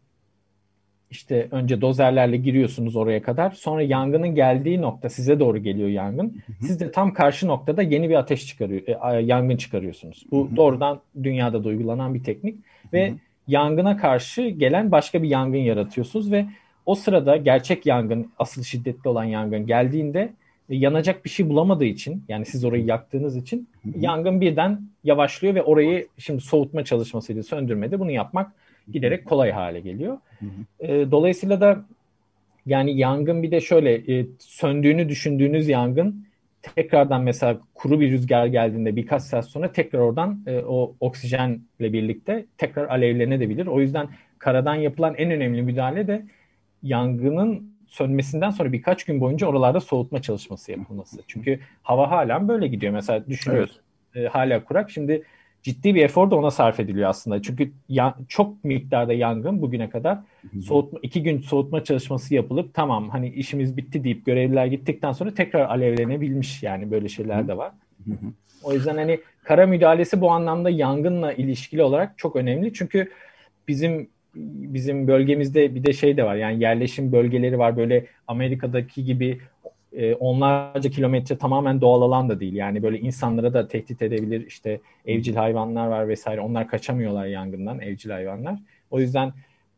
işte 1.11 1.49
önce 1.51 1.81
dozerlerle 1.81 2.37
giriyorsunuz 2.37 2.97
oraya 2.97 3.23
kadar. 3.23 3.51
Sonra 3.51 3.83
yangının 3.83 4.35
geldiği 4.35 4.83
nokta 4.83 5.09
size 5.09 5.41
doğru 5.41 5.59
geliyor 5.59 5.89
yangın. 5.89 6.43
Siz 6.61 6.81
de 6.81 6.91
tam 6.91 7.13
karşı 7.13 7.49
noktada 7.49 7.83
yeni 7.83 8.09
bir 8.09 8.15
ateş 8.15 8.47
çıkarıyor, 8.47 8.83
e, 9.15 9.23
yangın 9.23 9.57
çıkarıyorsunuz. 9.57 10.25
Bu 10.31 10.51
doğrudan 10.57 11.01
dünyada 11.23 11.65
da 11.65 11.69
uygulanan 11.69 12.15
bir 12.15 12.25
teknik 12.25 12.59
ve 12.93 13.15
yangına 13.47 13.97
karşı 13.97 14.43
gelen 14.43 14.93
başka 14.93 15.23
bir 15.23 15.29
yangın 15.29 15.59
yaratıyorsunuz 15.59 16.33
ve 16.33 16.47
o 16.87 16.95
sırada 16.95 17.37
gerçek 17.37 17.87
yangın, 17.87 18.33
asıl 18.39 18.63
şiddetli 18.63 19.09
olan 19.09 19.25
yangın 19.25 19.67
geldiğinde 19.67 20.33
yanacak 20.69 21.25
bir 21.25 21.31
şey 21.31 21.49
bulamadığı 21.49 21.85
için 21.85 22.25
yani 22.29 22.47
siz 22.47 22.65
orayı 22.65 22.85
yaktığınız 22.85 23.37
için 23.37 23.69
yangın 23.97 24.41
birden 24.41 24.83
yavaşlıyor 25.05 25.55
ve 25.55 25.63
orayı 25.63 26.09
şimdi 26.19 26.41
soğutma 26.41 26.85
çalışmasıyla 26.85 27.43
söndürmede 27.43 28.01
bunu 28.01 28.11
yapmak 28.11 28.53
giderek 28.93 29.27
kolay 29.27 29.51
hale 29.51 29.81
geliyor. 29.81 30.19
E, 30.81 31.11
dolayısıyla 31.11 31.61
da 31.61 31.85
yani 32.67 32.99
yangın 32.99 33.43
bir 33.43 33.51
de 33.51 33.61
şöyle 33.61 34.19
e, 34.19 34.27
söndüğünü 34.39 35.09
düşündüğünüz 35.09 35.69
yangın 35.69 36.29
tekrardan 36.63 37.23
mesela 37.23 37.61
kuru 37.75 38.01
bir 38.01 38.11
rüzgar 38.11 38.47
geldiğinde 38.47 38.97
birkaç 38.97 39.23
saat 39.23 39.45
sonra 39.45 39.73
tekrar 39.73 39.99
oradan 39.99 40.43
e, 40.47 40.59
o 40.59 40.95
oksijenle 41.01 41.93
birlikte 41.93 42.47
tekrar 42.59 42.89
alevlenebilir. 42.89 43.67
O 43.67 43.81
yüzden 43.81 44.09
karadan 44.39 44.75
yapılan 44.75 45.15
en 45.15 45.31
önemli 45.31 45.63
müdahale 45.63 46.07
de 46.07 46.27
yangının 46.83 47.78
sönmesinden 47.89 48.51
sonra 48.51 48.73
birkaç 48.73 49.05
gün 49.05 49.21
boyunca 49.21 49.47
oralarda 49.47 49.81
soğutma 49.81 50.23
çalışması 50.23 50.73
yapılması. 50.73 51.23
Çünkü 51.27 51.61
hava 51.83 52.11
hala 52.11 52.49
böyle 52.49 52.69
gidiyor. 52.69 52.93
Mesela 52.93 53.27
düşünüyoruz 53.27 53.81
evet. 54.15 54.27
e, 54.27 54.29
hala 54.29 54.65
kurak. 54.65 54.91
Şimdi 54.91 55.23
ciddi 55.63 55.95
bir 55.95 56.05
efor 56.05 56.31
da 56.31 56.37
ona 56.37 56.51
sarf 56.51 56.81
ediliyor 56.81 57.09
aslında. 57.11 57.43
Çünkü 57.43 57.73
ya, 57.89 58.15
çok 58.29 58.65
miktarda 58.65 59.13
yangın 59.13 59.63
bugüne 59.63 59.91
kadar 59.91 60.19
soğutma, 60.65 60.99
iki 61.03 61.23
gün 61.23 61.41
soğutma 61.41 61.85
çalışması 61.85 62.35
yapılıp 62.35 62.75
tamam 62.75 63.09
hani 63.09 63.29
işimiz 63.29 63.77
bitti 63.77 64.05
deyip 64.05 64.27
görevliler 64.27 64.67
gittikten 64.67 65.13
sonra 65.13 65.35
tekrar 65.35 65.61
alevlenebilmiş 65.61 66.63
yani 66.63 66.91
böyle 66.91 67.09
şeyler 67.09 67.49
de 67.49 67.57
var. 67.57 67.73
O 68.63 68.73
yüzden 68.73 68.97
hani 68.97 69.21
kara 69.45 69.67
müdahalesi 69.67 70.21
bu 70.21 70.31
anlamda 70.31 70.71
yangınla 70.71 71.33
ilişkili 71.33 71.83
olarak 71.83 72.19
çok 72.19 72.37
önemli. 72.37 72.73
Çünkü 72.73 73.11
bizim 73.69 74.09
bizim 74.35 75.09
bölgemizde 75.09 75.75
bir 75.75 75.85
de 75.85 75.93
şey 75.93 76.17
de 76.17 76.25
var 76.25 76.37
yani 76.37 76.63
yerleşim 76.63 77.13
bölgeleri 77.13 77.59
var 77.59 77.77
böyle 77.77 78.07
Amerika'daki 78.27 79.05
gibi 79.05 79.39
e, 79.93 80.15
onlarca 80.15 80.91
kilometre 80.91 81.39
tamamen 81.39 81.81
doğal 81.81 82.03
alan 82.03 82.29
da 82.29 82.41
değil. 82.41 82.55
Yani 82.55 82.83
böyle 82.83 83.01
insanlara 83.01 83.55
da 83.55 83.69
tehdit 83.69 84.03
edebilir. 84.03 84.47
İşte 84.47 84.81
evcil 85.07 85.35
hayvanlar 85.35 85.87
var 85.87 86.09
vesaire. 86.09 86.41
Onlar 86.41 86.69
kaçamıyorlar 86.69 87.27
yangından 87.27 87.81
evcil 87.81 88.11
hayvanlar. 88.11 88.59
O 88.91 89.01
yüzden 89.01 89.33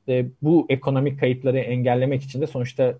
e, 0.08 0.26
bu 0.42 0.66
ekonomik 0.68 1.20
kayıpları 1.20 1.58
engellemek 1.58 2.22
için 2.22 2.40
de 2.40 2.46
sonuçta 2.46 2.94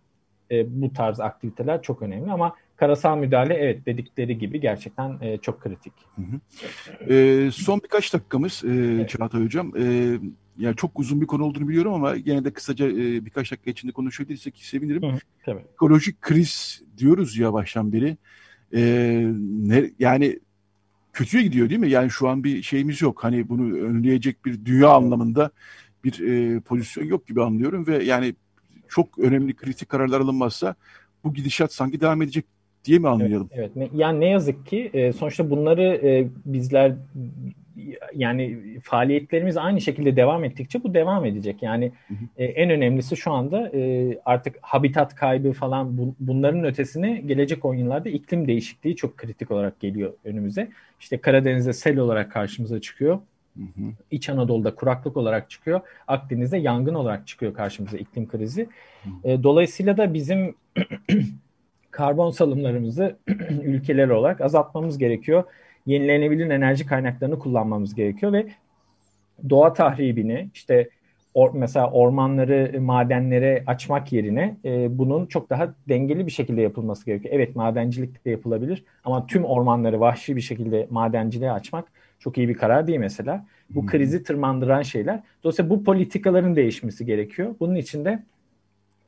e, 0.50 0.82
bu 0.82 0.92
tarz 0.92 1.20
aktiviteler 1.20 1.82
çok 1.82 2.02
önemli 2.02 2.32
ama 2.32 2.54
karasal 2.76 3.16
müdahale 3.16 3.54
evet 3.54 3.86
dedikleri 3.86 4.38
gibi 4.38 4.60
gerçekten 4.60 5.18
e, 5.20 5.38
çok 5.38 5.60
kritik. 5.60 5.92
Hı 6.16 6.22
hı. 6.22 7.14
E, 7.14 7.50
son 7.50 7.80
birkaç 7.84 8.14
dakikamız 8.14 8.62
e, 8.64 8.68
evet. 8.68 9.08
Çağatay 9.08 9.44
Hocam. 9.44 9.72
E, 9.76 10.16
yani 10.60 10.76
çok 10.76 10.98
uzun 10.98 11.20
bir 11.20 11.26
konu 11.26 11.44
olduğunu 11.44 11.68
biliyorum 11.68 11.92
ama 11.92 12.14
yine 12.14 12.44
de 12.44 12.50
kısaca 12.50 12.86
e, 12.86 13.24
birkaç 13.24 13.52
dakika 13.52 13.70
içinde 13.70 13.92
konuşabilirsek 13.92 14.56
sevinirim. 14.56 15.02
Hı 15.02 15.06
hı, 15.06 15.18
tabii. 15.44 15.60
Ekolojik 15.74 16.22
kriz 16.22 16.82
diyoruz 16.98 17.38
ya 17.38 17.52
baştan 17.52 17.92
beri. 17.92 18.16
E, 18.74 18.82
ne, 19.42 19.90
yani 19.98 20.38
kötüye 21.12 21.42
gidiyor 21.42 21.68
değil 21.68 21.80
mi? 21.80 21.90
Yani 21.90 22.10
şu 22.10 22.28
an 22.28 22.44
bir 22.44 22.62
şeyimiz 22.62 23.02
yok. 23.02 23.24
Hani 23.24 23.48
bunu 23.48 23.76
önleyecek 23.76 24.44
bir 24.44 24.64
dünya 24.64 24.88
anlamında 24.88 25.50
bir 26.04 26.20
e, 26.20 26.60
pozisyon 26.60 27.04
yok 27.04 27.26
gibi 27.26 27.42
anlıyorum 27.42 27.86
ve 27.86 28.04
yani 28.04 28.34
çok 28.88 29.18
önemli 29.18 29.54
kritik 29.54 29.88
kararlar 29.88 30.20
alınmazsa 30.20 30.74
bu 31.24 31.34
gidişat 31.34 31.72
sanki 31.72 32.00
devam 32.00 32.22
edecek 32.22 32.44
diye 32.84 32.98
mi 32.98 33.08
anlayalım? 33.08 33.48
Evet, 33.52 33.70
evet. 33.76 33.90
yani 33.94 34.20
ne 34.20 34.28
yazık 34.28 34.66
ki 34.66 34.90
e, 34.92 35.12
sonuçta 35.12 35.50
bunları 35.50 35.82
e, 35.82 36.28
bizler 36.44 36.94
yani 38.14 38.58
faaliyetlerimiz 38.82 39.56
aynı 39.56 39.80
şekilde 39.80 40.16
devam 40.16 40.44
ettikçe 40.44 40.82
bu 40.82 40.94
devam 40.94 41.24
edecek. 41.24 41.62
Yani 41.62 41.92
hı 42.08 42.14
hı. 42.14 42.18
E, 42.36 42.44
en 42.44 42.70
önemlisi 42.70 43.16
şu 43.16 43.32
anda 43.32 43.68
e, 43.68 44.18
artık 44.24 44.56
habitat 44.62 45.14
kaybı 45.14 45.52
falan 45.52 45.98
bu, 45.98 46.14
bunların 46.20 46.64
ötesine 46.64 47.20
gelecek 47.26 47.64
oyunlarda 47.64 48.08
iklim 48.08 48.48
değişikliği 48.48 48.96
çok 48.96 49.16
kritik 49.16 49.50
olarak 49.50 49.80
geliyor 49.80 50.12
önümüze. 50.24 50.68
İşte 51.00 51.18
Karadeniz'de 51.18 51.72
sel 51.72 51.98
olarak 51.98 52.32
karşımıza 52.32 52.80
çıkıyor. 52.80 53.18
Hı 53.56 53.62
hı. 53.62 53.84
İç 54.10 54.28
Anadolu'da 54.28 54.74
kuraklık 54.74 55.16
olarak 55.16 55.50
çıkıyor. 55.50 55.80
Akdeniz'de 56.08 56.56
yangın 56.56 56.94
olarak 56.94 57.26
çıkıyor 57.26 57.54
karşımıza 57.54 57.96
iklim 57.98 58.28
krizi. 58.28 58.68
Hı. 59.04 59.28
E, 59.28 59.42
dolayısıyla 59.42 59.96
da 59.96 60.14
bizim 60.14 60.54
karbon 61.90 62.30
salımlarımızı 62.30 63.16
ülkeler 63.64 64.08
olarak 64.08 64.40
azaltmamız 64.40 64.98
gerekiyor 64.98 65.44
yenilenebilir 65.90 66.50
enerji 66.50 66.86
kaynaklarını 66.86 67.38
kullanmamız 67.38 67.94
gerekiyor 67.94 68.32
ve 68.32 68.46
doğa 69.50 69.72
tahribini 69.72 70.50
işte 70.54 70.88
or, 71.34 71.50
mesela 71.54 71.90
ormanları 71.90 72.80
madenlere 72.80 73.64
açmak 73.66 74.12
yerine 74.12 74.56
e, 74.64 74.98
bunun 74.98 75.26
çok 75.26 75.50
daha 75.50 75.74
dengeli 75.88 76.26
bir 76.26 76.30
şekilde 76.30 76.60
yapılması 76.60 77.06
gerekiyor. 77.06 77.34
Evet 77.34 77.56
madencilik 77.56 78.24
de 78.24 78.30
yapılabilir 78.30 78.84
ama 79.04 79.26
tüm 79.26 79.44
ormanları 79.44 80.00
vahşi 80.00 80.36
bir 80.36 80.40
şekilde 80.40 80.86
madenciliğe 80.90 81.52
açmak 81.52 81.84
çok 82.18 82.38
iyi 82.38 82.48
bir 82.48 82.54
karar 82.54 82.86
değil 82.86 82.98
mesela. 82.98 83.46
Bu 83.70 83.86
krizi 83.86 84.22
tırmandıran 84.22 84.82
şeyler. 84.82 85.20
Dolayısıyla 85.44 85.70
bu 85.70 85.84
politikaların 85.84 86.56
değişmesi 86.56 87.06
gerekiyor. 87.06 87.54
Bunun 87.60 87.74
için 87.74 88.04
de 88.04 88.22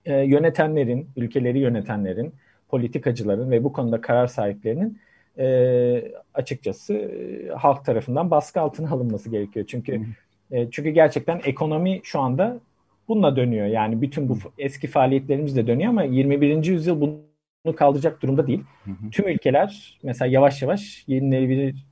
e, 0.04 0.20
yönetenlerin, 0.20 1.08
ülkeleri 1.16 1.58
yönetenlerin, 1.58 2.32
politikacıların 2.68 3.50
ve 3.50 3.64
bu 3.64 3.72
konuda 3.72 4.00
karar 4.00 4.26
sahiplerinin 4.26 4.98
e, 5.38 6.12
açıkçası 6.34 6.94
e, 6.94 7.48
halk 7.48 7.84
tarafından 7.84 8.30
baskı 8.30 8.60
altına 8.60 8.90
alınması 8.90 9.30
gerekiyor. 9.30 9.66
Çünkü 9.68 10.02
e, 10.50 10.70
çünkü 10.70 10.90
gerçekten 10.90 11.40
ekonomi 11.44 12.00
şu 12.02 12.20
anda 12.20 12.60
bununla 13.08 13.36
dönüyor. 13.36 13.66
Yani 13.66 14.02
bütün 14.02 14.28
bu 14.28 14.38
eski 14.58 14.86
faaliyetlerimiz 14.86 15.56
de 15.56 15.66
dönüyor 15.66 15.90
ama 15.90 16.02
21. 16.02 16.64
yüzyıl 16.64 17.00
bunu 17.00 17.76
kaldıracak 17.76 18.22
durumda 18.22 18.46
değil. 18.46 18.64
Hı 18.84 18.90
hı. 18.90 19.10
Tüm 19.10 19.28
ülkeler 19.28 19.98
mesela 20.02 20.28
yavaş 20.32 20.62
yavaş 20.62 21.04
yenilenebilir 21.06 21.86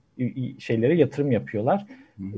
şeylere 0.58 0.96
yatırım 0.96 1.32
yapıyorlar. 1.32 1.86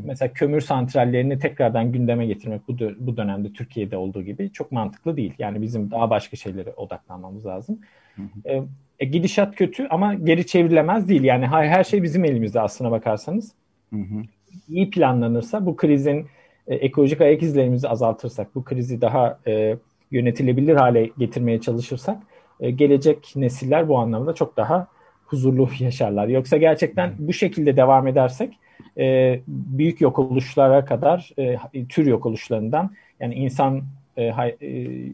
Mesela 0.04 0.32
kömür 0.32 0.60
santrallerini 0.60 1.38
tekrardan 1.38 1.92
gündeme 1.92 2.26
getirmek 2.26 2.68
bu, 2.68 2.78
bu 2.98 3.16
dönemde 3.16 3.52
Türkiye'de 3.52 3.96
olduğu 3.96 4.22
gibi 4.22 4.52
çok 4.52 4.72
mantıklı 4.72 5.16
değil. 5.16 5.34
Yani 5.38 5.62
bizim 5.62 5.90
daha 5.90 6.10
başka 6.10 6.36
şeylere 6.36 6.70
odaklanmamız 6.70 7.46
lazım. 7.46 7.80
Hı 8.16 8.22
hı. 8.22 8.48
E, 8.48 8.62
gidişat 9.04 9.56
kötü 9.56 9.86
ama 9.90 10.14
geri 10.14 10.46
çevrilemez 10.46 11.08
değil. 11.08 11.22
Yani 11.22 11.46
her, 11.46 11.64
her 11.64 11.84
şey 11.84 12.02
bizim 12.02 12.24
elimizde 12.24 12.60
aslına 12.60 12.90
bakarsanız. 12.90 13.52
Hı 13.92 13.96
hı. 13.96 14.22
İyi 14.68 14.90
planlanırsa 14.90 15.66
bu 15.66 15.76
krizin 15.76 16.26
e, 16.66 16.74
ekolojik 16.74 17.20
ayak 17.20 17.42
izlerimizi 17.42 17.88
azaltırsak, 17.88 18.54
bu 18.54 18.64
krizi 18.64 19.00
daha 19.00 19.38
e, 19.46 19.76
yönetilebilir 20.10 20.74
hale 20.74 21.10
getirmeye 21.18 21.60
çalışırsak 21.60 22.18
e, 22.60 22.70
gelecek 22.70 23.32
nesiller 23.36 23.88
bu 23.88 23.98
anlamda 23.98 24.34
çok 24.34 24.56
daha 24.56 24.86
huzurlu 25.24 25.68
yaşarlar. 25.78 26.28
Yoksa 26.28 26.56
gerçekten 26.56 27.12
bu 27.18 27.32
şekilde 27.32 27.76
devam 27.76 28.06
edersek 28.06 28.58
e, 28.98 29.40
büyük 29.48 30.00
yok 30.00 30.18
oluşlara 30.18 30.84
kadar 30.84 31.30
e, 31.38 31.86
tür 31.86 32.06
yok 32.06 32.26
oluşlarından 32.26 32.90
yani 33.20 33.34
insan 33.34 33.82
e, 34.16 34.24
e, 34.60 34.68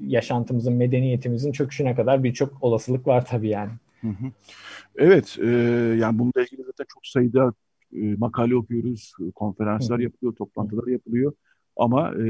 yaşantımızın, 0.06 0.72
medeniyetimizin 0.72 1.52
çöküşüne 1.52 1.94
kadar 1.94 2.24
birçok 2.24 2.62
olasılık 2.62 3.06
var 3.06 3.26
tabii 3.26 3.48
yani. 3.48 3.70
Hı 4.00 4.08
hı. 4.08 4.32
Evet, 4.96 5.38
e, 5.42 5.48
yani 5.98 6.18
bununla 6.18 6.42
ilgili 6.42 6.62
zaten 6.62 6.84
çok 6.94 7.06
sayıda 7.06 7.52
e, 7.92 8.14
makale 8.14 8.56
okuyoruz, 8.56 9.12
konferanslar 9.34 9.98
hı. 9.98 10.02
yapılıyor, 10.02 10.34
toplantılar 10.34 10.86
yapılıyor. 10.86 11.32
Ama 11.76 12.14
e, 12.14 12.26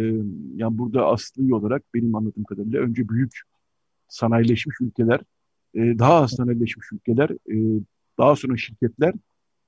yani 0.55 0.79
burada 0.79 1.07
asli 1.07 1.55
olarak 1.55 1.83
benim 1.95 2.15
anladığım 2.15 2.45
kadarıyla 2.45 2.81
önce 2.81 3.09
büyük 3.09 3.41
sanayileşmiş 4.09 4.81
ülkeler, 4.81 5.21
e, 5.75 5.81
daha 5.99 6.15
az 6.15 6.31
sanayileşmiş 6.31 6.93
ülkeler, 6.93 7.31
e, 7.31 7.81
daha 8.19 8.37
sonra 8.37 8.57
şirketler, 8.57 9.15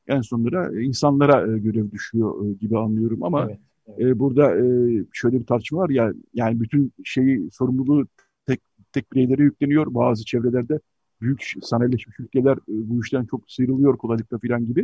en 0.07 0.21
sonunda 0.21 0.81
insanlara 0.81 1.55
e, 1.55 1.59
görev 1.59 1.91
düşüyor 1.91 2.47
e, 2.47 2.53
gibi 2.53 2.79
anlıyorum 2.79 3.23
ama 3.23 3.45
evet. 3.45 3.59
E, 3.99 4.19
burada 4.19 4.57
e, 4.57 4.65
şöyle 5.13 5.41
bir 5.41 5.47
tartışma 5.47 5.79
var 5.79 5.91
ya 5.91 6.13
yani 6.35 6.61
bütün 6.61 6.93
şeyi 7.05 7.51
sorumluluğu 7.51 8.07
tek 8.47 8.61
tek 8.93 9.13
bireylere 9.13 9.43
yükleniyor 9.43 9.95
bazı 9.95 10.25
çevrelerde 10.25 10.81
büyük 11.21 11.53
sanayileşmiş 11.63 12.21
ülkeler 12.21 12.57
e, 12.57 12.59
bu 12.69 13.01
işten 13.03 13.25
çok 13.25 13.51
sıyrılıyor 13.51 13.99
kolaylıkla 13.99 14.39
falan 14.39 14.67
gibi. 14.67 14.81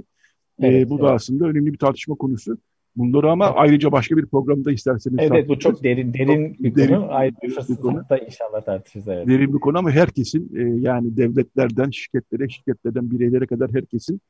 E, 0.59 0.67
evet, 0.67 0.87
e, 0.87 0.91
bu 0.91 0.95
evet. 0.95 1.05
da 1.05 1.13
aslında 1.13 1.45
önemli 1.45 1.73
bir 1.73 1.79
tartışma 1.79 2.15
konusu. 2.15 2.59
Bunları 2.97 3.31
ama 3.31 3.47
evet. 3.47 3.55
ayrıca 3.59 3.93
başka 3.93 4.17
bir 4.17 4.27
programda 4.27 4.73
isterseniz 4.73 5.19
Evet 5.21 5.49
bu 5.49 5.59
çok 5.59 5.85
derin 5.85 6.15
derin 6.15 6.55
çok 6.55 6.63
bir 6.63 6.75
derin, 6.75 6.95
konu. 6.95 7.07
Ayrıca 7.11 7.49
bir 7.69 8.09
da 8.11 8.19
inşallah 8.19 8.61
tartışırız. 8.61 9.09
Evet. 9.09 9.29
Derin 9.29 9.55
bir 9.55 9.59
konu 9.59 9.79
ama 9.79 9.91
herkesin 9.91 10.57
e, 10.57 10.81
yani 10.81 11.17
devletlerden 11.17 11.91
şirketlere, 11.91 12.49
şirketlerden 12.49 13.11
bireylere 13.11 13.47
kadar 13.47 13.71
herkesin 13.75 14.21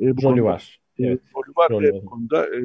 e, 0.00 0.16
bu 0.16 0.22
rolü 0.22 0.22
konuda, 0.22 0.44
var. 0.44 0.80
E, 0.98 1.06
evet. 1.06 1.20
rolü 1.36 1.52
var 1.56 1.70
rolü 1.70 1.86
ve 1.86 1.92
var. 1.92 2.02
bu 2.02 2.06
konuda 2.06 2.46
e, 2.46 2.60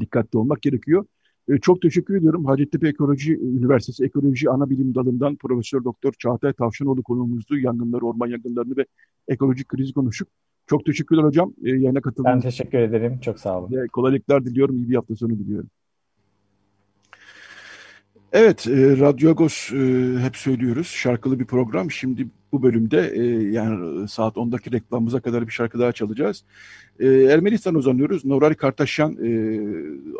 dikkatli 0.00 0.38
olmak 0.38 0.62
gerekiyor. 0.62 1.04
E, 1.48 1.58
çok 1.58 1.82
teşekkür 1.82 2.16
ediyorum. 2.16 2.44
Hacettepe 2.44 2.88
Ekoloji 2.88 3.38
Üniversitesi 3.38 4.04
Ekoloji 4.04 4.50
Ana 4.50 4.70
Bilim 4.70 4.94
Dalı'ndan 4.94 5.36
Profesör 5.36 5.84
Doktor 5.84 6.12
Çağatay 6.18 6.52
Tavşanoğlu 6.52 7.02
konuğumuzdu. 7.02 7.58
Yangınları, 7.58 8.06
orman 8.06 8.26
yangınlarını 8.26 8.76
ve 8.76 8.86
ekolojik 9.28 9.68
krizi 9.68 9.92
konuştuk. 9.92 10.28
Çok 10.66 10.84
teşekkürler 10.84 11.22
hocam. 11.22 11.54
E, 11.64 11.70
yayına 11.70 12.00
katıldığınız 12.00 12.34
Ben 12.34 12.40
teşekkür 12.40 12.78
ederim. 12.78 13.18
Çok 13.20 13.38
sağ 13.38 13.60
olun. 13.60 13.72
E, 13.72 13.86
kolaylıklar 13.86 14.44
diliyorum. 14.44 14.76
İyi 14.76 14.90
bir 14.90 14.94
hafta 14.94 15.16
sonu 15.16 15.38
diliyorum. 15.38 15.70
Evet, 18.32 18.66
e, 18.66 18.98
Radyo 18.98 19.30
Agos 19.30 19.72
e, 19.72 19.76
hep 20.18 20.36
söylüyoruz. 20.36 20.86
Şarkılı 20.86 21.40
bir 21.40 21.44
program. 21.44 21.90
Şimdi 21.90 22.28
bu 22.52 22.62
bölümde 22.62 23.12
e, 23.14 23.22
yani 23.52 24.08
saat 24.08 24.36
10'daki 24.36 24.72
reklamımıza 24.72 25.20
kadar 25.20 25.46
bir 25.46 25.52
şarkı 25.52 25.78
daha 25.78 25.92
çalacağız. 25.92 26.44
E, 27.00 27.06
Ermenistan 27.06 27.74
uzanıyoruz. 27.74 28.24
Noray 28.24 28.54
Kartaşyan 28.54 29.12
e, 29.12 29.60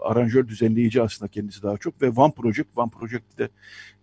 aranjör 0.03 0.49
düzenleyici 0.49 1.03
aslında 1.03 1.31
kendisi 1.31 1.63
daha 1.63 1.77
çok 1.77 2.03
ve 2.03 2.11
One 2.11 2.33
Project, 2.33 2.69
One 2.77 2.91
Project'te 2.91 3.49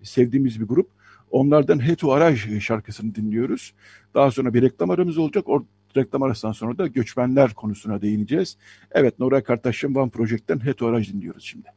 sevdiğimiz 0.04 0.62
bir 0.62 0.66
grup. 0.68 0.90
Onlardan 1.32 1.88
Hetu 1.88 2.12
Araj 2.12 2.60
şarkısını 2.62 3.16
dinliyoruz. 3.16 3.74
Daha 4.14 4.32
sonra 4.32 4.54
bir 4.54 4.62
reklam 4.62 4.90
aramız 4.90 5.18
olacak. 5.18 5.50
O 5.50 5.66
reklam 5.98 6.24
arasından 6.24 6.52
sonra 6.52 6.78
da 6.78 6.88
göçmenler 6.88 7.54
konusuna 7.54 8.02
değineceğiz. 8.02 8.58
Evet, 8.92 9.20
Noray 9.20 9.44
Kartaşyan 9.44 9.96
One 9.96 10.10
Project'ten 10.10 10.66
Hetu 10.66 10.88
Araj 10.88 11.14
dinliyoruz 11.14 11.44
şimdi. 11.44 11.68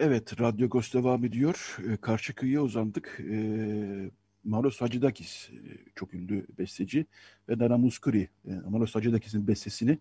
Evet, 0.00 0.40
Radyo 0.40 0.68
Gos 0.68 0.94
devam 0.94 1.24
ediyor. 1.24 1.76
Karşı 2.00 2.34
kıyıya 2.34 2.62
uzandık. 2.62 3.20
Ee, 3.30 4.10
Maros 4.44 4.80
Hacıdakis 4.80 5.50
e, 5.50 5.58
çok 5.94 6.14
ünlü 6.14 6.46
besteci 6.58 7.06
ve 7.48 7.58
Nana 7.58 7.78
Muskuri, 7.78 8.28
e, 8.48 8.52
Maros 8.68 8.94
Hacıdakis'in 8.94 9.46
bestesini 9.46 9.98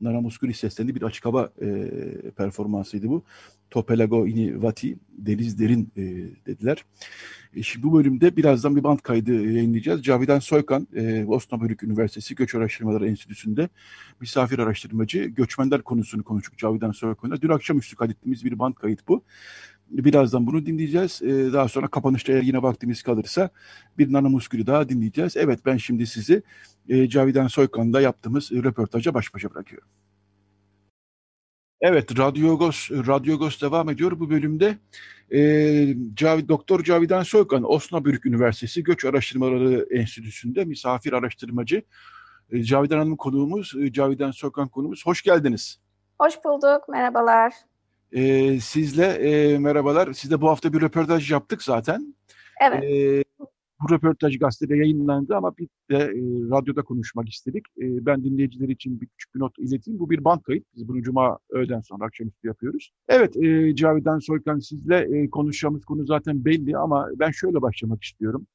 Nana 0.00 0.20
Muskuri 0.20 0.54
seslendi 0.54 0.94
bir 0.94 1.02
açık 1.02 1.24
hava 1.24 1.50
e, 1.62 1.90
performansıydı 2.30 3.08
bu. 3.08 3.24
Topelago 3.70 4.26
ini 4.26 4.62
vati, 4.62 4.98
deniz 5.08 5.58
derin 5.58 5.92
e, 5.96 6.02
dediler. 6.46 6.84
E, 7.54 7.62
şimdi 7.62 7.86
bu 7.86 7.98
bölümde 7.98 8.36
birazdan 8.36 8.76
bir 8.76 8.84
band 8.84 8.98
kaydı 8.98 9.32
yayınlayacağız. 9.32 10.02
Cavidan 10.02 10.38
Soykan, 10.38 10.88
e, 10.94 11.24
Osnabrück 11.24 11.82
Üniversitesi 11.82 12.34
Göç 12.34 12.54
Araştırmaları 12.54 13.08
Enstitüsü'nde 13.08 13.68
misafir 14.20 14.58
araştırmacı, 14.58 15.24
göçmenler 15.24 15.82
konusunu 15.82 16.24
konuştuk 16.24 16.58
Cavidan 16.58 16.90
Soykan'la. 16.90 17.42
Dün 17.42 17.48
akşamüstü 17.48 17.96
kaydettiğimiz 17.96 18.44
bir 18.44 18.58
band 18.58 18.74
kayıt 18.74 19.08
bu. 19.08 19.22
Birazdan 19.90 20.46
bunu 20.46 20.66
dinleyeceğiz. 20.66 21.22
Ee, 21.22 21.52
daha 21.52 21.68
sonra 21.68 21.88
kapanışta 21.88 22.32
yine 22.32 22.62
vaktimiz 22.62 23.02
kalırsa 23.02 23.50
bir 23.98 24.12
Nana 24.12 24.28
Muskül'ü 24.28 24.66
daha 24.66 24.88
dinleyeceğiz. 24.88 25.36
Evet 25.36 25.60
ben 25.66 25.76
şimdi 25.76 26.06
sizi 26.06 26.42
e, 26.88 27.08
Cavidan 27.08 27.46
Soykan'la 27.46 28.00
yaptığımız 28.00 28.52
e, 28.52 28.56
röportaja 28.56 29.14
baş 29.14 29.34
başa 29.34 29.50
bırakıyorum. 29.50 29.88
Evet, 31.80 32.18
Radyogos, 32.18 32.90
Radyogos 32.90 33.62
devam 33.62 33.90
ediyor. 33.90 34.20
Bu 34.20 34.30
bölümde 34.30 34.78
e, 35.30 35.40
Cavid, 36.14 36.48
Doktor 36.48 36.82
Cavidan 36.84 37.22
Soykan, 37.22 37.72
Osnabrück 37.72 38.26
Üniversitesi 38.26 38.82
Göç 38.82 39.04
Araştırmaları 39.04 39.86
Enstitüsü'nde 39.90 40.64
misafir 40.64 41.12
araştırmacı. 41.12 41.82
E, 42.50 42.62
Cavidan 42.62 42.98
Hanım 42.98 43.16
konuğumuz, 43.16 43.74
e, 43.80 43.92
Cavidan 43.92 44.30
Soykan 44.30 44.68
konuğumuz. 44.68 45.06
Hoş 45.06 45.22
geldiniz. 45.22 45.80
Hoş 46.18 46.44
bulduk, 46.44 46.88
merhabalar. 46.88 47.52
E, 48.12 48.60
sizle 48.60 49.04
e, 49.04 49.58
merhabalar. 49.58 50.12
Sizle 50.12 50.40
bu 50.40 50.48
hafta 50.48 50.72
bir 50.72 50.80
röportaj 50.80 51.30
yaptık 51.30 51.62
zaten. 51.62 52.14
Evet. 52.60 52.84
E, 52.84 53.24
bu 53.80 53.94
röportaj 53.94 54.38
gazetede 54.38 54.76
yayınlandı 54.76 55.36
ama 55.36 55.56
bir 55.56 55.68
de 55.90 55.96
e, 55.96 56.20
radyoda 56.50 56.82
konuşmak 56.82 57.28
istedik. 57.28 57.66
E, 57.78 58.06
ben 58.06 58.24
dinleyiciler 58.24 58.68
için 58.68 59.00
bir 59.00 59.06
küçük 59.06 59.34
bir 59.34 59.40
not 59.40 59.58
ileteyim. 59.58 60.00
Bu 60.00 60.10
bir 60.10 60.24
band 60.24 60.40
kayıt. 60.40 60.64
Biz 60.76 60.88
bunu 60.88 61.02
cuma 61.02 61.38
öğleden 61.50 61.80
sonra 61.80 62.04
akşamüstü 62.04 62.48
yapıyoruz. 62.48 62.92
Evet 63.08 63.36
e, 63.36 63.74
Cavidan 63.74 64.18
Soykan 64.18 64.58
sizle 64.58 64.96
e, 64.96 65.30
konuşacağımız 65.30 65.84
konu 65.84 66.06
zaten 66.06 66.44
belli 66.44 66.76
ama 66.76 67.08
ben 67.16 67.30
şöyle 67.30 67.62
başlamak 67.62 68.04
istiyorum. 68.04 68.46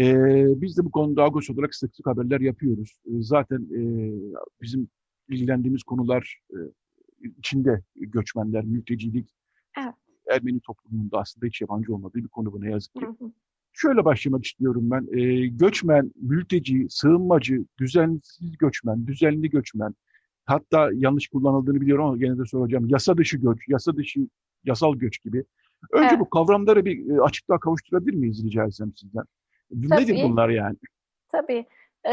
E, 0.00 0.14
biz 0.60 0.78
de 0.78 0.84
bu 0.84 0.90
konuda 0.90 1.24
Agos 1.24 1.50
olarak 1.50 1.74
sık 1.74 1.96
sık 1.96 2.06
haberler 2.06 2.40
yapıyoruz. 2.40 2.98
E, 3.06 3.10
zaten 3.20 3.58
e, 3.58 3.82
bizim 4.62 4.88
ilgilendiğimiz 5.28 5.82
konular 5.82 6.40
e, 6.50 6.58
içinde 7.38 7.82
göçmenler, 7.96 8.64
mültecilik, 8.64 9.34
evet. 9.78 9.94
Ermeni 10.30 10.60
toplumunda 10.60 11.18
aslında 11.18 11.46
hiç 11.46 11.60
yabancı 11.60 11.94
olmadığı 11.94 12.18
bir 12.18 12.28
konu 12.28 12.52
bu 12.52 12.60
ne 12.60 12.70
yazık 12.70 12.94
ki. 12.94 13.06
Hı 13.06 13.24
hı. 13.24 13.32
Şöyle 13.72 14.04
başlamak 14.04 14.44
istiyorum 14.44 14.90
ben. 14.90 15.18
E, 15.18 15.46
göçmen, 15.46 16.12
mülteci, 16.16 16.86
sığınmacı, 16.90 17.64
düzensiz 17.80 18.58
göçmen, 18.58 19.06
düzenli 19.06 19.50
göçmen, 19.50 19.94
hatta 20.44 20.90
yanlış 20.94 21.28
kullanıldığını 21.28 21.80
biliyorum 21.80 22.04
ama 22.04 22.16
gene 22.16 22.38
de 22.38 22.44
soracağım. 22.44 22.88
Yasa 22.88 23.16
dışı 23.16 23.36
göç, 23.36 23.58
yasa 23.68 23.96
dışı 23.96 24.20
yasal 24.64 24.96
göç 24.96 25.22
gibi. 25.24 25.44
Önce 25.92 26.08
evet. 26.10 26.20
bu 26.20 26.30
kavramları 26.30 26.84
bir 26.84 27.10
e, 27.10 27.20
açıklığa 27.20 27.60
kavuşturabilir 27.60 28.14
miyiz 28.14 28.44
rica 28.44 28.64
etsem 28.64 28.92
sizden? 28.96 29.24
Tabii. 29.70 30.02
Nedir 30.02 30.20
bunlar 30.24 30.48
yani? 30.48 30.76
Tabii. 31.28 31.66
Ee, 32.06 32.12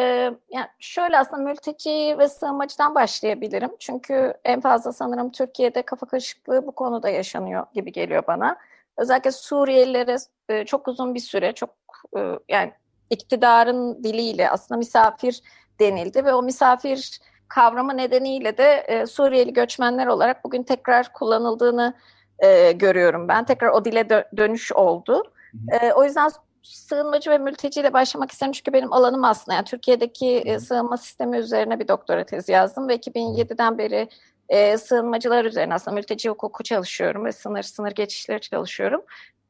yani 0.50 0.68
şöyle 0.80 1.20
aslında 1.20 1.44
mülteci 1.44 2.16
ve 2.20 2.28
sığınmacıdan 2.30 2.96
başlayabilirim. 2.96 3.72
Çünkü 3.80 4.34
en 4.46 4.62
fazla 4.62 4.94
sanırım 4.94 5.32
Türkiye'de 5.32 5.82
kafa 5.82 6.06
karışıklığı 6.06 6.68
bu 6.68 6.72
konuda 6.72 7.10
yaşanıyor 7.10 7.66
gibi 7.74 7.92
geliyor 7.92 8.24
bana. 8.28 8.58
Özellikle 8.98 9.32
Suriyelilere 9.32 10.16
e, 10.50 10.66
çok 10.66 10.88
uzun 10.88 11.16
bir 11.16 11.20
süre, 11.20 11.54
çok 11.54 11.70
e, 12.18 12.20
yani 12.50 12.72
iktidarın 13.10 14.04
diliyle 14.04 14.50
aslında 14.50 14.78
misafir 14.78 15.42
denildi 15.80 16.26
ve 16.26 16.34
o 16.34 16.44
misafir 16.44 17.20
kavramı 17.48 17.98
nedeniyle 17.98 18.58
de 18.58 18.74
e, 18.74 19.06
Suriyeli 19.06 19.54
göçmenler 19.54 20.08
olarak 20.08 20.44
bugün 20.44 20.64
tekrar 20.64 21.14
kullanıldığını 21.14 21.94
e, 22.39 22.72
görüyorum 22.72 23.28
ben. 23.28 23.46
Tekrar 23.46 23.70
o 23.70 23.86
dile 23.86 24.02
dö- 24.02 24.38
dönüş 24.38 24.72
oldu. 24.72 25.24
E, 25.72 25.94
o 25.94 26.04
yüzden 26.04 26.32
sığınmacı 26.64 27.32
ve 27.32 27.38
mülteciyle 27.38 27.93
başlamak 27.93 28.32
istedim 28.32 28.51
çünkü 28.51 28.74
benim 28.74 28.93
alanım 28.93 29.24
aslında. 29.24 29.55
Yani 29.55 29.66
Türkiye'deki 29.66 30.38
e, 30.38 30.59
sığınma 30.59 30.97
sistemi 30.97 31.38
üzerine 31.38 31.80
bir 31.80 31.88
doktora 31.88 32.26
tezi 32.26 32.51
yazdım 32.51 32.88
ve 32.88 32.95
2007'den 32.95 33.78
beri 33.78 34.09
e, 34.49 34.78
sığınmacılar 34.78 35.45
üzerine 35.45 35.74
aslında 35.74 35.95
mülteci 35.95 36.30
hukuku 36.30 36.64
çalışıyorum 36.64 37.26
ve 37.26 37.32
sınır 37.32 37.64
sınır 37.64 37.91
geçişleri 37.91 38.39
çalışıyorum. 38.39 39.01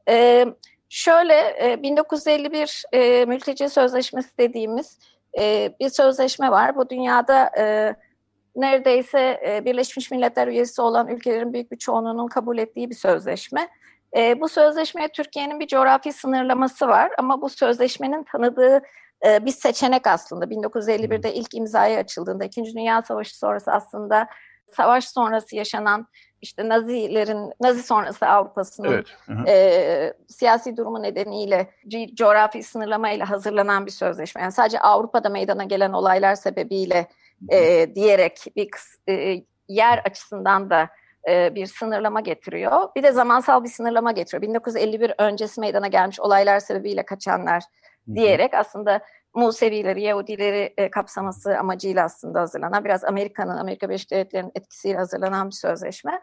E, 0.08 0.46
şöyle 0.88 1.34
e, 1.62 1.82
1951 1.82 2.82
e, 2.92 3.24
mülteci 3.24 3.68
sözleşmesi 3.68 4.38
dediğimiz 4.38 4.98
e, 5.38 5.72
bir 5.80 5.88
sözleşme 5.88 6.50
var. 6.50 6.76
Bu 6.76 6.90
dünyada 6.90 7.50
e, 7.58 7.94
neredeyse 8.56 9.40
e, 9.46 9.64
Birleşmiş 9.64 10.10
Milletler 10.10 10.48
üyesi 10.48 10.82
olan 10.82 11.08
ülkelerin 11.08 11.52
büyük 11.52 11.72
bir 11.72 11.78
çoğunluğunun 11.78 12.26
kabul 12.26 12.58
ettiği 12.58 12.90
bir 12.90 12.94
sözleşme. 12.94 13.68
E, 14.16 14.40
bu 14.40 14.48
sözleşmeye 14.48 15.08
Türkiye'nin 15.08 15.60
bir 15.60 15.66
coğrafi 15.66 16.12
sınırlaması 16.12 16.88
var 16.88 17.10
ama 17.18 17.42
bu 17.42 17.48
sözleşmenin 17.48 18.24
tanıdığı 18.24 18.82
e, 19.26 19.44
bir 19.44 19.50
seçenek 19.50 20.06
aslında. 20.06 20.44
1951'de 20.44 21.34
ilk 21.34 21.54
imzaya 21.54 21.98
açıldığında, 21.98 22.44
İkinci 22.44 22.74
Dünya 22.74 23.02
Savaşı 23.02 23.38
sonrası 23.38 23.72
aslında 23.72 24.28
savaş 24.76 25.08
sonrası 25.08 25.56
yaşanan 25.56 26.06
işte 26.42 26.68
Nazilerin, 26.68 27.52
Nazi 27.60 27.82
sonrası 27.82 28.26
Avrupa'sının 28.26 29.04
evet. 29.28 29.48
e, 29.48 30.14
siyasi 30.28 30.76
durumu 30.76 31.02
nedeniyle 31.02 31.70
coğrafi 32.14 32.62
sınırlamayla 32.62 33.30
hazırlanan 33.30 33.86
bir 33.86 33.90
sözleşme. 33.90 34.42
Yani 34.42 34.52
sadece 34.52 34.80
Avrupa'da 34.80 35.28
meydana 35.28 35.64
gelen 35.64 35.92
olaylar 35.92 36.34
sebebiyle 36.34 37.08
e, 37.52 37.90
diyerek 37.94 38.44
bir 38.56 38.70
e, 39.08 39.44
yer 39.68 39.98
açısından 39.98 40.70
da 40.70 40.88
e, 41.28 41.54
bir 41.54 41.66
sınırlama 41.66 42.20
getiriyor. 42.20 42.88
Bir 42.96 43.02
de 43.02 43.12
zamansal 43.12 43.64
bir 43.64 43.68
sınırlama 43.68 44.12
getiriyor. 44.12 44.42
1951 44.42 45.12
öncesi 45.18 45.60
meydana 45.60 45.86
gelmiş 45.86 46.20
olaylar 46.20 46.60
sebebiyle 46.60 47.04
kaçanlar 47.04 47.62
diyerek 48.14 48.54
aslında 48.54 49.00
Musevileri, 49.34 50.02
Yahudileri 50.02 50.74
e, 50.76 50.90
kapsaması 50.90 51.58
amacıyla 51.58 52.04
aslında 52.04 52.40
hazırlanan, 52.40 52.84
biraz 52.84 53.04
Amerika'nın, 53.04 53.56
Amerika 53.56 53.88
Birleşik 53.88 54.10
Devletleri'nin 54.10 54.52
etkisiyle 54.54 54.96
hazırlanan 54.96 55.46
bir 55.46 55.54
sözleşme. 55.54 56.20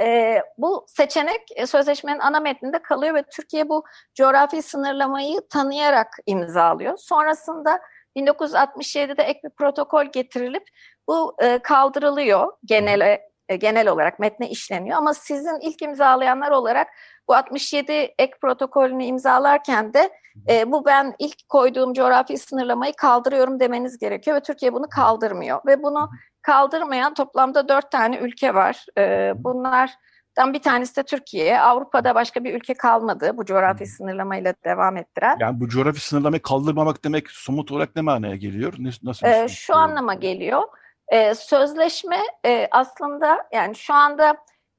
E, 0.00 0.38
bu 0.58 0.84
seçenek 0.88 1.40
e, 1.56 1.66
sözleşmenin 1.66 2.18
ana 2.18 2.40
metninde 2.40 2.82
kalıyor 2.82 3.14
ve 3.14 3.22
Türkiye 3.22 3.68
bu 3.68 3.84
coğrafi 4.14 4.62
sınırlamayı 4.62 5.40
tanıyarak 5.50 6.16
imzalıyor. 6.26 6.96
Sonrasında 6.96 7.80
1967'de 8.16 9.22
ek 9.22 9.40
bir 9.44 9.50
protokol 9.50 10.04
getirilip 10.04 10.68
bu 11.08 11.36
e, 11.42 11.58
kaldırılıyor 11.58 12.52
genele 12.64 13.29
e, 13.50 13.56
genel 13.56 13.88
olarak 13.88 14.18
metne 14.18 14.48
işleniyor 14.48 14.98
ama 14.98 15.14
sizin 15.14 15.60
ilk 15.60 15.82
imzalayanlar 15.82 16.50
olarak 16.50 16.88
bu 17.28 17.34
67 17.34 17.92
ek 17.92 18.32
protokolünü 18.40 19.04
imzalarken 19.04 19.94
de 19.94 20.10
e, 20.48 20.72
bu 20.72 20.86
ben 20.86 21.14
ilk 21.18 21.48
koyduğum 21.48 21.92
coğrafi 21.92 22.38
sınırlamayı 22.38 22.92
kaldırıyorum 22.96 23.60
demeniz 23.60 23.98
gerekiyor 23.98 24.36
ve 24.36 24.40
Türkiye 24.40 24.72
bunu 24.72 24.88
kaldırmıyor 24.88 25.60
ve 25.66 25.82
bunu 25.82 26.10
kaldırmayan 26.42 27.14
toplamda 27.14 27.68
dört 27.68 27.90
tane 27.90 28.18
ülke 28.18 28.54
var. 28.54 28.86
E, 28.98 29.32
bunlardan 29.36 30.52
bir 30.52 30.62
tanesi 30.62 30.96
de 30.96 31.02
Türkiye. 31.02 31.60
Avrupa'da 31.60 32.14
başka 32.14 32.44
bir 32.44 32.54
ülke 32.54 32.74
kalmadı 32.74 33.32
bu 33.36 33.44
coğrafi 33.44 33.86
sınırlamayla 33.86 34.54
devam 34.64 34.96
ettiren. 34.96 35.36
Yani 35.40 35.60
bu 35.60 35.68
coğrafi 35.68 36.00
sınırlamayı 36.00 36.42
kaldırmamak 36.42 37.04
demek 37.04 37.30
somut 37.30 37.72
olarak 37.72 37.96
ne 37.96 38.02
manaya 38.02 38.36
geliyor? 38.36 38.74
Nasıl 39.02 39.26
e, 39.26 39.48
şu 39.48 39.76
anlama 39.76 40.14
geliyor. 40.14 40.62
E, 41.10 41.34
sözleşme 41.34 42.22
e, 42.46 42.68
aslında 42.70 43.48
yani 43.52 43.74
şu 43.74 43.94
anda 43.94 44.36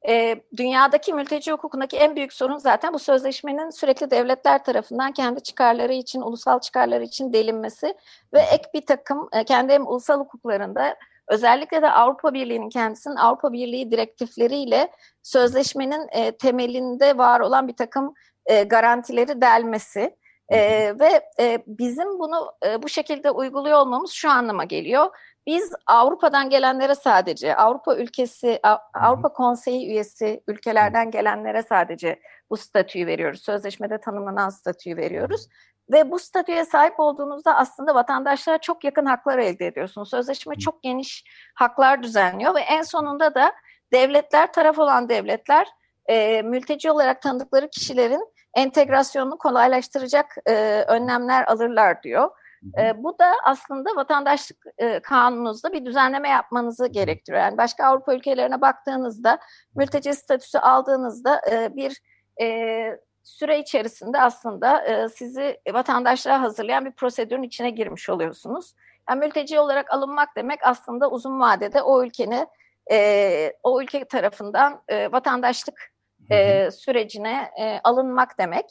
e, 0.07 0.35
dünyadaki 0.57 1.13
mülteci 1.13 1.51
hukukundaki 1.51 1.97
en 1.97 2.15
büyük 2.15 2.33
sorun 2.33 2.57
zaten 2.57 2.93
bu 2.93 2.99
sözleşmenin 2.99 3.69
sürekli 3.69 4.11
devletler 4.11 4.63
tarafından 4.63 5.11
kendi 5.11 5.43
çıkarları 5.43 5.93
için, 5.93 6.21
ulusal 6.21 6.59
çıkarları 6.59 7.03
için 7.03 7.33
delinmesi 7.33 7.93
ve 8.33 8.39
ek 8.39 8.63
bir 8.73 8.85
takım 8.85 9.29
e, 9.33 9.43
kendi 9.43 9.73
hem 9.73 9.87
ulusal 9.87 10.19
hukuklarında 10.19 10.95
özellikle 11.27 11.81
de 11.81 11.91
Avrupa 11.91 12.33
Birliği'nin 12.33 12.69
kendisinin 12.69 13.15
Avrupa 13.15 13.53
Birliği 13.53 13.91
direktifleriyle 13.91 14.91
sözleşmenin 15.23 16.07
e, 16.11 16.31
temelinde 16.31 17.17
var 17.17 17.39
olan 17.39 17.67
bir 17.67 17.75
takım 17.75 18.13
e, 18.45 18.63
garantileri 18.63 19.41
delmesi. 19.41 20.21
Ee, 20.51 20.93
ve 20.99 21.29
e, 21.39 21.63
bizim 21.67 22.19
bunu 22.19 22.53
e, 22.65 22.83
bu 22.83 22.89
şekilde 22.89 23.31
uyguluyor 23.31 23.77
olmamız 23.77 24.11
şu 24.11 24.29
anlama 24.29 24.63
geliyor. 24.63 25.09
Biz 25.45 25.73
Avrupa'dan 25.87 26.49
gelenlere 26.49 26.95
sadece, 26.95 27.55
Avrupa 27.55 27.95
ülkesi, 27.95 28.59
Avrupa 28.93 29.33
Konseyi 29.33 29.87
üyesi 29.87 30.43
ülkelerden 30.47 31.11
gelenlere 31.11 31.63
sadece 31.63 32.19
bu 32.49 32.57
statüyü 32.57 33.07
veriyoruz. 33.07 33.43
Sözleşmede 33.43 33.99
tanımlanan 33.99 34.49
statüyü 34.49 34.97
veriyoruz. 34.97 35.47
Ve 35.91 36.11
bu 36.11 36.19
statüye 36.19 36.65
sahip 36.65 36.99
olduğunuzda 36.99 37.55
aslında 37.55 37.95
vatandaşlara 37.95 38.57
çok 38.57 38.83
yakın 38.83 39.05
haklar 39.05 39.37
elde 39.37 39.67
ediyorsunuz. 39.67 40.09
Sözleşme 40.09 40.55
çok 40.55 40.83
geniş 40.83 41.23
haklar 41.55 42.03
düzenliyor 42.03 42.55
ve 42.55 42.59
en 42.59 42.81
sonunda 42.81 43.35
da 43.35 43.51
devletler, 43.93 44.53
taraf 44.53 44.79
olan 44.79 45.09
devletler 45.09 45.67
e, 46.05 46.41
mülteci 46.41 46.91
olarak 46.91 47.21
tanıdıkları 47.21 47.69
kişilerin 47.69 48.27
entegrasyonunu 48.53 49.37
kolaylaştıracak 49.37 50.35
e, 50.45 50.53
önlemler 50.87 51.43
alırlar 51.47 52.03
diyor. 52.03 52.29
E, 52.77 53.03
bu 53.03 53.19
da 53.19 53.33
aslında 53.43 53.95
vatandaşlık 53.95 54.57
e, 54.77 54.99
kanununuzda 54.99 55.73
bir 55.73 55.85
düzenleme 55.85 56.29
yapmanızı 56.29 56.87
gerektiriyor. 56.87 57.43
Yani 57.43 57.57
başka 57.57 57.85
Avrupa 57.85 58.13
ülkelerine 58.13 58.61
baktığınızda, 58.61 59.39
mülteci 59.75 60.13
statüsü 60.13 60.57
aldığınızda 60.57 61.41
e, 61.51 61.75
bir 61.75 62.01
e, 62.41 62.99
süre 63.23 63.59
içerisinde 63.59 64.21
aslında 64.21 64.85
e, 64.85 65.09
sizi 65.09 65.57
vatandaşlığa 65.73 66.41
hazırlayan 66.41 66.85
bir 66.85 66.91
prosedürün 66.91 67.43
içine 67.43 67.69
girmiş 67.69 68.09
oluyorsunuz. 68.09 68.73
Yani 69.09 69.19
mülteci 69.19 69.59
olarak 69.59 69.93
alınmak 69.93 70.29
demek 70.35 70.59
aslında 70.63 71.11
uzun 71.11 71.39
vadede 71.39 71.81
o 71.81 72.03
ülkenin 72.03 72.47
e, 72.91 73.53
o 73.63 73.81
ülke 73.81 74.05
tarafından 74.05 74.83
e, 74.87 75.11
vatandaşlık 75.11 75.91
e, 76.31 76.71
sürecine 76.71 77.51
e, 77.59 77.79
alınmak 77.83 78.37
demek. 78.39 78.65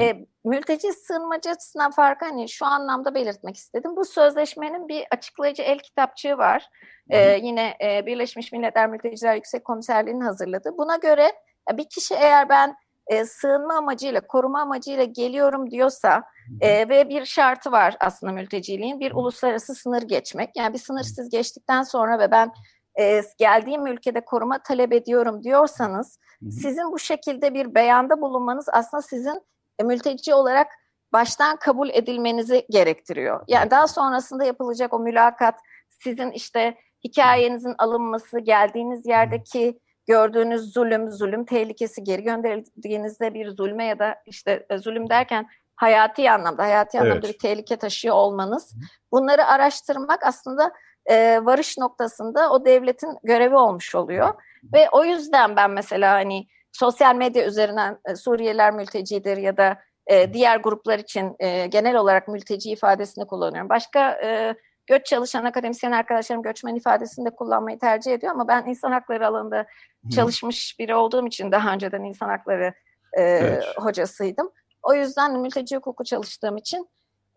E, 0.00 0.26
mülteci 0.44 0.92
sığınmacı 0.92 1.50
açısından 1.50 1.90
farkı 1.90 2.24
hani 2.24 2.48
şu 2.48 2.66
anlamda 2.66 3.14
belirtmek 3.14 3.56
istedim. 3.56 3.96
Bu 3.96 4.04
sözleşmenin 4.04 4.88
bir 4.88 5.04
açıklayıcı 5.10 5.62
el 5.62 5.78
kitapçığı 5.78 6.38
var. 6.38 6.68
E, 7.10 7.38
yine 7.42 7.74
e, 7.84 8.06
Birleşmiş 8.06 8.52
Milletler 8.52 8.88
Mülteciler 8.88 9.34
Yüksek 9.34 9.64
Komiserliği'nin 9.64 10.20
hazırladığı. 10.20 10.78
Buna 10.78 10.96
göre 10.96 11.32
bir 11.72 11.88
kişi 11.88 12.14
eğer 12.14 12.48
ben 12.48 12.76
e, 13.06 13.24
sığınma 13.24 13.74
amacıyla, 13.74 14.20
koruma 14.26 14.60
amacıyla 14.60 15.04
geliyorum 15.04 15.70
diyorsa 15.70 16.22
e, 16.60 16.88
ve 16.88 17.08
bir 17.08 17.24
şartı 17.24 17.72
var 17.72 17.96
aslında 18.00 18.32
mülteciliğin 18.32 19.00
bir 19.00 19.12
uluslararası 19.12 19.74
sınır 19.74 20.02
geçmek. 20.02 20.56
Yani 20.56 20.74
bir 20.74 20.78
sınırsız 20.78 21.30
geçtikten 21.30 21.82
sonra 21.82 22.18
ve 22.18 22.30
ben 22.30 22.52
e, 23.00 23.22
geldiğim 23.38 23.86
ülkede 23.86 24.24
koruma 24.24 24.62
talep 24.62 24.92
ediyorum 24.92 25.42
diyorsanız 25.44 26.18
sizin 26.50 26.92
bu 26.92 26.98
şekilde 26.98 27.54
bir 27.54 27.74
beyanda 27.74 28.20
bulunmanız 28.20 28.66
aslında 28.72 29.02
sizin 29.02 29.42
mülteci 29.82 30.34
olarak 30.34 30.66
baştan 31.12 31.56
kabul 31.56 31.88
edilmenizi 31.88 32.66
gerektiriyor. 32.70 33.44
Yani 33.48 33.70
daha 33.70 33.88
sonrasında 33.88 34.44
yapılacak 34.44 34.94
o 34.94 34.98
mülakat 34.98 35.54
sizin 35.88 36.30
işte 36.30 36.74
hikayenizin 37.04 37.74
alınması, 37.78 38.38
geldiğiniz 38.38 39.06
yerdeki 39.06 39.78
gördüğünüz 40.06 40.72
zulüm, 40.72 41.10
zulüm 41.10 41.44
tehlikesi, 41.44 42.04
geri 42.04 42.22
gönderildiğinizde 42.22 43.34
bir 43.34 43.50
zulme 43.50 43.84
ya 43.84 43.98
da 43.98 44.16
işte 44.26 44.66
e, 44.70 44.78
zulüm 44.78 45.10
derken 45.10 45.46
hayati 45.76 46.30
anlamda, 46.30 46.62
hayati 46.62 46.96
evet. 46.96 47.06
anlamda 47.06 47.28
bir 47.28 47.38
tehlike 47.38 47.76
taşıyor 47.76 48.14
olmanız. 48.14 48.74
Bunları 49.12 49.46
araştırmak 49.46 50.26
aslında 50.26 50.72
e, 51.06 51.40
varış 51.44 51.78
noktasında 51.78 52.52
o 52.52 52.64
devletin 52.64 53.18
görevi 53.24 53.56
olmuş 53.56 53.94
oluyor. 53.94 54.34
Ve 54.72 54.88
o 54.92 55.04
yüzden 55.04 55.56
ben 55.56 55.70
mesela 55.70 56.14
hani 56.14 56.46
sosyal 56.72 57.14
medya 57.14 57.46
üzerinden 57.46 57.98
e, 58.04 58.16
Suriyeliler 58.16 58.72
mültecidir 58.72 59.36
ya 59.36 59.56
da 59.56 59.78
e, 60.06 60.32
diğer 60.32 60.56
gruplar 60.56 60.98
için 60.98 61.36
e, 61.38 61.66
genel 61.66 61.96
olarak 61.96 62.28
mülteci 62.28 62.70
ifadesini 62.70 63.26
kullanıyorum. 63.26 63.68
Başka 63.68 64.10
e, 64.24 64.54
göç 64.86 65.06
çalışan 65.06 65.44
akademisyen 65.44 65.92
arkadaşlarım 65.92 66.42
göçmen 66.42 66.74
ifadesini 66.74 67.26
de 67.26 67.30
kullanmayı 67.30 67.78
tercih 67.78 68.12
ediyor 68.12 68.32
ama 68.32 68.48
ben 68.48 68.64
insan 68.66 68.92
hakları 68.92 69.26
alanında 69.26 69.66
çalışmış 70.14 70.76
biri 70.78 70.94
olduğum 70.94 71.26
için 71.26 71.52
daha 71.52 71.72
önceden 71.72 72.02
insan 72.02 72.28
hakları 72.28 72.74
e, 73.12 73.22
evet. 73.22 73.64
hocasıydım. 73.76 74.50
O 74.82 74.94
yüzden 74.94 75.40
mülteci 75.40 75.76
hukuku 75.76 76.04
çalıştığım 76.04 76.56
için 76.56 76.88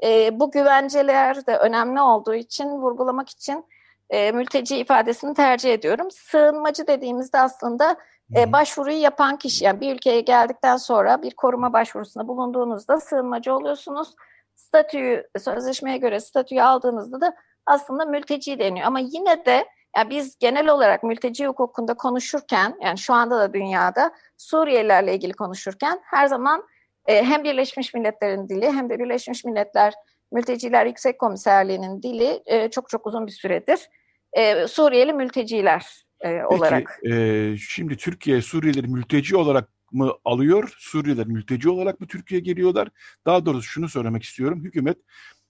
e, 0.04 0.40
bu 0.40 0.52
güvenceler 0.52 1.48
de 1.48 1.58
önemli 1.58 2.02
olduğu 2.02 2.36
için 2.36 2.70
vurgulamak 2.70 3.30
için 3.30 3.66
e, 4.10 4.32
mülteci 4.32 4.78
ifadesini 4.78 5.34
tercih 5.34 5.74
ediyorum. 5.74 6.12
Sığınmacı 6.12 6.88
dediğimizde 6.88 7.40
aslında 7.40 7.98
e, 8.36 8.52
başvuruyu 8.52 9.02
yapan 9.02 9.38
kişi 9.38 9.66
yani 9.66 9.82
bir 9.82 9.96
ülkeye 9.96 10.22
geldikten 10.22 10.78
sonra 10.78 11.22
bir 11.22 11.32
koruma 11.32 11.74
başvurusunda 11.74 12.28
bulunduğunuzda 12.28 13.00
sığınmacı 13.00 13.56
oluyorsunuz. 13.56 14.16
Statüyü 14.56 15.28
sözleşmeye 15.40 15.98
göre 15.98 16.20
statüyü 16.20 16.62
aldığınızda 16.62 17.22
da 17.22 17.36
aslında 17.66 18.06
mülteci 18.06 18.60
deniyor. 18.60 18.88
Ama 18.88 19.00
yine 19.00 19.46
de 19.46 19.66
yani 19.98 20.10
biz 20.10 20.38
genel 20.40 20.70
olarak 20.70 21.04
mülteci 21.04 21.48
hukukunda 21.48 21.94
konuşurken 21.94 22.78
yani 22.82 22.98
şu 22.98 23.14
anda 23.14 23.40
da 23.40 23.54
dünyada 23.54 24.12
Suriyelilerle 24.38 25.16
ilgili 25.16 25.34
konuşurken 25.34 26.00
her 26.04 26.28
zaman 26.28 26.64
e, 27.06 27.24
hem 27.24 27.44
Birleşmiş 27.44 27.94
Milletler'in 27.94 28.50
dili 28.50 28.72
hem 28.72 28.90
de 28.90 29.00
Birleşmiş 29.00 29.46
Milletler 29.46 29.94
Mülteciler 30.32 30.86
Yüksek 30.86 31.20
Komiserliği'nin 31.20 32.04
dili 32.04 32.44
e, 32.46 32.70
çok 32.70 32.90
çok 32.90 33.08
uzun 33.08 33.28
bir 33.28 33.32
süredir 33.32 33.90
e, 34.34 34.68
Suriyeli 34.68 35.14
mülteciler 35.14 36.05
e, 36.22 36.44
olarak. 36.44 37.00
Peki, 37.04 37.16
e, 37.16 37.58
şimdi 37.58 37.98
Türkiye 37.98 38.42
Suriyelileri 38.42 38.88
mülteci 38.88 39.38
olarak 39.38 39.70
mı 39.92 40.14
alıyor? 40.26 40.76
Suriyeliler 40.78 41.28
mülteci 41.28 41.70
olarak 41.70 42.00
mı 42.00 42.08
Türkiye'ye 42.08 42.44
geliyorlar? 42.44 42.90
Daha 43.26 43.46
doğrusu 43.46 43.64
şunu 43.64 43.90
söylemek 43.90 44.24
istiyorum. 44.24 44.64
Hükümet 44.64 44.98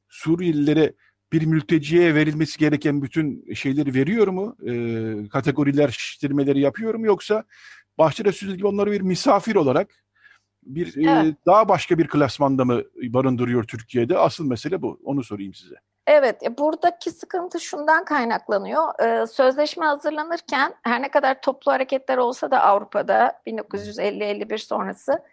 Suriyelilere 0.10 0.94
bir 1.34 1.46
mülteciye 1.46 2.16
verilmesi 2.16 2.60
gereken 2.60 3.02
bütün 3.02 3.54
şeyleri 3.54 3.94
veriyor 3.94 4.28
mu? 4.28 4.58
E, 4.68 5.30
kategoriler, 5.30 5.90
şiştirmeleri 5.90 6.60
yapıyor 6.60 6.96
mu? 6.96 7.06
Yoksa 7.06 7.44
Bahçeli 7.98 8.34
Söz 8.34 8.58
gibi 8.58 8.68
onları 8.68 8.92
bir 8.92 9.02
misafir 9.02 9.56
olarak 9.56 10.06
bir 10.66 10.98
e, 10.98 11.12
evet. 11.12 11.26
e, 11.26 11.36
daha 11.46 11.70
başka 11.70 11.98
bir 11.98 12.08
klasmanda 12.08 12.66
mı 12.66 12.84
barındırıyor 13.04 13.64
Türkiye'de? 13.64 14.18
Asıl 14.18 14.46
mesele 14.46 14.82
bu. 14.82 15.00
Onu 15.04 15.24
sorayım 15.24 15.54
size. 15.54 15.76
Evet, 16.08 16.44
e, 16.44 16.58
buradaki 16.58 17.12
sıkıntı 17.12 17.60
şundan 17.60 18.06
kaynaklanıyor. 18.06 19.00
Ee, 19.00 19.28
sözleşme 19.28 19.86
hazırlanırken 19.86 20.74
her 20.84 21.02
ne 21.02 21.10
kadar 21.10 21.42
toplu 21.42 21.72
hareketler 21.72 22.18
olsa 22.18 22.52
da 22.52 22.62
Avrupa'da 22.62 23.42
1950-51 23.48 24.58
sonrası 24.58 25.24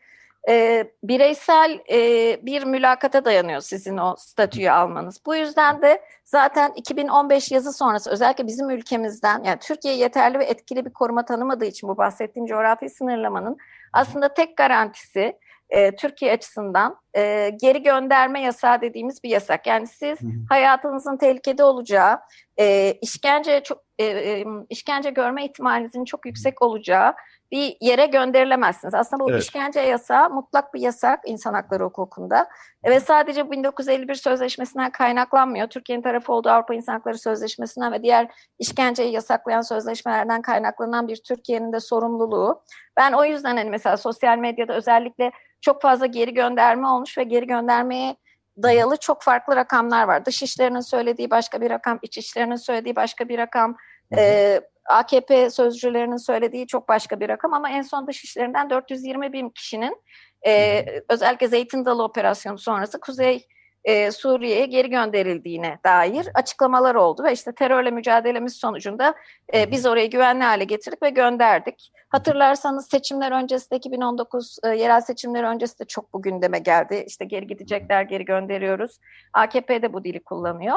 e, 0.48 0.84
bireysel 1.02 1.80
e, 1.90 2.46
bir 2.46 2.64
mülakata 2.64 3.24
dayanıyor 3.24 3.60
sizin 3.60 3.96
o 3.96 4.16
statüyü 4.18 4.70
almanız. 4.70 5.20
Bu 5.26 5.36
yüzden 5.36 5.82
de 5.82 6.02
zaten 6.24 6.72
2015 6.76 7.52
yazı 7.52 7.72
sonrası 7.72 8.10
özellikle 8.10 8.46
bizim 8.46 8.70
ülkemizden 8.70 9.42
yani 9.44 9.58
Türkiye 9.58 9.94
yeterli 9.94 10.38
ve 10.38 10.44
etkili 10.44 10.84
bir 10.84 10.92
koruma 10.92 11.24
tanımadığı 11.24 11.64
için 11.64 11.88
bu 11.88 11.96
bahsettiğim 11.96 12.46
coğrafi 12.46 12.88
sınırlamanın 12.88 13.56
aslında 13.92 14.34
tek 14.34 14.56
garantisi 14.56 15.38
e, 15.72 15.96
Türkiye 15.96 16.32
açısından 16.32 16.96
e, 17.16 17.50
geri 17.60 17.82
gönderme 17.82 18.42
yasağı 18.42 18.80
dediğimiz 18.80 19.24
bir 19.24 19.30
yasak. 19.30 19.66
Yani 19.66 19.86
siz 19.86 20.18
hayatınızın 20.48 21.16
tehlikede 21.16 21.64
olacağı, 21.64 22.20
e, 22.58 22.92
işkence 23.02 23.62
çok 23.64 23.78
e, 23.98 24.04
e, 24.04 24.44
işkence 24.70 25.10
görme 25.10 25.44
ihtimalinizin 25.44 26.04
çok 26.04 26.26
yüksek 26.26 26.62
olacağı 26.62 27.14
bir 27.52 27.76
yere 27.80 28.06
gönderilemezsiniz. 28.06 28.94
Aslında 28.94 29.24
bu 29.24 29.30
evet. 29.30 29.42
işkence 29.42 29.80
yasağı 29.80 30.30
mutlak 30.30 30.74
bir 30.74 30.80
yasak 30.80 31.20
insan 31.26 31.54
hakları 31.54 31.84
hukukunda 31.84 32.48
ve 32.84 33.00
sadece 33.00 33.50
1951 33.50 34.14
sözleşmesinden 34.14 34.90
kaynaklanmıyor. 34.90 35.66
Türkiye'nin 35.66 36.02
tarafı 36.02 36.32
olduğu 36.32 36.48
Avrupa 36.48 36.74
İnsan 36.74 36.92
Hakları 36.92 37.18
Sözleşmesinden 37.18 37.92
ve 37.92 38.02
diğer 38.02 38.28
işkenceyi 38.58 39.12
yasaklayan 39.12 39.60
sözleşmelerden 39.60 40.42
kaynaklanan 40.42 41.08
bir 41.08 41.16
Türkiye'nin 41.16 41.72
de 41.72 41.80
sorumluluğu. 41.80 42.62
Ben 42.96 43.12
o 43.12 43.24
yüzden 43.24 43.56
hani 43.56 43.70
mesela 43.70 43.96
sosyal 43.96 44.38
medyada 44.38 44.74
özellikle 44.74 45.32
çok 45.62 45.82
fazla 45.82 46.06
geri 46.06 46.34
gönderme 46.34 46.88
olmuş 46.88 47.18
ve 47.18 47.22
geri 47.22 47.46
göndermeye 47.46 48.16
dayalı 48.62 48.96
çok 48.96 49.22
farklı 49.22 49.56
rakamlar 49.56 50.08
var. 50.08 50.24
Dışişlerinin 50.24 50.80
söylediği 50.80 51.30
başka 51.30 51.60
bir 51.60 51.70
rakam, 51.70 51.98
İçişlerinin 52.02 52.56
söylediği 52.56 52.96
başka 52.96 53.28
bir 53.28 53.38
rakam, 53.38 53.76
e, 54.16 54.60
AKP 54.90 55.50
sözcülerinin 55.50 56.16
söylediği 56.16 56.66
çok 56.66 56.88
başka 56.88 57.20
bir 57.20 57.28
rakam 57.28 57.54
ama 57.54 57.70
en 57.70 57.82
son 57.82 58.06
dışişlerinden 58.06 58.70
420 58.70 59.32
bin 59.32 59.50
kişinin 59.50 60.02
e, 60.46 60.84
özellikle 61.08 61.48
Zeytin 61.48 61.84
Dalı 61.84 62.04
operasyonu 62.04 62.58
sonrası 62.58 63.00
Kuzey 63.00 63.46
e, 63.84 64.10
Suriye'ye 64.10 64.66
geri 64.66 64.90
gönderildiğine 64.90 65.78
dair 65.84 66.28
açıklamalar 66.34 66.94
oldu 66.94 67.24
ve 67.24 67.32
işte 67.32 67.52
terörle 67.52 67.90
mücadelemiz 67.90 68.56
sonucunda 68.56 69.14
e, 69.54 69.70
biz 69.70 69.86
orayı 69.86 70.10
güvenli 70.10 70.44
hale 70.44 70.64
getirdik 70.64 71.02
ve 71.02 71.10
gönderdik. 71.10 71.92
Hatırlarsanız 72.08 72.88
seçimler 72.88 73.32
öncesi 73.32 73.74
2019 73.74 74.58
e, 74.64 74.68
yerel 74.68 75.00
seçimler 75.00 75.44
öncesi 75.44 75.78
de 75.78 75.84
çok 75.84 76.12
bu 76.12 76.22
gündeme 76.22 76.58
geldi. 76.58 77.04
İşte 77.06 77.24
geri 77.24 77.46
gidecekler, 77.46 78.02
geri 78.02 78.24
gönderiyoruz. 78.24 78.98
AKP 79.32 79.82
de 79.82 79.92
bu 79.92 80.04
dili 80.04 80.20
kullanıyor 80.20 80.76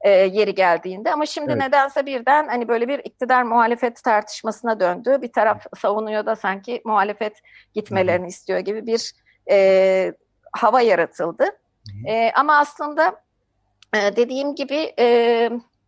e, 0.00 0.10
yeri 0.10 0.54
geldiğinde 0.54 1.12
ama 1.12 1.26
şimdi 1.26 1.52
evet. 1.52 1.62
nedense 1.62 2.06
birden 2.06 2.48
hani 2.48 2.68
böyle 2.68 2.88
bir 2.88 2.98
iktidar 2.98 3.42
muhalefet 3.42 4.02
tartışmasına 4.04 4.80
döndü. 4.80 5.18
Bir 5.22 5.32
taraf 5.32 5.66
savunuyor 5.78 6.26
da 6.26 6.36
sanki 6.36 6.82
muhalefet 6.84 7.40
gitmelerini 7.74 8.28
istiyor 8.28 8.58
gibi 8.58 8.86
bir 8.86 9.12
e, 9.50 10.12
hava 10.52 10.80
yaratıldı. 10.80 11.44
E, 12.06 12.32
ama 12.34 12.58
aslında 12.58 13.22
e, 13.94 14.16
dediğim 14.16 14.54
gibi 14.54 14.94
e, 14.98 15.04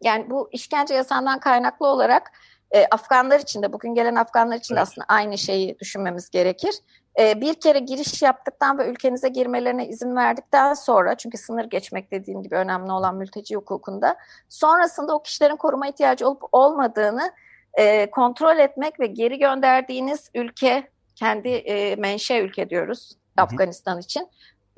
yani 0.03 0.31
bu 0.31 0.49
işkence 0.53 0.95
yasağından 0.95 1.41
kaynaklı 1.41 1.87
olarak 1.87 2.33
e, 2.71 2.87
Afganlar 2.91 3.41
için 3.41 3.63
de 3.63 3.73
bugün 3.73 3.95
gelen 3.95 4.15
Afganlar 4.15 4.57
için 4.57 4.75
evet. 4.75 4.79
de 4.79 4.83
aslında 4.83 5.05
aynı 5.09 5.39
şeyi 5.39 5.79
düşünmemiz 5.79 6.31
gerekir. 6.31 6.75
E, 7.19 7.41
bir 7.41 7.55
kere 7.55 7.79
giriş 7.79 8.23
yaptıktan 8.23 8.79
ve 8.79 8.87
ülkenize 8.87 9.29
girmelerine 9.29 9.89
izin 9.89 10.17
verdikten 10.17 10.75
sonra 10.75 11.15
çünkü 11.15 11.39
sınır 11.39 11.65
geçmek 11.65 12.11
dediğim 12.11 12.43
gibi 12.43 12.55
önemli 12.55 12.93
olan 12.93 13.17
mülteci 13.17 13.57
hukukunda 13.57 14.17
sonrasında 14.49 15.15
o 15.15 15.23
kişilerin 15.23 15.57
koruma 15.57 15.89
ihtiyacı 15.89 16.29
olup 16.29 16.43
olmadığını 16.53 17.33
e, 17.75 18.11
kontrol 18.11 18.59
etmek 18.59 19.01
ve 19.01 19.07
geri 19.07 19.39
gönderdiğiniz 19.39 20.31
ülke 20.35 20.91
kendi 21.15 21.49
e, 21.49 21.97
menşe 21.97 22.41
ülke 22.41 22.71
diyoruz 22.71 23.11
Hı-hı. 23.13 23.45
Afganistan 23.45 23.99
için 23.99 24.29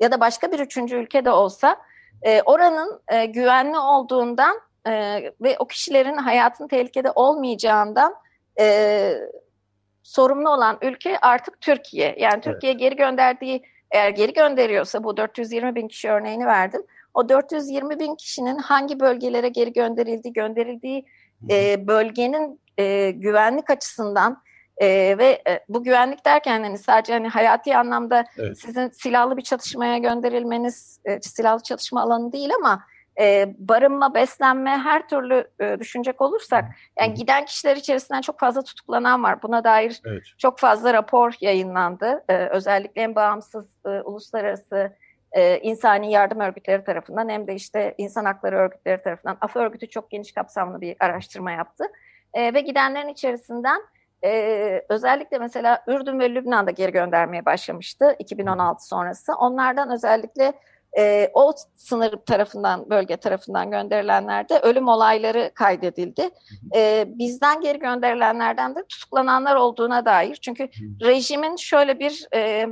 ya 0.01 0.11
da 0.11 0.19
başka 0.19 0.51
bir 0.51 0.59
üçüncü 0.59 0.95
ülke 0.95 1.25
de 1.25 1.31
olsa 1.31 1.77
e, 2.21 2.41
oranın 2.41 3.01
e, 3.07 3.25
güvenli 3.25 3.77
olduğundan 3.77 4.61
e, 4.87 4.91
ve 5.41 5.55
o 5.59 5.67
kişilerin 5.67 6.17
hayatın 6.17 6.67
tehlikede 6.67 7.11
olmayacağından 7.11 8.15
e, 8.59 9.13
sorumlu 10.03 10.49
olan 10.49 10.77
ülke 10.81 11.17
artık 11.21 11.61
Türkiye. 11.61 12.15
Yani 12.19 12.41
Türkiye 12.41 12.71
evet. 12.71 12.79
geri 12.79 12.95
gönderdiği 12.95 13.63
eğer 13.91 14.09
geri 14.09 14.33
gönderiyorsa 14.33 15.03
bu 15.03 15.17
420 15.17 15.75
bin 15.75 15.87
kişi 15.87 16.09
örneğini 16.09 16.45
verdim. 16.45 16.83
O 17.13 17.29
420 17.29 17.99
bin 17.99 18.15
kişinin 18.15 18.57
hangi 18.57 18.99
bölgelere 18.99 19.49
geri 19.49 19.73
gönderildiği, 19.73 20.33
gönderildiği 20.33 21.05
e, 21.49 21.87
bölgenin 21.87 22.59
e, 22.77 23.11
güvenlik 23.11 23.69
açısından 23.69 24.43
e, 24.81 25.17
ve 25.17 25.41
e, 25.47 25.59
bu 25.69 25.83
güvenlik 25.83 26.25
derken 26.25 26.63
hani 26.63 26.77
sadece 26.77 27.13
hani 27.13 27.27
hayati 27.27 27.77
anlamda 27.77 28.25
evet. 28.37 28.59
sizin 28.59 28.89
silahlı 28.89 29.37
bir 29.37 29.41
çatışmaya 29.41 29.97
gönderilmeniz 29.97 30.99
e, 31.05 31.21
silahlı 31.21 31.63
çatışma 31.63 32.01
alanı 32.01 32.31
değil 32.31 32.49
ama 32.59 32.83
e, 33.19 33.55
barınma, 33.57 34.13
beslenme 34.13 34.69
her 34.69 35.07
türlü 35.07 35.47
e, 35.59 35.79
düşünecek 35.79 36.21
olursak 36.21 36.65
yani 36.99 37.13
giden 37.13 37.45
kişiler 37.45 37.75
içerisinden 37.75 38.21
çok 38.21 38.39
fazla 38.39 38.61
tutuklanan 38.61 39.23
var. 39.23 39.41
Buna 39.41 39.63
dair 39.63 40.01
evet. 40.05 40.23
çok 40.37 40.59
fazla 40.59 40.93
rapor 40.93 41.33
yayınlandı. 41.41 42.23
E, 42.29 42.35
özellikle 42.35 43.01
en 43.01 43.15
bağımsız 43.15 43.65
e, 43.85 43.89
uluslararası 43.89 44.95
e, 45.31 45.59
insani 45.59 46.11
yardım 46.11 46.39
örgütleri 46.39 46.83
tarafından 46.83 47.29
hem 47.29 47.47
de 47.47 47.55
işte 47.55 47.95
insan 47.97 48.25
hakları 48.25 48.55
örgütleri 48.55 49.01
tarafından 49.03 49.37
AF 49.41 49.55
örgütü 49.55 49.89
çok 49.89 50.11
geniş 50.11 50.31
kapsamlı 50.31 50.81
bir 50.81 50.95
araştırma 50.99 51.51
yaptı. 51.51 51.83
E, 52.33 52.53
ve 52.53 52.61
gidenlerin 52.61 53.07
içerisinden 53.07 53.81
e, 54.25 54.81
özellikle 54.89 55.37
mesela 55.37 55.83
Ürdün 55.87 56.19
ve 56.19 56.33
Lübnan'da 56.35 56.71
geri 56.71 56.91
göndermeye 56.91 57.45
başlamıştı 57.45 58.15
2016 58.19 58.87
sonrası. 58.87 59.33
Onlardan 59.33 59.91
özellikle 59.91 60.53
e, 60.97 61.29
o 61.33 61.53
sınır 61.75 62.11
tarafından, 62.25 62.89
bölge 62.89 63.17
tarafından 63.17 63.71
gönderilenlerde 63.71 64.59
ölüm 64.59 64.87
olayları 64.87 65.51
kaydedildi. 65.55 66.29
E, 66.75 67.05
bizden 67.07 67.61
geri 67.61 67.79
gönderilenlerden 67.79 68.75
de 68.75 68.83
tutuklananlar 68.89 69.55
olduğuna 69.55 70.05
dair. 70.05 70.35
Çünkü 70.35 70.69
rejimin 71.01 71.55
şöyle 71.55 71.99
bir 71.99 72.27
e, 72.35 72.67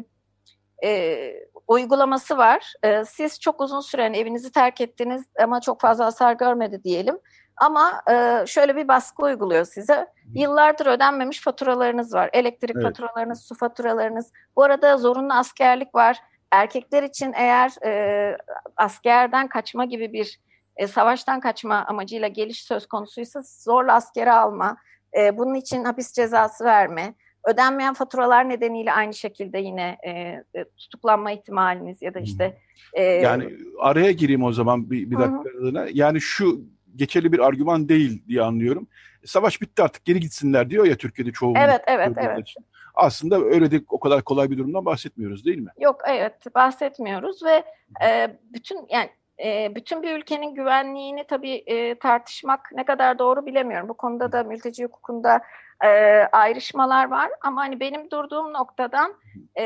e, 0.84 1.34
uygulaması 1.68 2.38
var. 2.38 2.74
E, 2.84 3.06
siz 3.06 3.40
çok 3.40 3.62
uzun 3.62 3.82
süren 3.82 4.14
evinizi 4.14 4.52
terk 4.52 4.82
ettiniz 4.82 5.24
ama 5.44 5.62
çok 5.62 5.82
fazla 5.82 6.06
hasar 6.06 6.34
görmedi 6.34 6.84
diyelim. 6.84 7.20
Ama 7.60 8.02
e, 8.12 8.46
şöyle 8.48 8.76
bir 8.76 8.88
baskı 8.88 9.24
uyguluyor 9.24 9.66
size. 9.66 10.08
Yıllardır 10.34 10.86
ödenmemiş 10.86 11.42
faturalarınız 11.42 12.14
var. 12.14 12.30
Elektrik 12.34 12.76
evet. 12.76 12.84
faturalarınız, 12.84 13.42
su 13.42 13.56
faturalarınız. 13.56 14.32
Bu 14.56 14.64
arada 14.64 14.98
zorunlu 14.98 15.34
askerlik 15.34 15.96
var 15.96 16.18
erkekler 16.52 17.04
için 17.04 17.34
eğer 17.36 17.86
e, 17.86 18.38
askerden 18.78 19.48
kaçma 19.48 19.86
gibi 19.86 20.14
bir 20.14 20.40
e, 20.78 20.88
savaştan 20.88 21.40
kaçma 21.40 21.76
amacıyla 21.76 22.28
geliş 22.28 22.64
söz 22.64 22.88
konusuysa 22.88 23.42
zorla 23.46 23.94
askere 23.94 24.32
alma, 24.32 24.78
e, 25.18 25.38
bunun 25.38 25.56
için 25.56 25.84
hapis 25.84 26.14
cezası 26.14 26.66
verme, 26.66 27.14
ödenmeyen 27.48 27.94
faturalar 27.94 28.50
nedeniyle 28.50 28.94
aynı 28.94 29.14
şekilde 29.14 29.58
yine 29.58 29.98
e, 30.06 30.10
e 30.60 30.66
tutuklanma 30.78 31.32
ihtimaliniz 31.32 32.02
ya 32.02 32.14
da 32.14 32.20
işte... 32.20 32.58
E, 32.94 33.04
yani 33.04 33.58
araya 33.80 34.12
gireyim 34.12 34.44
o 34.44 34.52
zaman 34.52 34.92
bir, 34.92 35.12
bir 35.12 35.18
dakikalığına. 35.18 35.88
Yani 35.94 36.22
şu 36.22 36.62
geçerli 37.00 37.32
bir 37.32 37.40
argüman 37.40 37.90
değil 37.90 38.24
diye 38.28 38.42
anlıyorum. 38.42 38.88
Savaş 39.26 39.62
bitti 39.62 39.84
artık 39.84 40.06
geri 40.06 40.20
gitsinler 40.20 40.70
diyor 40.70 40.86
ya 40.86 40.98
Türkiye'de 40.98 41.32
çoğu. 41.32 41.54
Evet, 41.58 41.82
evet, 41.88 42.12
evet. 42.18 42.40
Için 42.40 42.66
aslında 42.96 43.42
öyle 43.42 43.72
de 43.72 43.82
o 43.90 44.00
kadar 44.00 44.22
kolay 44.22 44.50
bir 44.50 44.58
durumdan 44.58 44.86
bahsetmiyoruz 44.86 45.46
değil 45.46 45.58
mi? 45.58 45.70
Yok 45.80 46.02
evet 46.08 46.56
bahsetmiyoruz 46.56 47.44
ve 47.44 47.64
e, 48.06 48.38
bütün 48.54 48.80
yani 48.90 49.10
e, 49.44 49.76
bütün 49.76 50.04
bir 50.04 50.18
ülkenin 50.18 50.56
güvenliğini 50.56 51.24
tabii 51.28 51.64
e, 51.66 51.96
tartışmak 51.96 52.70
ne 52.76 52.86
kadar 52.86 53.20
doğru 53.20 53.46
bilemiyorum. 53.46 53.90
Bu 53.90 53.94
konuda 53.94 54.32
da 54.32 54.44
mülteci 54.44 54.84
hukukunda 54.84 55.42
e, 55.84 55.90
ayrışmalar 56.32 57.10
var 57.10 57.32
ama 57.42 57.62
hani 57.62 57.80
benim 57.80 58.12
durduğum 58.12 58.54
noktadan 58.54 59.14
e, 59.56 59.64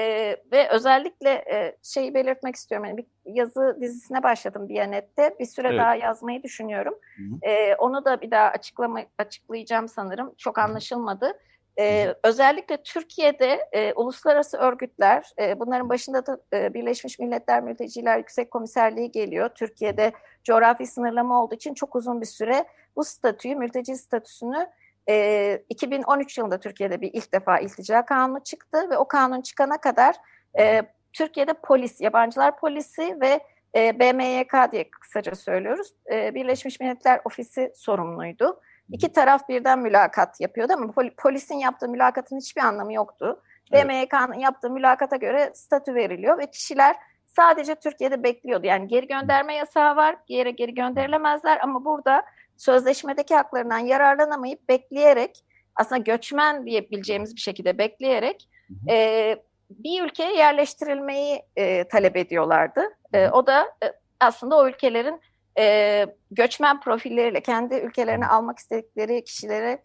ve 0.51 0.69
özellikle 0.69 1.29
e, 1.29 1.77
şeyi 1.83 2.13
belirtmek 2.13 2.55
istiyorum. 2.55 2.87
Yani 2.87 2.97
bir 2.97 3.05
yazı 3.25 3.77
dizisine 3.81 4.23
başladım 4.23 4.69
Biyanet'te. 4.69 5.35
Bir 5.39 5.45
süre 5.45 5.67
evet. 5.67 5.79
daha 5.79 5.95
yazmayı 5.95 6.43
düşünüyorum. 6.43 6.95
E, 7.41 7.75
onu 7.75 8.05
da 8.05 8.21
bir 8.21 8.31
daha 8.31 8.47
açıklama 8.47 8.99
açıklayacağım 9.17 9.87
sanırım. 9.87 10.33
Çok 10.37 10.59
anlaşılmadı. 10.59 11.39
e, 11.79 12.15
özellikle 12.23 12.83
Türkiye'de 12.83 13.69
e, 13.71 13.93
uluslararası 13.93 14.57
örgütler, 14.57 15.31
e, 15.39 15.59
bunların 15.59 15.89
başında 15.89 16.25
da 16.25 16.37
e, 16.53 16.73
Birleşmiş 16.73 17.19
Milletler 17.19 17.63
Mülteciler 17.63 18.17
Yüksek 18.17 18.51
Komiserliği 18.51 19.11
geliyor. 19.11 19.49
Türkiye'de 19.49 20.11
coğrafi 20.43 20.87
sınırlama 20.87 21.43
olduğu 21.43 21.55
için 21.55 21.73
çok 21.73 21.95
uzun 21.95 22.21
bir 22.21 22.25
süre 22.25 22.65
bu 22.95 23.03
statüyü, 23.03 23.55
mülteci 23.55 23.95
statüsünü 23.95 24.67
e, 25.09 25.63
2013 25.69 26.37
yılında 26.37 26.59
Türkiye'de 26.59 27.01
bir 27.01 27.09
ilk 27.13 27.33
defa 27.33 27.59
iltica 27.59 28.05
kanunu 28.05 28.43
çıktı 28.43 28.89
ve 28.89 28.97
o 28.97 29.07
kanun 29.07 29.41
çıkana 29.41 29.77
kadar 29.77 30.15
e, 30.59 30.81
Türkiye'de 31.13 31.53
polis, 31.53 32.01
yabancılar 32.01 32.59
polisi 32.59 33.17
ve 33.21 33.39
e, 33.75 33.99
BMYK 33.99 34.71
diye 34.71 34.89
kısaca 34.89 35.35
söylüyoruz. 35.35 35.93
E, 36.11 36.35
Birleşmiş 36.35 36.79
Milletler 36.79 37.21
Ofisi 37.25 37.71
sorumluydu. 37.75 38.61
İki 38.91 39.13
taraf 39.13 39.49
birden 39.49 39.79
mülakat 39.79 40.41
yapıyordu 40.41 40.73
ama 40.73 40.93
polisin 41.17 41.55
yaptığı 41.55 41.89
mülakatın 41.89 42.37
hiçbir 42.37 42.61
anlamı 42.61 42.93
yoktu. 42.93 43.41
Evet. 43.71 43.85
BMYK'nın 43.85 44.39
yaptığı 44.39 44.69
mülakata 44.69 45.15
göre 45.15 45.51
statü 45.53 45.95
veriliyor 45.95 46.37
ve 46.37 46.51
kişiler 46.51 46.95
sadece 47.25 47.75
Türkiye'de 47.75 48.23
bekliyordu. 48.23 48.67
Yani 48.67 48.87
geri 48.87 49.07
gönderme 49.07 49.55
yasağı 49.55 49.95
var, 49.95 50.15
geri 50.27 50.55
geri 50.55 50.73
gönderilemezler 50.73 51.59
ama 51.63 51.85
burada 51.85 52.23
sözleşmedeki 52.57 53.35
haklarından 53.35 53.79
yararlanamayıp 53.79 54.69
bekleyerek 54.69 55.43
aslında 55.75 56.01
göçmen 56.01 56.65
diyebileceğimiz 56.65 57.35
bir 57.35 57.41
şekilde 57.41 57.77
bekleyerek 57.77 58.49
e, 58.89 59.35
bir 59.69 60.03
ülkeye 60.03 60.35
yerleştirilmeyi 60.35 61.41
e, 61.55 61.87
talep 61.87 62.17
ediyorlardı. 62.17 62.81
E, 63.13 63.29
o 63.29 63.47
da 63.47 63.61
e, 63.61 63.93
aslında 64.19 64.57
o 64.57 64.67
ülkelerin 64.67 65.21
e, 65.57 66.05
göçmen 66.31 66.79
profilleriyle 66.79 67.41
kendi 67.41 67.75
ülkelerine 67.75 68.27
almak 68.27 68.59
istedikleri 68.59 69.23
kişilere 69.23 69.81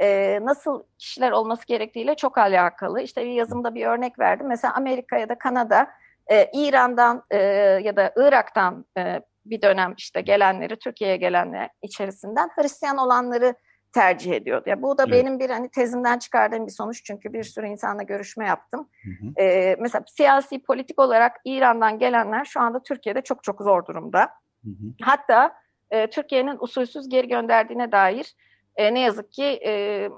e, 0.00 0.38
nasıl 0.42 0.82
kişiler 0.98 1.30
olması 1.30 1.66
gerektiğiyle 1.66 2.14
çok 2.14 2.38
alakalı. 2.38 3.00
İşte 3.00 3.24
bir 3.24 3.30
yazımda 3.30 3.74
bir 3.74 3.86
örnek 3.86 4.18
verdim. 4.18 4.46
Mesela 4.46 4.74
Amerika 4.74 5.18
ya 5.18 5.28
da 5.28 5.38
Kanada 5.38 5.90
e, 6.30 6.50
İran'dan 6.52 7.22
e, 7.30 7.38
ya 7.82 7.96
da 7.96 8.12
Irak'tan 8.16 8.84
e, 8.98 9.20
bir 9.50 9.62
dönem 9.62 9.94
işte 9.98 10.20
gelenleri 10.20 10.76
Türkiye'ye 10.76 11.16
gelenler 11.16 11.70
içerisinden 11.82 12.48
Hristiyan 12.56 12.96
olanları 12.96 13.54
tercih 13.92 14.32
ediyordu. 14.32 14.64
Ya 14.66 14.82
bu 14.82 14.98
da 14.98 15.04
evet. 15.08 15.12
benim 15.12 15.38
bir 15.38 15.50
hani 15.50 15.70
tezimden 15.70 16.18
çıkardığım 16.18 16.66
bir 16.66 16.72
sonuç 16.72 17.04
çünkü 17.04 17.32
bir 17.32 17.42
sürü 17.42 17.66
insanla 17.66 18.02
görüşme 18.02 18.46
yaptım. 18.46 18.88
Hı 19.04 19.10
hı. 19.10 19.42
Ee, 19.42 19.76
mesela 19.80 20.04
siyasi 20.06 20.62
politik 20.62 20.98
olarak 21.00 21.36
İran'dan 21.44 21.98
gelenler 21.98 22.44
şu 22.44 22.60
anda 22.60 22.82
Türkiye'de 22.82 23.22
çok 23.22 23.44
çok 23.44 23.60
zor 23.62 23.86
durumda. 23.86 24.20
Hı 24.64 24.70
hı. 24.70 24.92
Hatta 25.02 25.52
e, 25.90 26.10
Türkiye'nin 26.10 26.56
usulsüz 26.60 27.08
geri 27.08 27.28
gönderdiğine 27.28 27.92
dair 27.92 28.34
e, 28.76 28.94
ne 28.94 29.00
yazık 29.00 29.32
ki 29.32 29.60
e, 29.66 30.08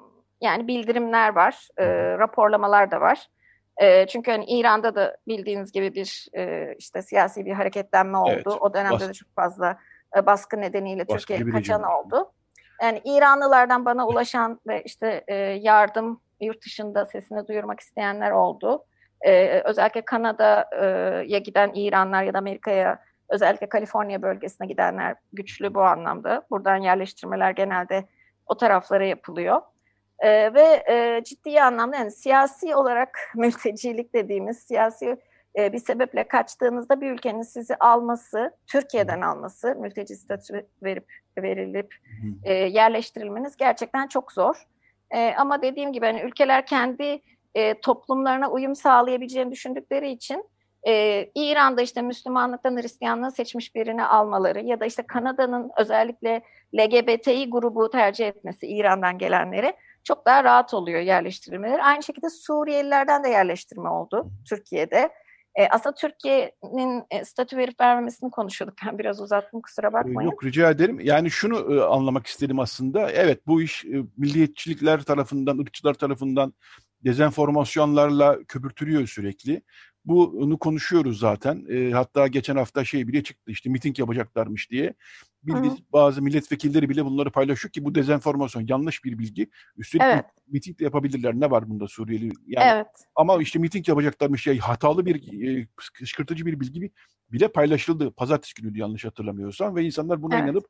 yani 0.40 0.68
bildirimler 0.68 1.34
var, 1.34 1.68
e, 1.78 1.86
raporlamalar 2.18 2.90
da 2.90 3.00
var. 3.00 3.28
E, 3.76 4.06
çünkü 4.06 4.30
hani 4.30 4.44
İran'da 4.44 4.94
da 4.94 5.16
bildiğiniz 5.28 5.72
gibi 5.72 5.94
bir 5.94 6.28
e, 6.36 6.74
işte 6.78 7.02
siyasi 7.02 7.46
bir 7.46 7.52
hareketlenme 7.52 8.18
oldu. 8.18 8.30
Evet, 8.34 8.46
o 8.60 8.74
dönemde 8.74 8.92
baskı. 8.92 9.08
de 9.08 9.12
çok 9.12 9.34
fazla 9.34 9.78
e, 10.16 10.26
baskı 10.26 10.60
nedeniyle 10.60 11.08
baskı 11.08 11.26
Türkiye 11.26 11.50
kaçan 11.50 11.82
oldu. 11.82 12.32
Yani 12.82 13.00
İranlılardan 13.04 13.84
bana 13.84 14.06
ulaşan 14.06 14.60
ve 14.66 14.82
işte 14.82 15.24
e, 15.28 15.34
yardım 15.36 16.20
yurt 16.40 16.64
dışında 16.64 17.06
sesini 17.06 17.48
duyurmak 17.48 17.80
isteyenler 17.80 18.30
oldu. 18.30 18.84
E, 19.20 19.60
özellikle 19.64 20.04
Kanada'ya 20.04 21.38
giden 21.38 21.72
İranlar 21.74 22.22
ya 22.22 22.34
da 22.34 22.38
Amerika'ya 22.38 22.98
özellikle 23.28 23.68
Kaliforniya 23.68 24.22
bölgesine 24.22 24.66
gidenler 24.66 25.16
güçlü 25.32 25.74
bu 25.74 25.82
anlamda. 25.82 26.42
Buradan 26.50 26.76
yerleştirmeler 26.76 27.50
genelde 27.50 28.04
o 28.46 28.56
taraflara 28.56 29.04
yapılıyor. 29.04 29.62
E, 30.22 30.54
ve 30.54 30.84
e, 30.88 31.24
ciddi 31.24 31.62
anlamda 31.62 31.96
yani 31.96 32.10
siyasi 32.10 32.76
olarak 32.76 33.18
mültecilik 33.34 34.14
dediğimiz 34.14 34.58
siyasi 34.58 35.16
e, 35.58 35.72
bir 35.72 35.78
sebeple 35.78 36.24
kaçtığınızda 36.24 37.00
bir 37.00 37.10
ülkenin 37.10 37.42
sizi 37.42 37.76
alması, 37.76 38.56
Türkiye'den 38.66 39.20
alması, 39.20 39.76
mülteci 39.80 40.16
statü 40.16 40.66
verip 40.82 41.04
verilip 41.38 41.94
e, 42.44 42.54
yerleştirilmeniz 42.54 43.56
gerçekten 43.56 44.06
çok 44.06 44.32
zor. 44.32 44.66
E, 45.10 45.34
ama 45.34 45.62
dediğim 45.62 45.92
gibi 45.92 46.06
hani 46.06 46.20
ülkeler 46.20 46.66
kendi 46.66 47.20
e, 47.54 47.80
toplumlarına 47.80 48.50
uyum 48.50 48.76
sağlayabileceğini 48.76 49.52
düşündükleri 49.52 50.10
için 50.10 50.44
e, 50.86 51.26
İran'da 51.34 51.82
işte 51.82 52.02
Müslümanlıktan 52.02 52.76
Hristiyanlığı 52.76 53.30
seçmiş 53.32 53.74
birini 53.74 54.04
almaları 54.04 54.60
ya 54.60 54.80
da 54.80 54.86
işte 54.86 55.02
Kanada'nın 55.02 55.70
özellikle 55.76 56.42
LGBTİ 56.74 57.50
grubu 57.50 57.90
tercih 57.90 58.28
etmesi 58.28 58.66
İran'dan 58.66 59.18
gelenleri 59.18 59.74
çok 60.04 60.26
daha 60.26 60.44
rahat 60.44 60.74
oluyor 60.74 61.00
yerleştirilmeleri. 61.00 61.82
Aynı 61.82 62.02
şekilde 62.02 62.30
Suriyelilerden 62.30 63.24
de 63.24 63.28
yerleştirme 63.28 63.88
oldu 63.88 64.30
Türkiye'de. 64.48 65.10
E, 65.54 65.68
aslında 65.68 65.94
Türkiye'nin 65.94 67.04
e, 67.10 67.24
statü 67.24 67.56
verip 67.56 67.80
vermemesini 67.80 68.30
konuşuyorduk. 68.30 68.78
Ben 68.86 68.98
biraz 68.98 69.20
uzattım 69.20 69.60
kusura 69.60 69.88
e, 69.88 69.92
bakmayın. 69.92 70.30
Yok 70.30 70.44
rica 70.44 70.70
ederim. 70.70 71.00
Yani 71.00 71.30
şunu 71.30 71.74
e, 71.74 71.82
anlamak 71.82 72.26
istedim 72.26 72.58
aslında. 72.58 73.10
Evet 73.10 73.46
bu 73.46 73.62
iş 73.62 73.84
e, 73.84 74.02
milliyetçilikler 74.16 75.02
tarafından, 75.02 75.58
ırkçılar 75.58 75.94
tarafından 75.94 76.54
dezenformasyonlarla 77.04 78.38
köpürtülüyor 78.48 79.06
sürekli. 79.06 79.62
Bunu 80.04 80.58
konuşuyoruz 80.58 81.18
zaten. 81.18 81.66
E, 81.70 81.90
hatta 81.90 82.26
geçen 82.26 82.56
hafta 82.56 82.84
şey 82.84 83.08
bile 83.08 83.22
çıktı 83.22 83.50
işte 83.50 83.70
miting 83.70 83.98
yapacaklarmış 83.98 84.70
diye. 84.70 84.94
Bildiğiniz 85.42 85.78
bazı 85.92 86.22
milletvekilleri 86.22 86.88
bile 86.88 87.04
bunları 87.04 87.30
paylaşıyor 87.30 87.72
ki 87.72 87.84
bu 87.84 87.94
dezenformasyon 87.94 88.66
yanlış 88.68 89.04
bir 89.04 89.18
bilgi. 89.18 89.50
Üstelik 89.76 90.04
evet. 90.04 90.24
miting 90.48 90.78
de 90.78 90.84
yapabilirler. 90.84 91.34
Ne 91.34 91.50
var 91.50 91.68
bunda 91.68 91.88
Suriyeli? 91.88 92.30
Yani, 92.46 92.70
evet. 92.74 92.86
Ama 93.14 93.42
işte 93.42 93.58
miting 93.58 93.88
yapacaklarmış 93.88 94.42
şey 94.42 94.58
hatalı 94.58 95.06
bir 95.06 95.48
e, 95.48 95.68
kışkırtıcı 95.94 96.46
bir 96.46 96.60
bilgi 96.60 96.92
bile 97.32 97.48
paylaşıldı. 97.48 98.10
Pazartesi 98.10 98.62
günü 98.62 98.78
yanlış 98.78 99.04
hatırlamıyorsam 99.04 99.76
ve 99.76 99.84
insanlar 99.84 100.22
buna 100.22 100.34
evet. 100.34 100.44
inanıp 100.44 100.64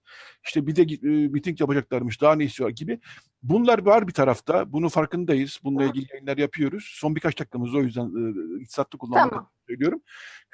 işte 0.45 0.67
bir 0.67 0.77
de 0.77 0.83
e, 0.83 1.29
miting 1.29 1.61
yapacaklarmış 1.61 2.21
daha 2.21 2.35
ne 2.35 2.45
istiyor 2.45 2.71
gibi. 2.71 3.01
Bunlar 3.43 3.79
var 3.87 4.09
bir 4.09 4.13
tarafta. 4.13 4.73
Bunu 4.73 4.89
farkındayız. 4.89 5.61
Bununla 5.65 5.85
ilgili 5.85 6.07
yayınlar 6.13 6.39
yapıyoruz. 6.39 6.85
Son 7.01 7.17
birkaç 7.17 7.41
dakikamız 7.41 7.75
o 7.75 7.83
yüzden 7.83 8.05
e, 8.05 8.61
iktisatlı 8.61 8.99
kullanmak 8.99 9.31
tamam. 9.31 9.51
Söylüyorum. 9.73 10.03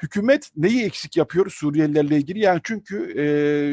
Hükümet 0.02 0.50
neyi 0.56 0.84
eksik 0.84 1.16
yapıyor 1.16 1.50
Suriyelilerle 1.50 2.16
ilgili? 2.16 2.38
Yani 2.38 2.60
çünkü 2.64 3.20
e, 3.20 3.26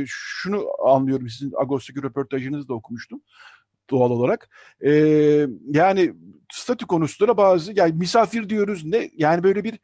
şunu 0.08 0.66
anlıyorum 0.86 1.30
sizin 1.30 1.54
Ağustos'taki 1.58 2.04
röportajınızı 2.04 2.68
da 2.68 2.74
okumuştum 2.74 3.22
doğal 3.90 4.12
olarak. 4.12 4.50
E, 4.86 4.92
yani 5.72 6.14
statü 6.52 6.86
konusunda 6.86 7.38
bazı 7.38 7.74
yani 7.76 7.94
misafir 7.94 8.50
diyoruz 8.50 8.86
ne 8.86 9.10
yani 9.18 9.44
böyle 9.44 9.64
bir 9.64 9.80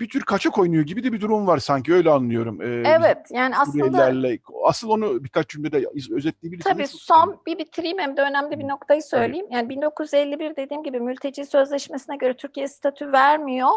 bir 0.00 0.08
tür 0.08 0.22
kaçak 0.22 0.58
oynuyor 0.58 0.84
gibi 0.84 1.04
de 1.04 1.12
bir 1.12 1.20
durum 1.20 1.46
var 1.46 1.58
sanki 1.58 1.94
öyle 1.94 2.10
anlıyorum. 2.10 2.62
Ee, 2.62 2.82
evet 2.86 3.18
yani 3.30 3.56
aslında 3.56 4.32
asıl 4.64 4.88
onu 4.88 5.24
birkaç 5.24 5.48
cümlede 5.48 5.76
özetleyebilirsiniz. 6.12 6.76
Tabii 6.76 6.86
son 6.86 7.40
bir 7.46 7.58
bitireyim 7.58 7.98
hem 7.98 8.16
de 8.16 8.22
önemli 8.22 8.58
bir 8.58 8.68
noktayı 8.68 9.02
söyleyeyim. 9.02 9.46
Yani 9.50 9.68
1951 9.68 10.56
dediğim 10.56 10.82
gibi 10.82 11.00
mülteci 11.00 11.46
sözleşmesine 11.46 12.16
göre 12.16 12.34
Türkiye 12.36 12.68
statü 12.68 13.12
vermiyor. 13.12 13.70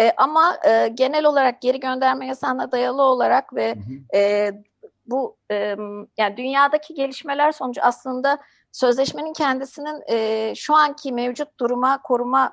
E, 0.00 0.12
ama 0.16 0.58
e, 0.68 0.88
genel 0.88 1.24
olarak 1.24 1.62
geri 1.62 1.80
gönderme 1.80 2.26
yasağına 2.26 2.72
dayalı 2.72 3.02
olarak 3.02 3.54
ve 3.54 3.74
hı 3.74 3.78
hı. 3.78 4.18
E, 4.18 4.52
bu 5.06 5.36
e, 5.50 5.76
yani 6.18 6.36
dünyadaki 6.36 6.94
gelişmeler 6.94 7.52
sonucu 7.52 7.80
aslında 7.82 8.38
sözleşmenin 8.72 9.32
kendisinin 9.32 10.02
e, 10.10 10.54
şu 10.54 10.74
anki 10.74 11.12
mevcut 11.12 11.60
duruma 11.60 12.02
koruma 12.02 12.52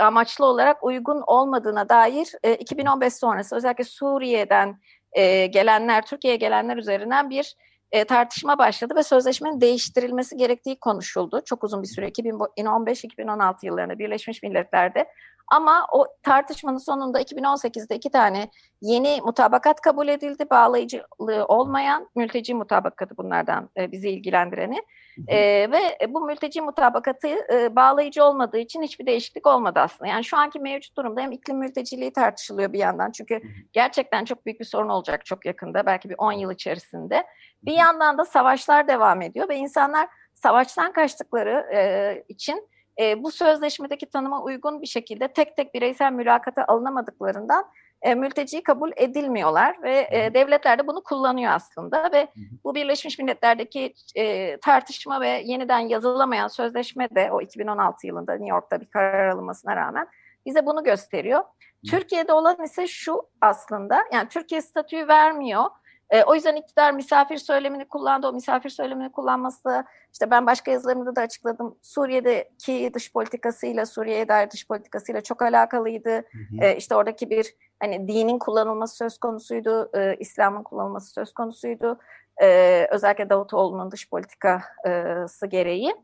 amaçlı 0.00 0.44
olarak 0.44 0.84
uygun 0.84 1.22
olmadığına 1.26 1.88
dair 1.88 2.32
e, 2.42 2.54
2015 2.54 3.14
sonrası 3.14 3.56
özellikle 3.56 3.84
Suriye'den 3.84 4.78
e, 5.12 5.46
gelenler, 5.46 6.06
Türkiye'ye 6.06 6.36
gelenler 6.36 6.76
üzerinden 6.76 7.30
bir 7.30 7.56
e, 7.94 8.04
tartışma 8.04 8.58
başladı 8.58 8.94
ve 8.96 9.02
sözleşmenin 9.02 9.60
değiştirilmesi 9.60 10.36
gerektiği 10.36 10.80
konuşuldu. 10.80 11.42
Çok 11.44 11.64
uzun 11.64 11.82
bir 11.82 11.88
süre 11.88 12.08
2015-2016 12.08 13.66
yıllarında 13.66 13.98
Birleşmiş 13.98 14.42
Milletler'de. 14.42 15.06
Ama 15.48 15.86
o 15.92 16.06
tartışmanın 16.22 16.78
sonunda 16.78 17.20
2018'de 17.20 17.96
iki 17.96 18.10
tane 18.10 18.50
yeni 18.80 19.20
mutabakat 19.24 19.80
kabul 19.80 20.08
edildi. 20.08 20.46
Bağlayıcılığı 20.50 21.44
olmayan 21.48 22.10
mülteci 22.16 22.54
mutabakatı 22.54 23.16
bunlardan 23.16 23.70
e, 23.76 23.92
bizi 23.92 24.10
ilgilendireni. 24.10 24.82
E, 25.28 25.36
ve 25.70 25.98
bu 26.08 26.20
mülteci 26.20 26.60
mutabakatı 26.60 27.28
e, 27.28 27.76
bağlayıcı 27.76 28.24
olmadığı 28.24 28.58
için 28.58 28.82
hiçbir 28.82 29.06
değişiklik 29.06 29.46
olmadı 29.46 29.80
aslında. 29.80 30.10
Yani 30.10 30.24
şu 30.24 30.36
anki 30.36 30.58
mevcut 30.58 30.96
durumda 30.96 31.20
hem 31.20 31.32
iklim 31.32 31.58
mülteciliği 31.58 32.12
tartışılıyor 32.12 32.72
bir 32.72 32.78
yandan. 32.78 33.10
Çünkü 33.10 33.42
gerçekten 33.72 34.24
çok 34.24 34.46
büyük 34.46 34.60
bir 34.60 34.64
sorun 34.64 34.88
olacak 34.88 35.26
çok 35.26 35.46
yakında. 35.46 35.86
Belki 35.86 36.10
bir 36.10 36.16
10 36.18 36.32
yıl 36.32 36.50
içerisinde. 36.50 37.24
Bir 37.66 37.72
yandan 37.72 38.18
da 38.18 38.24
savaşlar 38.24 38.88
devam 38.88 39.22
ediyor 39.22 39.48
ve 39.48 39.56
insanlar 39.56 40.08
savaştan 40.34 40.92
kaçtıkları 40.92 41.66
e, 41.74 42.24
için 42.28 42.68
e, 43.00 43.22
bu 43.22 43.30
sözleşmedeki 43.30 44.10
tanıma 44.10 44.42
uygun 44.42 44.82
bir 44.82 44.86
şekilde 44.86 45.28
tek 45.28 45.56
tek 45.56 45.74
bireysel 45.74 46.12
mülakata 46.12 46.64
alınamadıklarından 46.68 47.64
e, 48.02 48.14
mülteci 48.14 48.62
kabul 48.62 48.90
edilmiyorlar 48.96 49.82
ve 49.82 50.08
e, 50.10 50.34
devletler 50.34 50.78
de 50.78 50.86
bunu 50.86 51.02
kullanıyor 51.02 51.52
aslında 51.52 52.12
ve 52.12 52.28
bu 52.64 52.74
Birleşmiş 52.74 53.18
Milletler'deki 53.18 53.94
e, 54.14 54.56
tartışma 54.56 55.20
ve 55.20 55.28
yeniden 55.28 55.78
yazılamayan 55.78 56.48
sözleşme 56.48 57.08
de 57.10 57.32
o 57.32 57.40
2016 57.40 58.06
yılında 58.06 58.32
New 58.32 58.50
York'ta 58.50 58.80
bir 58.80 58.86
karar 58.86 59.28
alınmasına 59.28 59.76
rağmen 59.76 60.06
bize 60.46 60.66
bunu 60.66 60.84
gösteriyor. 60.84 61.44
Türkiye'de 61.90 62.32
olan 62.32 62.62
ise 62.64 62.86
şu 62.86 63.22
aslında 63.40 64.04
yani 64.12 64.28
Türkiye 64.28 64.62
statüyü 64.62 65.08
vermiyor 65.08 65.64
e, 66.10 66.22
o 66.22 66.34
yüzden 66.34 66.56
iktidar 66.56 66.92
misafir 66.92 67.36
söylemini 67.36 67.84
kullandı. 67.84 68.28
O 68.28 68.32
misafir 68.32 68.70
söylemini 68.70 69.12
kullanması 69.12 69.84
işte 70.12 70.30
ben 70.30 70.46
başka 70.46 70.70
yazılarımda 70.70 71.16
da 71.16 71.20
açıkladım. 71.20 71.78
Suriye'deki 71.82 72.90
dış 72.94 73.12
politikasıyla, 73.12 73.86
Suriye'ye 73.86 74.28
dair 74.28 74.50
dış 74.50 74.68
politikasıyla 74.68 75.20
çok 75.20 75.42
alakalıydı. 75.42 76.10
Hı 76.10 76.38
hı. 76.50 76.64
E, 76.64 76.76
işte 76.76 76.94
oradaki 76.94 77.30
bir 77.30 77.54
hani 77.80 78.08
dinin 78.08 78.38
kullanılması 78.38 78.96
söz 78.96 79.18
konusuydu, 79.18 79.90
e, 79.94 80.16
İslam'ın 80.18 80.62
kullanılması 80.62 81.12
söz 81.12 81.32
konusuydu. 81.32 81.98
E, 82.42 82.88
özellikle 82.90 83.30
Davutoğlu'nun 83.30 83.90
dış 83.90 84.10
politikası 84.10 85.46
gereği. 85.46 85.94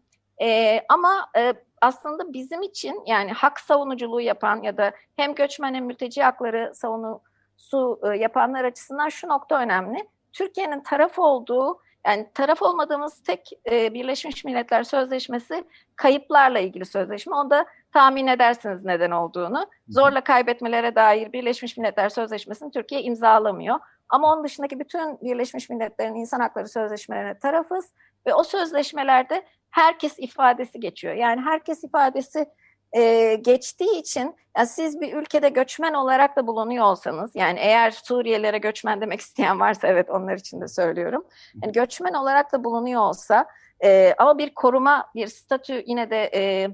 E, 0.42 0.80
ama 0.88 1.26
e, 1.36 1.54
aslında 1.80 2.32
bizim 2.32 2.62
için 2.62 3.02
yani 3.06 3.32
hak 3.32 3.60
savunuculuğu 3.60 4.20
yapan 4.20 4.62
ya 4.62 4.76
da 4.76 4.92
hem 5.16 5.34
göçmen 5.34 5.74
hem 5.74 5.84
mülteci 5.84 6.22
hakları 6.22 6.72
savunu 6.74 7.20
su 7.60 8.00
e, 8.02 8.16
yapanlar 8.16 8.64
açısından 8.64 9.08
şu 9.08 9.28
nokta 9.28 9.60
önemli. 9.60 10.08
Türkiye'nin 10.32 10.80
taraf 10.80 11.18
olduğu 11.18 11.80
yani 12.06 12.30
taraf 12.34 12.62
olmadığımız 12.62 13.22
tek 13.22 13.50
e, 13.70 13.94
Birleşmiş 13.94 14.44
Milletler 14.44 14.82
Sözleşmesi 14.82 15.64
kayıplarla 15.96 16.58
ilgili 16.58 16.84
sözleşme. 16.84 17.36
Onda 17.36 17.66
tahmin 17.92 18.26
edersiniz 18.26 18.84
neden 18.84 19.10
olduğunu. 19.10 19.66
Zorla 19.88 20.20
kaybetmelere 20.20 20.94
dair 20.94 21.32
Birleşmiş 21.32 21.76
Milletler 21.76 22.08
Sözleşmesi'ni 22.08 22.70
Türkiye 22.70 23.02
imzalamıyor. 23.02 23.78
Ama 24.08 24.32
onun 24.32 24.44
dışındaki 24.44 24.80
bütün 24.80 25.20
Birleşmiş 25.20 25.70
Milletler'in 25.70 26.14
insan 26.14 26.40
hakları 26.40 26.68
sözleşmelerine 26.68 27.38
tarafız 27.38 27.94
ve 28.26 28.34
o 28.34 28.42
sözleşmelerde 28.42 29.42
herkes 29.70 30.18
ifadesi 30.18 30.80
geçiyor. 30.80 31.14
Yani 31.14 31.40
herkes 31.40 31.84
ifadesi 31.84 32.46
e, 32.92 33.34
geçtiği 33.34 34.00
için 34.00 34.34
yani 34.56 34.66
siz 34.66 35.00
bir 35.00 35.12
ülkede 35.12 35.48
göçmen 35.48 35.94
olarak 35.94 36.36
da 36.36 36.46
bulunuyor 36.46 36.84
olsanız 36.84 37.30
yani 37.34 37.58
eğer 37.58 37.90
Suriyelilere 37.90 38.58
göçmen 38.58 39.00
demek 39.00 39.20
isteyen 39.20 39.60
varsa 39.60 39.88
evet 39.88 40.10
onlar 40.10 40.36
için 40.36 40.60
de 40.60 40.68
söylüyorum. 40.68 41.24
Yani 41.62 41.72
göçmen 41.72 42.12
olarak 42.12 42.52
da 42.52 42.64
bulunuyor 42.64 43.00
olsa 43.00 43.46
e, 43.84 44.14
ama 44.18 44.38
bir 44.38 44.54
koruma 44.54 45.10
bir 45.14 45.26
statü 45.26 45.82
yine 45.86 46.10
de 46.10 46.30
e, 46.34 46.70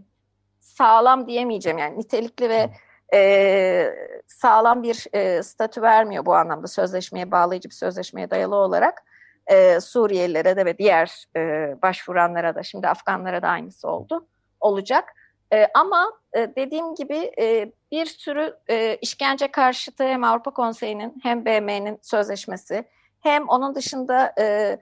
sağlam 0.60 1.26
diyemeyeceğim 1.26 1.78
yani 1.78 1.98
nitelikli 1.98 2.48
ve 2.48 2.70
e, 3.14 3.94
sağlam 4.26 4.82
bir 4.82 5.06
e, 5.12 5.42
statü 5.42 5.82
vermiyor 5.82 6.26
bu 6.26 6.34
anlamda 6.34 6.66
sözleşmeye 6.66 7.30
bağlayıcı 7.30 7.68
bir 7.68 7.74
sözleşmeye 7.74 8.30
dayalı 8.30 8.56
olarak 8.56 9.02
e, 9.46 9.80
Suriyelilere 9.80 10.56
de 10.56 10.64
ve 10.64 10.78
diğer 10.78 11.24
e, 11.36 11.74
başvuranlara 11.82 12.54
da 12.54 12.62
şimdi 12.62 12.88
Afganlara 12.88 13.42
da 13.42 13.48
aynısı 13.48 13.88
oldu 13.88 14.26
olacak. 14.60 15.14
E, 15.52 15.66
ama 15.74 16.12
e, 16.32 16.54
dediğim 16.56 16.94
gibi 16.94 17.32
e, 17.40 17.72
bir 17.92 18.06
sürü 18.06 18.56
e, 18.68 18.96
işkence 18.96 19.50
karşıtı 19.50 20.04
hem 20.04 20.24
Avrupa 20.24 20.50
Konseyi'nin 20.50 21.14
hem 21.22 21.44
BM'nin 21.44 21.98
sözleşmesi 22.02 22.84
hem 23.20 23.48
onun 23.48 23.74
dışında 23.74 24.34
e, 24.38 24.78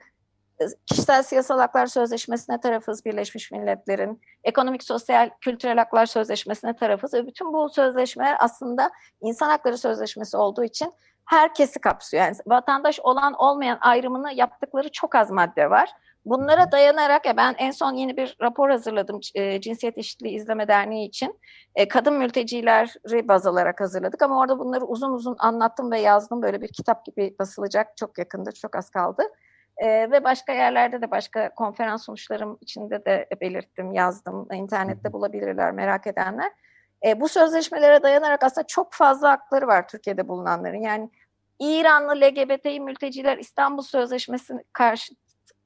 kişisel 0.85 1.23
siyasal 1.23 1.59
haklar 1.59 1.85
sözleşmesine 1.85 2.59
tarafız 2.59 3.05
Birleşmiş 3.05 3.51
Milletler'in, 3.51 4.21
ekonomik, 4.43 4.83
sosyal, 4.83 5.29
kültürel 5.41 5.77
haklar 5.77 6.05
sözleşmesine 6.05 6.75
tarafız 6.75 7.13
ve 7.13 7.27
bütün 7.27 7.53
bu 7.53 7.69
sözleşmeler 7.69 8.37
aslında 8.39 8.91
insan 9.21 9.49
hakları 9.49 9.77
sözleşmesi 9.77 10.37
olduğu 10.37 10.63
için 10.63 10.93
herkesi 11.25 11.79
kapsıyor. 11.79 12.23
Yani 12.23 12.35
vatandaş 12.47 12.99
olan 12.99 13.33
olmayan 13.33 13.77
ayrımını 13.81 14.33
yaptıkları 14.33 14.91
çok 14.91 15.15
az 15.15 15.31
madde 15.31 15.69
var. 15.69 15.89
Bunlara 16.25 16.71
dayanarak 16.71 17.25
ya 17.25 17.37
ben 17.37 17.55
en 17.57 17.71
son 17.71 17.93
yeni 17.93 18.17
bir 18.17 18.37
rapor 18.41 18.69
hazırladım 18.69 19.19
e, 19.35 19.61
Cinsiyet 19.61 19.97
Eşitliği 19.97 20.35
İzleme 20.35 20.67
Derneği 20.67 21.07
için. 21.07 21.39
E, 21.75 21.87
kadın 21.87 22.13
mültecileri 22.13 23.27
baz 23.27 23.47
alarak 23.47 23.81
hazırladık 23.81 24.21
ama 24.21 24.39
orada 24.39 24.59
bunları 24.59 24.85
uzun 24.85 25.13
uzun 25.13 25.35
anlattım 25.39 25.91
ve 25.91 25.99
yazdım. 25.99 26.41
Böyle 26.41 26.61
bir 26.61 26.67
kitap 26.67 27.05
gibi 27.05 27.35
basılacak 27.39 27.97
çok 27.97 28.17
yakında, 28.17 28.51
çok 28.51 28.75
az 28.75 28.89
kaldı. 28.89 29.23
E, 29.77 29.87
ve 29.87 30.23
başka 30.23 30.53
yerlerde 30.53 31.01
de 31.01 31.11
başka 31.11 31.53
konferans 31.53 32.05
sonuçlarım 32.05 32.57
içinde 32.61 33.05
de 33.05 33.27
belirttim, 33.41 33.93
yazdım. 33.93 34.47
İnternette 34.53 35.13
bulabilirler 35.13 35.71
merak 35.71 36.07
edenler. 36.07 36.51
E, 37.05 37.21
bu 37.21 37.27
sözleşmelere 37.27 38.03
dayanarak 38.03 38.43
aslında 38.43 38.67
çok 38.67 38.93
fazla 38.93 39.31
hakları 39.31 39.67
var 39.67 39.87
Türkiye'de 39.87 40.27
bulunanların. 40.27 40.81
Yani 40.81 41.09
İranlı 41.59 42.15
LGBT 42.15 42.65
mülteciler 42.65 43.37
İstanbul 43.37 43.83
Sözleşmesi 43.83 44.53
karşı 44.73 45.13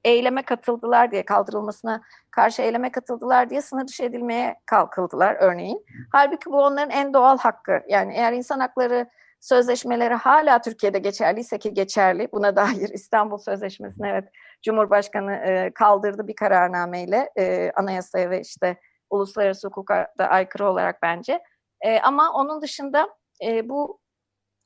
eyleme 0.04 0.41
katıldılar 0.41 1.12
diye 1.12 1.26
kaldırılmasına 1.26 2.02
karşı 2.32 2.62
eyleme 2.62 2.91
katıldılar 2.91 3.50
diye 3.50 3.62
sınır 3.62 3.88
dışı 3.88 4.04
edilmeye 4.04 4.56
kalkıldılar 4.66 5.36
örneğin. 5.39 5.86
Halbuki 6.12 6.52
bu 6.52 6.64
onların 6.64 6.89
en 6.89 7.14
doğal 7.14 7.38
hakkı. 7.38 7.82
Yani 7.88 8.14
eğer 8.14 8.34
insan 8.34 8.60
hakları 8.60 9.10
sözleşmeleri 9.39 10.14
hala 10.14 10.62
Türkiye'de 10.62 11.00
geçerliyse 11.00 11.58
ki 11.60 11.74
geçerli 11.74 12.28
buna 12.34 12.56
dair 12.56 12.89
İstanbul 12.89 13.38
Sözleşmesi'ni 13.38 14.08
evet 14.08 14.30
Cumhurbaşkanı 14.64 15.34
e, 15.34 15.72
kaldırdı 15.74 16.28
bir 16.28 16.36
kararnameyle 16.36 17.30
e, 17.38 17.72
anayasaya 17.76 18.30
ve 18.30 18.41
işte 18.41 18.78
uluslararası 19.10 19.68
hukuka 19.68 20.08
da 20.18 20.28
aykırı 20.28 20.70
olarak 20.70 21.02
bence. 21.02 21.39
E, 21.82 22.00
ama 22.00 22.34
onun 22.34 22.62
dışında 22.62 23.10
e, 23.43 23.70
bu 23.70 24.00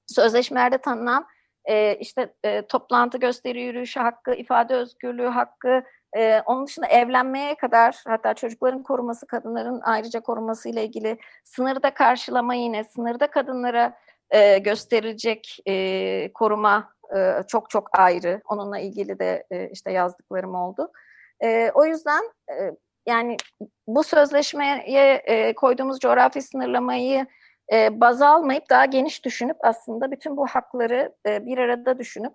sözleşmelerde 0.08 0.78
tanınan 0.78 1.26
e, 1.66 1.96
işte 1.96 2.34
e, 2.44 2.62
toplantı 2.62 3.18
gösteri 3.18 3.62
yürüyüşü 3.62 4.00
hakkı, 4.00 4.34
ifade 4.34 4.76
özgürlüğü 4.76 5.28
hakkı, 5.28 5.84
e, 6.18 6.42
onun 6.46 6.68
dışında 6.68 6.88
evlenmeye 6.88 7.56
kadar 7.56 8.04
hatta 8.08 8.34
çocukların 8.34 8.84
koruması, 8.84 9.28
kadınların 9.28 9.82
ayrıca 9.84 10.20
koruması 10.20 10.70
ile 10.70 10.84
ilgili 10.84 11.18
sınırda 11.44 11.94
karşılama 11.94 12.54
yine, 12.54 12.84
sınırda 12.84 13.28
kadınlara 13.28 13.98
e, 14.30 14.58
gösterilecek 14.58 15.58
e, 15.68 16.34
koruma 16.34 16.94
e, 17.16 17.44
çok 17.48 17.70
çok 17.70 18.00
ayrı. 18.00 18.42
Onunla 18.46 18.80
ilgili 18.80 19.20
de 19.20 19.48
e, 19.52 19.70
işte 19.70 19.92
yazdıklarım 19.92 20.56
oldu. 20.56 20.92
E, 21.44 21.72
o 21.74 21.86
yüzden 21.86 22.24
e, 22.50 22.72
yani 23.06 23.38
bu 23.88 24.04
sözleşmeye 24.04 25.14
e, 25.26 25.54
koyduğumuz 25.54 26.00
coğrafi 26.00 26.42
sınırlamayı 26.42 27.28
e, 27.72 28.02
baz 28.02 28.22
almayıp 28.22 28.70
daha 28.70 28.86
geniş 28.86 29.26
düşünüp 29.26 29.58
aslında 29.64 30.12
bütün 30.12 30.38
bu 30.38 30.48
hakları 30.48 31.16
e, 31.28 31.46
bir 31.46 31.58
arada 31.58 32.00
düşünüp 32.00 32.34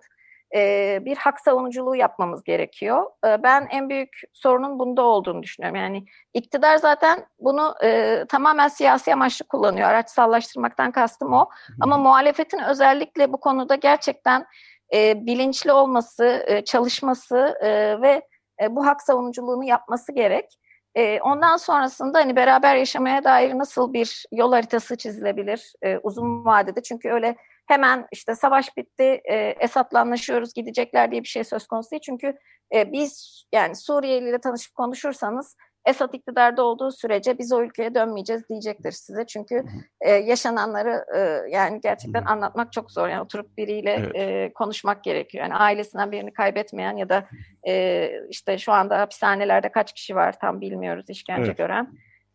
e, 0.55 0.99
bir 1.05 1.17
hak 1.17 1.41
savunuculuğu 1.41 1.97
yapmamız 1.97 2.45
gerekiyor. 2.45 3.11
E, 3.27 3.43
ben 3.43 3.69
en 3.71 3.89
büyük 3.89 4.21
sorunun 4.33 4.79
bunda 4.79 5.03
olduğunu 5.03 5.43
düşünüyorum. 5.43 5.77
Yani 5.81 6.05
iktidar 6.35 6.77
zaten 6.77 7.27
bunu 7.39 7.75
e, 7.85 8.25
tamamen 8.29 8.69
siyasi 8.69 9.13
amaçlı 9.13 9.47
kullanıyor. 9.47 9.89
Araçsallaştırmaktan 9.89 10.93
kastım 10.93 11.33
o. 11.33 11.49
Ama 11.81 11.99
muhalefetin 11.99 12.59
özellikle 12.59 13.33
bu 13.33 13.41
konuda 13.41 13.75
gerçekten 13.75 14.47
e, 14.95 15.27
bilinçli 15.27 15.73
olması, 15.73 16.45
e, 16.47 16.65
çalışması 16.65 17.59
e, 17.61 18.01
ve 18.03 18.23
e, 18.63 18.77
bu 18.77 18.87
hak 18.87 19.03
savunuculuğunu 19.03 19.65
yapması 19.65 20.13
gerek. 20.13 20.59
E, 20.95 21.21
ondan 21.21 21.57
sonrasında 21.57 22.19
hani 22.19 22.37
beraber 22.37 22.77
yaşamaya 22.77 23.25
dair 23.25 23.59
nasıl 23.59 23.93
bir 23.93 24.25
yol 24.33 24.53
haritası 24.53 24.97
çizilebilir 24.97 25.73
e, 25.83 25.99
uzun 25.99 26.45
vadede? 26.45 26.83
Çünkü 26.83 27.11
öyle 27.11 27.37
hemen 27.67 28.07
işte 28.13 28.35
savaş 28.35 28.77
bitti, 28.77 29.21
e, 29.25 29.37
Esad'la 29.61 30.01
anlaşıyoruz, 30.01 30.55
gidecekler 30.55 31.11
diye 31.11 31.23
bir 31.23 31.29
şey 31.29 31.45
söz 31.45 31.67
konusu 31.67 31.91
değil. 31.91 32.03
Çünkü 32.07 32.39
e, 32.75 32.93
biz 32.93 33.43
yani 33.53 33.77
Suriyeli 33.77 34.29
ile 34.29 34.39
tanışıp 34.39 34.75
konuşursanız 34.75 35.57
Esad 35.89 36.15
iktidarda 36.15 36.63
olduğu 36.63 36.91
sürece 36.91 37.39
biz 37.39 37.53
o 37.53 37.63
ülkeye 37.63 37.95
dönmeyeceğiz 37.95 38.49
diyecektir 38.49 38.93
size. 38.93 39.27
Çünkü 39.27 39.65
e, 40.01 40.11
yaşananları 40.11 41.05
e, 41.17 41.51
yani 41.51 41.81
gerçekten 41.81 42.25
anlatmak 42.25 42.73
çok 42.73 42.93
zor. 42.93 43.09
Yani 43.09 43.23
oturup 43.23 43.59
biriyle 43.59 43.91
evet. 43.91 44.17
e, 44.17 44.53
konuşmak 44.53 45.05
gerekiyor. 45.05 45.45
Yani 45.45 45.55
ailesinden 45.55 46.13
birini 46.13 46.33
kaybetmeyen 46.33 46.97
ya 46.97 47.09
da 47.09 47.29
e, 47.69 48.11
işte 48.31 48.59
şu 48.59 48.73
anda 48.73 49.01
hapishanelerde 49.01 49.73
kaç 49.73 49.93
kişi 49.93 50.15
var 50.15 50.39
tam 50.41 50.61
bilmiyoruz 50.61 51.11
işkence 51.11 51.43
evet. 51.47 51.59
gören. 51.59 51.93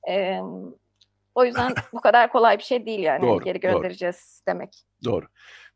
E, 0.09 0.39
o 1.35 1.45
yüzden 1.45 1.73
bu 1.93 2.01
kadar 2.01 2.31
kolay 2.31 2.57
bir 2.57 2.63
şey 2.63 2.85
değil 2.85 2.99
yani 2.99 3.21
doğru, 3.21 3.43
geri 3.43 3.59
göndereceğiz 3.59 4.41
doğru. 4.47 4.55
demek. 4.55 4.83
Doğru. 5.03 5.25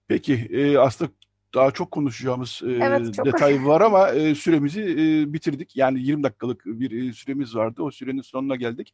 Peki 0.08 0.48
e, 0.52 0.78
aslında 0.78 1.12
daha 1.54 1.72
çok 1.72 1.92
konuşacağımız 1.92 2.62
e, 2.66 2.72
evet, 2.72 3.14
çok 3.14 3.26
detay 3.26 3.66
var 3.66 3.82
ama 3.82 4.10
e, 4.10 4.36
süremizi 4.36 4.82
e, 4.82 5.34
bitirdik. 5.34 5.76
Yani 5.76 6.02
20 6.02 6.24
dakikalık 6.24 6.66
bir 6.66 7.10
e, 7.10 7.14
süremiz 7.14 7.56
vardı. 7.56 7.84
O 7.84 7.92
sürenin 7.92 8.22
sonuna 8.22 8.56
geldik. 8.56 8.94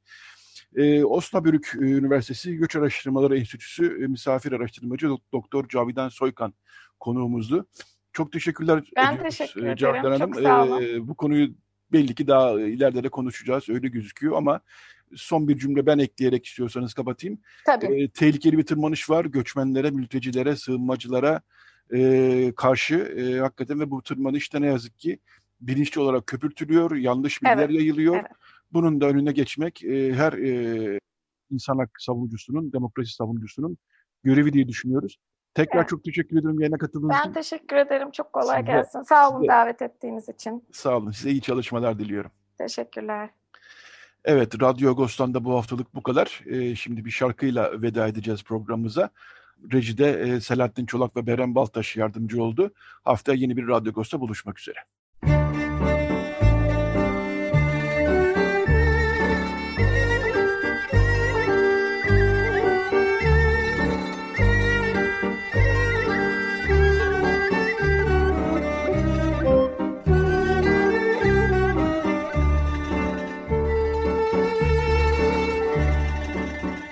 E, 0.76 1.04
Osnabrück 1.04 1.76
Üniversitesi 1.76 2.56
Göç 2.56 2.76
Araştırmaları 2.76 3.38
Enstitüsü 3.38 4.04
e, 4.04 4.08
misafir 4.08 4.52
araştırmacı 4.52 5.10
Doktor 5.34 5.68
Cavidan 5.68 6.10
Soykan 6.10 6.54
konuğumuzdu. 7.00 7.68
Çok 8.14 8.32
teşekkürler. 8.32 8.84
Ben 8.96 9.24
teşekkür 9.24 9.62
ederim. 9.62 9.76
Cavidan 9.76 10.12
Hanım. 10.12 10.32
Çok 10.32 10.42
sağ 10.42 10.64
olun. 10.64 10.84
E, 10.84 11.08
bu 11.08 11.16
konuyu 11.16 11.50
belli 11.92 12.16
ki 12.16 12.28
daha 12.28 12.62
ileride 12.62 13.04
de 13.04 13.10
konuşacağız 13.10 13.70
öyle 13.70 13.88
gözüküyor 13.88 14.38
ama 14.38 14.62
son 15.16 15.48
bir 15.48 15.58
cümle 15.58 15.86
ben 15.86 15.98
ekleyerek 15.98 16.46
istiyorsanız 16.46 16.94
kapatayım. 16.94 17.40
Tabii. 17.66 18.04
E, 18.04 18.10
tehlikeli 18.10 18.58
bir 18.58 18.66
tırmanış 18.66 19.10
var. 19.10 19.26
Göçmenlere, 19.26 19.92
mültecilere, 19.92 20.56
sığınmacılara 20.56 21.42
e, 21.93 22.53
karşı 22.57 22.95
e, 22.95 23.39
hakikaten 23.39 23.80
ve 23.80 23.91
bu 23.91 24.01
tırmanışta 24.03 24.60
ne 24.60 24.68
yazık 24.68 24.99
ki 24.99 25.19
bilinçli 25.61 26.01
olarak 26.01 26.27
köpürtülüyor, 26.27 26.95
yanlış 26.95 27.41
bilgiler 27.43 27.57
Evet, 27.57 27.72
yayılıyor. 27.76 28.15
evet. 28.15 28.26
Bunun 28.73 29.01
da 29.01 29.05
önüne 29.07 29.31
geçmek 29.31 29.84
e, 29.84 30.14
her 30.14 30.34
e, 30.34 30.99
insan 31.51 31.77
hakkı 31.77 32.03
savunucusunun, 32.03 32.73
demokrasi 32.73 33.14
savunucusunun 33.14 33.77
görevi 34.23 34.53
diye 34.53 34.68
düşünüyoruz. 34.68 35.18
Tekrar 35.53 35.80
Evet. 35.80 35.89
çok 35.89 36.03
teşekkür 36.03 36.38
ediyorum 36.39 36.60
yayına 36.60 36.77
katıldığınız 36.77 37.10
Ben 37.15 37.22
için. 37.22 37.34
teşekkür 37.34 37.76
ederim. 37.76 38.11
Çok 38.11 38.34
kolay 38.34 38.60
Size- 38.61 38.72
gelsin. 38.72 39.01
Sağ 39.01 39.30
olun 39.30 39.39
size- 39.39 39.51
davet 39.51 39.81
ettiğiniz 39.81 40.30
için. 40.30 40.64
Sağ 40.72 40.97
olun. 40.97 41.11
Size 41.11 41.31
iyi 41.31 41.41
çalışmalar 41.41 41.99
diliyorum. 41.99 42.31
Teşekkürler. 42.57 43.30
Evet, 44.26 44.61
Radyo 44.61 44.91
Agos'tan 44.91 45.34
da 45.34 45.45
bu 45.45 45.53
haftalık 45.55 45.95
bu 45.95 46.03
kadar. 46.03 46.41
Ee, 46.45 46.76
şimdi 46.76 47.05
bir 47.05 47.10
şarkıyla 47.11 47.81
veda 47.81 48.07
edeceğiz 48.07 48.43
programımıza. 48.43 49.10
Rejide 49.72 50.10
e, 50.11 50.41
Selahattin 50.41 50.85
Çolak 50.85 51.15
ve 51.15 51.27
Beren 51.27 51.56
Baltaş 51.56 51.95
yardımcı 51.95 52.44
oldu. 52.44 52.73
Haftaya 53.03 53.38
yeni 53.38 53.57
bir 53.57 53.68
Radyo 53.68 53.91
Agos'ta 53.91 54.19
buluşmak 54.19 54.60
üzere. 54.60 54.80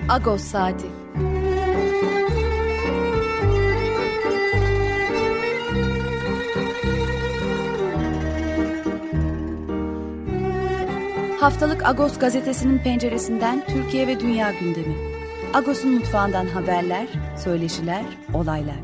Agos 0.10 0.41
Saati 0.41 1.01
Haftalık 11.41 11.85
Agos 11.85 12.19
gazetesinin 12.19 12.80
penceresinden 12.80 13.65
Türkiye 13.68 14.07
ve 14.07 14.19
dünya 14.19 14.51
gündemi. 14.51 14.95
Agos'un 15.53 15.91
mutfağından 15.91 16.45
haberler, 16.45 17.07
söyleşiler, 17.43 18.03
olaylar. 18.34 18.76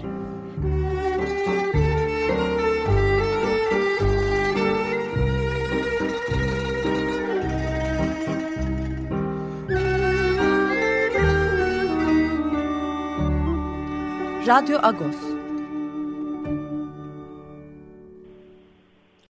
Radyo 14.48 14.80
Agos 14.82 15.27